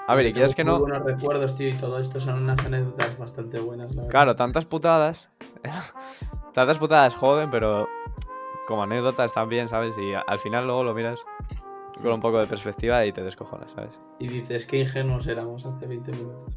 A 0.07 0.15
ver, 0.15 0.27
y 0.27 0.33
quieres 0.33 0.55
que 0.55 0.63
no. 0.65 0.79
buenos 0.79 1.03
recuerdos, 1.03 1.57
tío, 1.57 1.69
y 1.69 1.77
todo 1.77 1.99
esto 1.99 2.21
son 2.21 2.43
unas 2.43 2.65
anécdotas 2.65 3.19
bastante 3.19 3.59
buenas, 3.59 3.89
la 3.91 4.03
verdad. 4.03 4.11
Claro, 4.11 4.37
tantas 4.37 4.65
putadas. 4.65 5.29
tantas 6.55 6.79
putadas 6.79 7.15
joden, 7.15 7.51
pero 7.51 7.89
como 8.69 8.85
anécdotas 8.85 9.33
también, 9.33 9.69
¿sabes? 9.69 9.97
Y 9.99 10.13
al 10.15 10.39
final 10.39 10.67
luego 10.67 10.85
lo 10.85 10.95
miras 10.95 11.19
con 12.01 12.13
un 12.13 12.21
poco 12.21 12.39
de 12.39 12.47
perspectiva 12.47 13.05
y 13.05 13.13
te 13.13 13.23
descojonas, 13.23 13.73
¿sabes? 13.73 13.99
Y 14.21 14.29
dices, 14.29 14.65
qué 14.67 14.79
ingenuos 14.81 15.27
éramos 15.27 15.67
hace 15.67 15.87
20 15.87 16.13
minutos. 16.13 16.55